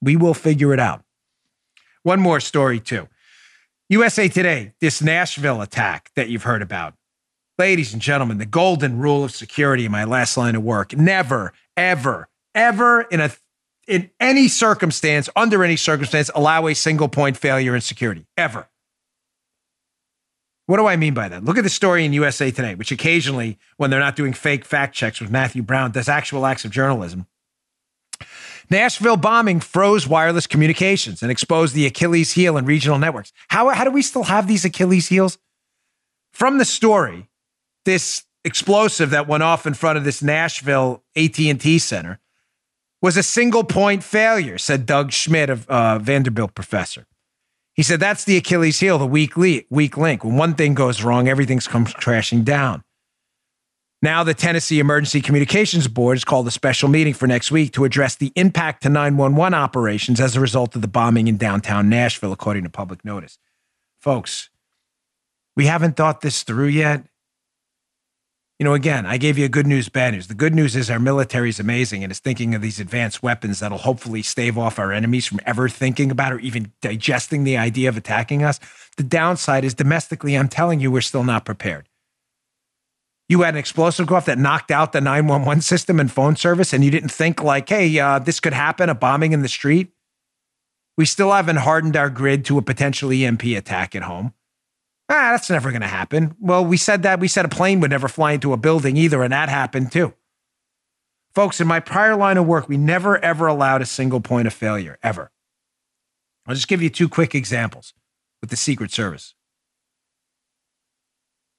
We 0.01 0.17
will 0.17 0.33
figure 0.33 0.73
it 0.73 0.81
out. 0.81 1.05
One 2.05 2.21
more 2.21 2.41
story, 2.41 2.81
too. 2.81 3.07
USA 3.91 4.29
Today, 4.29 4.73
this 4.81 5.03
Nashville 5.03 5.61
attack 5.61 6.11
that 6.17 6.31
you've 6.31 6.45
heard 6.45 6.63
about. 6.63 6.95
Ladies 7.59 7.93
and 7.93 8.01
gentlemen, 8.01 8.39
the 8.39 8.47
golden 8.47 8.97
rule 8.97 9.25
of 9.25 9.33
security 9.33 9.85
in 9.85 9.93
my 9.93 10.05
last 10.05 10.39
line 10.39 10.55
of 10.55 10.63
work 10.63 10.97
never, 10.97 11.53
ever, 11.77 12.31
ever 12.55 13.03
in 13.03 13.21
a 13.21 13.31
in 13.87 14.11
any 14.21 14.49
circumstance, 14.49 15.29
under 15.37 15.63
any 15.63 15.77
circumstance, 15.77 16.31
allow 16.35 16.67
a 16.67 16.75
single 16.75 17.09
point 17.09 17.37
failure 17.37 17.75
in 17.75 17.83
security. 17.83 18.25
Ever. 18.39 18.69
What 20.67 20.77
do 20.77 20.87
I 20.87 20.97
mean 20.97 21.15
by 21.15 21.29
that? 21.29 21.45
Look 21.45 21.59
at 21.59 21.65
the 21.65 21.71
story 21.71 22.05
in 22.05 22.13
USA 22.13 22.51
Today, 22.51 22.75
which 22.75 22.93
occasionally, 22.93 23.59
when 23.77 23.91
they're 23.91 24.01
not 24.01 24.17
doing 24.17 24.33
fake 24.33 24.65
fact 24.65 24.95
checks 24.95 25.21
with 25.21 25.31
Matthew 25.31 25.63
Brown, 25.63 25.91
does 25.91 26.09
actual 26.09 26.47
acts 26.47 26.65
of 26.65 26.71
journalism. 26.71 27.27
Nashville 28.71 29.17
bombing 29.17 29.61
froze 29.61 30.07
wireless 30.07 30.47
communications 30.47 31.23
and 31.23 31.31
exposed 31.31 31.75
the 31.75 31.85
Achilles 31.85 32.33
heel 32.33 32.57
in 32.57 32.65
regional 32.65 32.99
networks. 32.99 33.33
How, 33.49 33.69
how 33.71 33.85
do 33.85 33.91
we 33.91 34.03
still 34.03 34.23
have 34.25 34.47
these 34.47 34.65
Achilles 34.65 35.09
heels? 35.09 35.37
From 36.33 36.59
the 36.59 36.65
story, 36.65 37.29
this 37.85 38.25
explosive 38.45 39.11
that 39.11 39.29
went 39.29 39.43
off 39.43 39.67
in 39.67 39.75
front 39.75 39.99
of 39.99 40.05
this 40.05 40.23
Nashville 40.23 41.03
AT&T 41.17 41.79
center 41.81 42.19
was 43.01 43.17
a 43.17 43.23
single 43.23 43.65
point 43.65 44.03
failure, 44.03 44.59
said 44.59 44.87
Doug 44.87 45.13
Schmidt, 45.13 45.51
a 45.51 45.59
uh, 45.69 45.99
Vanderbilt 45.99 46.55
professor. 46.55 47.07
He 47.75 47.83
said 47.83 48.01
that's 48.01 48.25
the 48.25 48.37
Achilles 48.37 48.81
heel, 48.81 48.99
the 48.99 49.07
weak, 49.07 49.37
le- 49.37 49.63
weak 49.71 49.97
link. 49.97 50.25
When 50.25 50.37
one 50.37 50.55
thing 50.55 50.75
goes 50.75 51.03
wrong, 51.03 51.29
everything 51.29 51.59
comes 51.61 51.95
crashing 51.95 52.45
down. 52.45 52.83
Now, 54.03 54.25
the 54.25 54.35
Tennessee 54.35 54.81
Emergency 54.81 55.21
Communications 55.21 55.87
Board 55.87 56.17
has 56.17 56.25
called 56.25 56.49
a 56.49 56.51
special 56.51 56.89
meeting 56.89 57.15
for 57.15 57.29
next 57.29 57.53
week 57.53 57.73
to 57.75 57.85
address 57.85 58.17
the 58.17 58.33
impact 58.35 58.83
to 58.83 58.89
911 58.89 59.55
operations 59.55 60.21
as 60.21 60.35
a 60.35 60.41
result 60.41 60.75
of 60.75 60.83
the 60.83 60.89
bombing 60.89 61.29
in 61.29 61.37
downtown 61.37 61.89
Nashville, 61.89 62.33
according 62.33 62.65
to 62.65 62.69
public 62.69 63.05
notice. 63.05 63.39
Folks, 64.01 64.51
we 65.55 65.67
haven't 65.67 65.97
thought 65.97 66.21
this 66.21 66.43
through 66.43 66.67
yet. 66.67 67.05
You 68.63 68.65
know, 68.69 68.75
again, 68.75 69.07
I 69.07 69.17
gave 69.17 69.39
you 69.39 69.45
a 69.45 69.49
good 69.49 69.67
news, 69.67 69.89
bad 69.89 70.15
news. 70.15 70.29
The 70.29 70.35
good 70.35 70.55
news 70.55 70.77
is 70.77 70.89
our 70.89 71.01
military 71.01 71.49
is 71.49 71.59
amazing 71.59 72.05
and 72.05 72.13
is 72.13 72.21
thinking 72.21 72.55
of 72.55 72.63
these 72.63 72.79
advanced 72.79 73.21
weapons 73.21 73.59
that'll 73.59 73.77
hopefully 73.77 74.23
stave 74.23 74.57
off 74.57 74.79
our 74.79 74.93
enemies 74.93 75.27
from 75.27 75.41
ever 75.45 75.69
thinking 75.69 76.13
about 76.13 76.33
or 76.33 76.39
even 76.39 76.71
digesting 76.81 77.43
the 77.43 77.57
idea 77.57 77.89
of 77.89 77.97
attacking 77.97 78.45
us. 78.45 78.61
The 78.97 79.03
downside 79.03 79.65
is 79.65 79.75
domestically, 79.75 80.39
I'm 80.39 80.47
telling 80.47 80.79
you, 80.79 80.93
we're 80.93 81.01
still 81.01 81.25
not 81.25 81.45
prepared. 81.45 81.89
You 83.29 83.43
had 83.43 83.55
an 83.55 83.59
explosive 83.59 84.07
go 84.07 84.15
off 84.15 84.27
that 84.27 84.39
knocked 84.39 84.71
out 84.71 84.93
the 84.93 85.01
911 85.01 85.63
system 85.63 85.99
and 85.99 86.09
phone 86.09 86.37
service, 86.37 86.73
and 86.73 86.85
you 86.85 86.93
didn't 86.93 87.11
think, 87.11 87.43
like, 87.43 87.69
hey, 87.69 87.99
uh, 87.99 88.21
this 88.21 88.39
could 88.39 88.53
happen, 88.53 88.89
a 88.89 88.95
bombing 88.95 89.33
in 89.33 89.43
the 89.43 89.49
street. 89.49 89.89
We 90.97 91.05
still 91.05 91.33
haven't 91.33 91.57
hardened 91.57 91.97
our 91.97 92.11
grid 92.11 92.45
to 92.45 92.59
a 92.59 92.63
potential 92.63 93.11
EMP 93.11 93.43
attack 93.43 93.97
at 93.97 94.05
home. 94.05 94.35
Ah, 95.15 95.33
that's 95.33 95.51
never 95.51 95.71
going 95.71 95.83
to 95.83 95.89
happen. 95.89 96.35
Well, 96.41 96.65
we 96.65 96.79
said 96.79 97.03
that. 97.03 97.21
We 97.21 97.29
said 97.29 97.45
a 97.45 97.49
plane 97.49 97.81
would 97.81 97.91
never 97.91 98.09
fly 98.09 98.33
into 98.33 98.55
a 98.55 98.57
building 98.57 98.97
either, 98.97 99.23
and 99.23 99.31
that 99.31 99.51
happened 99.51 99.93
too. 99.93 100.15
Folks, 101.35 101.61
in 101.61 101.67
my 101.67 101.81
prior 101.81 102.17
line 102.17 102.39
of 102.39 102.47
work, 102.47 102.67
we 102.67 102.79
never 102.79 103.23
ever 103.23 103.47
allowed 103.47 103.83
a 103.83 103.87
single 103.87 104.23
point 104.23 104.47
of 104.47 104.55
failure, 104.55 104.99
ever. 105.03 105.31
I'll 106.47 106.55
just 106.55 106.67
give 106.67 106.81
you 106.81 106.89
two 106.89 107.11
quick 107.11 107.35
examples 107.35 107.93
with 108.41 108.49
the 108.49 108.57
Secret 108.57 108.91
Service. 108.91 109.35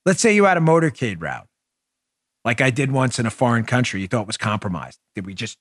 Let's 0.03 0.19
say 0.19 0.33
you 0.33 0.45
had 0.45 0.57
a 0.57 0.59
motorcade 0.59 1.21
route, 1.21 1.47
like 2.43 2.59
I 2.59 2.71
did 2.71 2.91
once 2.91 3.19
in 3.19 3.27
a 3.27 3.31
foreign 3.31 3.65
country, 3.65 4.01
you 4.01 4.07
thought 4.07 4.25
was 4.25 4.35
compromised. 4.35 4.99
Did 5.13 5.27
we 5.27 5.35
just, 5.35 5.59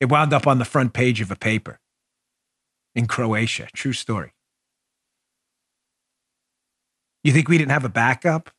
it 0.00 0.06
wound 0.06 0.32
up 0.32 0.46
on 0.46 0.58
the 0.58 0.64
front 0.64 0.94
page 0.94 1.20
of 1.20 1.30
a 1.30 1.36
paper 1.36 1.80
in 2.94 3.06
Croatia. 3.06 3.68
True 3.74 3.92
story. 3.92 4.32
You 7.24 7.32
think 7.32 7.48
we 7.48 7.58
didn't 7.58 7.72
have 7.72 7.84
a 7.84 7.88
backup? 7.88 8.50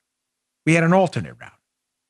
We 0.66 0.74
had 0.74 0.84
an 0.84 0.94
alternate 0.94 1.36
route 1.40 1.52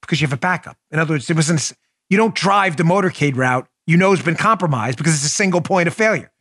because 0.02 0.22
you 0.22 0.28
have 0.28 0.34
a 0.34 0.40
backup. 0.40 0.78
In 0.90 0.98
other 1.00 1.14
words, 1.14 1.30
it 1.30 1.36
wasn't, 1.36 1.74
you 2.10 2.18
don't 2.18 2.34
drive 2.34 2.78
the 2.78 2.84
motorcade 2.84 3.36
route 3.36 3.68
you 3.88 3.98
know 3.98 4.12
has 4.12 4.22
been 4.22 4.36
compromised 4.36 4.98
because 4.98 5.14
it's 5.14 5.26
a 5.26 5.30
single 5.30 5.62
point 5.62 5.88
of 5.88 5.94
failure. 5.94 6.32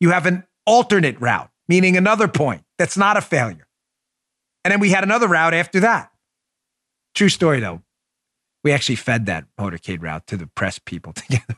You 0.00 0.10
have 0.10 0.26
an 0.26 0.44
alternate 0.66 1.20
route, 1.20 1.50
meaning 1.68 1.96
another 1.96 2.28
point 2.28 2.62
that's 2.76 2.96
not 2.96 3.16
a 3.16 3.20
failure. 3.20 3.66
And 4.64 4.72
then 4.72 4.80
we 4.80 4.90
had 4.90 5.04
another 5.04 5.28
route 5.28 5.54
after 5.54 5.80
that. 5.80 6.10
True 7.14 7.28
story, 7.28 7.60
though. 7.60 7.82
We 8.64 8.72
actually 8.72 8.96
fed 8.96 9.26
that 9.26 9.46
motorcade 9.58 10.02
route 10.02 10.26
to 10.26 10.36
the 10.36 10.46
press 10.46 10.78
people 10.78 11.12
together. 11.14 11.56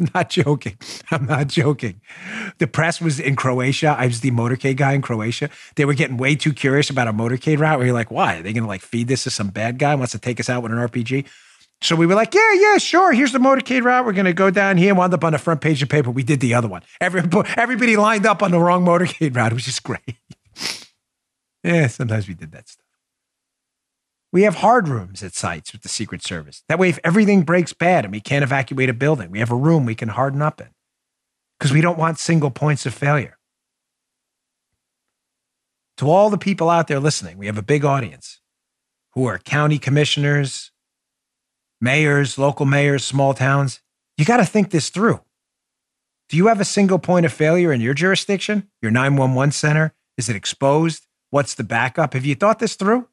Not 0.14 0.30
joking. 0.30 0.78
I'm 1.10 1.26
not 1.26 1.48
joking. 1.48 2.00
The 2.58 2.66
press 2.66 3.00
was 3.00 3.20
in 3.20 3.36
Croatia. 3.36 3.94
I 3.98 4.06
was 4.06 4.20
the 4.20 4.30
motorcade 4.30 4.76
guy 4.76 4.94
in 4.94 5.02
Croatia. 5.02 5.50
They 5.76 5.84
were 5.84 5.94
getting 5.94 6.16
way 6.16 6.36
too 6.36 6.54
curious 6.54 6.88
about 6.88 7.06
a 7.06 7.12
motorcade 7.12 7.58
route. 7.58 7.78
Where 7.78 7.86
you're 7.86 7.94
like, 7.94 8.10
why? 8.10 8.36
Are 8.36 8.42
they 8.42 8.52
going 8.52 8.62
to 8.62 8.68
like 8.68 8.80
feed 8.80 9.08
this 9.08 9.24
to 9.24 9.30
some 9.30 9.48
bad 9.48 9.78
guy 9.78 9.94
wants 9.94 10.12
to 10.12 10.18
take 10.18 10.40
us 10.40 10.48
out 10.48 10.62
with 10.62 10.72
an 10.72 10.78
RPG? 10.78 11.26
So 11.82 11.96
we 11.96 12.06
were 12.06 12.14
like, 12.14 12.34
yeah, 12.34 12.52
yeah, 12.54 12.78
sure. 12.78 13.12
Here's 13.12 13.32
the 13.32 13.38
motorcade 13.38 13.82
route. 13.82 14.06
We're 14.06 14.12
going 14.12 14.24
to 14.26 14.32
go 14.32 14.50
down 14.50 14.78
here. 14.78 14.90
And 14.90 14.98
wound 14.98 15.12
up 15.12 15.24
on 15.24 15.32
the 15.32 15.38
front 15.38 15.60
page 15.60 15.82
of 15.82 15.90
paper. 15.90 16.10
We 16.10 16.22
did 16.22 16.40
the 16.40 16.54
other 16.54 16.68
one. 16.68 16.82
Every, 17.00 17.22
everybody 17.56 17.96
lined 17.96 18.26
up 18.26 18.42
on 18.42 18.50
the 18.50 18.60
wrong 18.60 18.84
motorcade 18.84 19.36
route. 19.36 19.52
It 19.52 19.54
was 19.54 19.64
just 19.64 19.82
great. 19.82 20.16
yeah, 21.62 21.88
sometimes 21.88 22.26
we 22.26 22.34
did 22.34 22.52
that 22.52 22.68
stuff. 22.68 22.89
We 24.32 24.42
have 24.42 24.56
hard 24.56 24.88
rooms 24.88 25.22
at 25.22 25.34
sites 25.34 25.72
with 25.72 25.82
the 25.82 25.88
Secret 25.88 26.22
Service. 26.22 26.62
That 26.68 26.78
way, 26.78 26.88
if 26.88 27.00
everything 27.02 27.42
breaks 27.42 27.72
bad 27.72 28.04
and 28.04 28.12
we 28.12 28.20
can't 28.20 28.44
evacuate 28.44 28.88
a 28.88 28.94
building, 28.94 29.30
we 29.30 29.40
have 29.40 29.50
a 29.50 29.56
room 29.56 29.84
we 29.84 29.96
can 29.96 30.08
harden 30.08 30.40
up 30.40 30.60
in 30.60 30.68
because 31.58 31.72
we 31.72 31.80
don't 31.80 31.98
want 31.98 32.18
single 32.18 32.50
points 32.50 32.86
of 32.86 32.94
failure. 32.94 33.38
To 35.98 36.08
all 36.08 36.30
the 36.30 36.38
people 36.38 36.70
out 36.70 36.86
there 36.86 37.00
listening, 37.00 37.38
we 37.38 37.46
have 37.46 37.58
a 37.58 37.62
big 37.62 37.84
audience 37.84 38.40
who 39.14 39.26
are 39.26 39.38
county 39.38 39.78
commissioners, 39.78 40.70
mayors, 41.80 42.38
local 42.38 42.66
mayors, 42.66 43.04
small 43.04 43.34
towns. 43.34 43.80
You 44.16 44.24
got 44.24 44.38
to 44.38 44.46
think 44.46 44.70
this 44.70 44.90
through. 44.90 45.20
Do 46.28 46.36
you 46.36 46.46
have 46.46 46.60
a 46.60 46.64
single 46.64 47.00
point 47.00 47.26
of 47.26 47.32
failure 47.32 47.72
in 47.72 47.80
your 47.80 47.94
jurisdiction? 47.94 48.70
Your 48.80 48.92
911 48.92 49.50
center? 49.52 49.92
Is 50.16 50.28
it 50.28 50.36
exposed? 50.36 51.06
What's 51.30 51.54
the 51.54 51.64
backup? 51.64 52.14
Have 52.14 52.24
you 52.24 52.36
thought 52.36 52.60
this 52.60 52.76
through? 52.76 53.08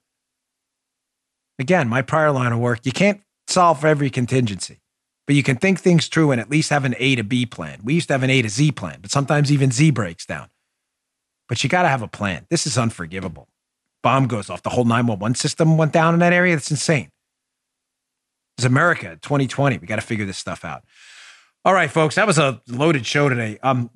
Again, 1.60 1.88
my 1.88 2.02
prior 2.02 2.32
line 2.32 2.52
of 2.52 2.60
work, 2.60 2.86
you 2.86 2.92
can't 2.92 3.22
solve 3.48 3.82
for 3.82 3.88
every 3.88 4.10
contingency, 4.10 4.80
but 5.26 5.36
you 5.36 5.44
can 5.44 5.58
think 5.58 5.80
things 5.80 6.08
through 6.08 6.32
and 6.32 6.40
at 6.40 6.50
least 6.50 6.70
have 6.70 6.86
an 6.86 6.96
A 7.00 7.16
to 7.16 7.24
B 7.24 7.46
plan. 7.46 7.80
We 7.84 7.96
used 7.96 8.08
to 8.08 8.14
have 8.14 8.24
an 8.24 8.30
A 8.30 8.42
to 8.42 8.50
Z 8.50 8.74
plan, 8.74 9.00
but 9.02 9.12
sometimes 9.12 9.52
even 9.52 9.72
Z 9.72 9.92
breaks 9.92 10.26
down. 10.26 10.50
But 11.48 11.64
you 11.64 11.70
got 11.70 11.84
to 11.84 11.90
have 11.90 12.02
a 12.02 12.08
plan. 12.08 12.46
This 12.50 12.68
is 12.68 12.78
unforgivable. 12.78 13.48
Bomb 14.04 14.28
goes 14.28 14.50
off. 14.50 14.64
The 14.64 14.70
whole 14.70 14.86
911 14.86 15.36
system 15.36 15.78
went 15.78 15.94
down 15.94 16.14
in 16.14 16.20
that 16.20 16.34
area. 16.34 16.56
That's 16.56 16.72
insane. 16.72 17.10
It's 18.58 18.66
America 18.66 19.18
2020. 19.22 19.78
We 19.78 19.88
got 19.88 19.96
to 19.96 20.02
figure 20.02 20.26
this 20.26 20.38
stuff 20.38 20.66
out. 20.66 20.84
All 21.66 21.74
right, 21.74 21.90
folks, 21.90 22.16
that 22.16 22.28
was 22.28 22.38
a 22.38 22.62
loaded 22.68 23.06
show 23.06 23.30
today. 23.30 23.60
Um, 23.62 23.90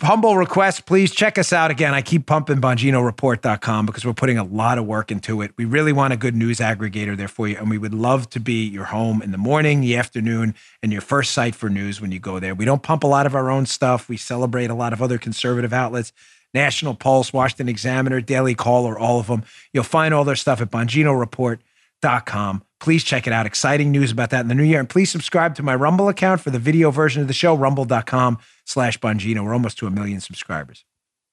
humble 0.00 0.36
request, 0.36 0.86
please 0.86 1.12
check 1.12 1.38
us 1.38 1.52
out 1.52 1.70
again. 1.70 1.94
I 1.94 2.02
keep 2.02 2.26
pumping 2.26 2.60
BonginoReport.com 2.60 3.86
because 3.86 4.04
we're 4.04 4.12
putting 4.12 4.38
a 4.38 4.44
lot 4.44 4.78
of 4.78 4.86
work 4.86 5.10
into 5.10 5.42
it. 5.42 5.52
We 5.56 5.64
really 5.64 5.92
want 5.92 6.12
a 6.12 6.16
good 6.16 6.36
news 6.36 6.58
aggregator 6.58 7.16
there 7.16 7.28
for 7.28 7.48
you, 7.48 7.56
and 7.56 7.68
we 7.68 7.78
would 7.78 7.94
love 7.94 8.30
to 8.30 8.40
be 8.40 8.64
your 8.66 8.84
home 8.84 9.22
in 9.22 9.32
the 9.32 9.38
morning, 9.38 9.80
the 9.80 9.96
afternoon, 9.96 10.54
and 10.82 10.92
your 10.92 11.00
first 11.00 11.32
site 11.32 11.54
for 11.54 11.68
news 11.68 12.00
when 12.00 12.12
you 12.12 12.20
go 12.20 12.38
there. 12.38 12.54
We 12.54 12.64
don't 12.64 12.82
pump 12.82 13.02
a 13.04 13.08
lot 13.08 13.26
of 13.26 13.34
our 13.34 13.50
own 13.50 13.66
stuff. 13.66 14.08
We 14.08 14.16
celebrate 14.16 14.70
a 14.70 14.74
lot 14.74 14.92
of 14.92 15.02
other 15.02 15.18
conservative 15.18 15.72
outlets. 15.72 16.12
National 16.54 16.94
Pulse, 16.94 17.32
Washington 17.32 17.68
Examiner, 17.68 18.20
Daily 18.20 18.54
Caller, 18.54 18.98
all 18.98 19.20
of 19.20 19.26
them. 19.26 19.42
You'll 19.72 19.84
find 19.84 20.14
all 20.14 20.24
their 20.24 20.36
stuff 20.36 20.62
at 20.62 20.70
BonginoReport.com. 20.70 22.62
Please 22.80 23.04
check 23.04 23.26
it 23.26 23.32
out. 23.32 23.44
Exciting 23.44 23.90
news 23.90 24.12
about 24.12 24.30
that 24.30 24.40
in 24.40 24.48
the 24.48 24.54
new 24.54 24.62
year. 24.62 24.80
And 24.80 24.88
please 24.88 25.10
subscribe 25.10 25.56
to 25.56 25.62
my 25.62 25.74
Rumble 25.74 26.08
account 26.08 26.40
for 26.40 26.50
the 26.50 26.58
video 26.58 26.90
version 26.90 27.20
of 27.20 27.28
the 27.28 27.34
show, 27.34 27.54
rumble.com 27.54 28.38
slash 28.68 28.98
Bongino. 29.00 29.44
We're 29.44 29.54
almost 29.54 29.78
to 29.78 29.86
a 29.86 29.90
million 29.90 30.20
subscribers. 30.20 30.84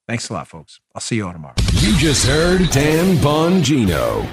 Thanks 0.07 0.29
a 0.29 0.33
lot, 0.33 0.47
folks. 0.47 0.79
I'll 0.93 1.01
see 1.01 1.17
you 1.17 1.27
all 1.27 1.33
tomorrow. 1.33 1.55
You 1.73 1.97
just 1.97 2.25
heard 2.25 2.69
Dan 2.69 3.17
Bongino. 3.17 4.27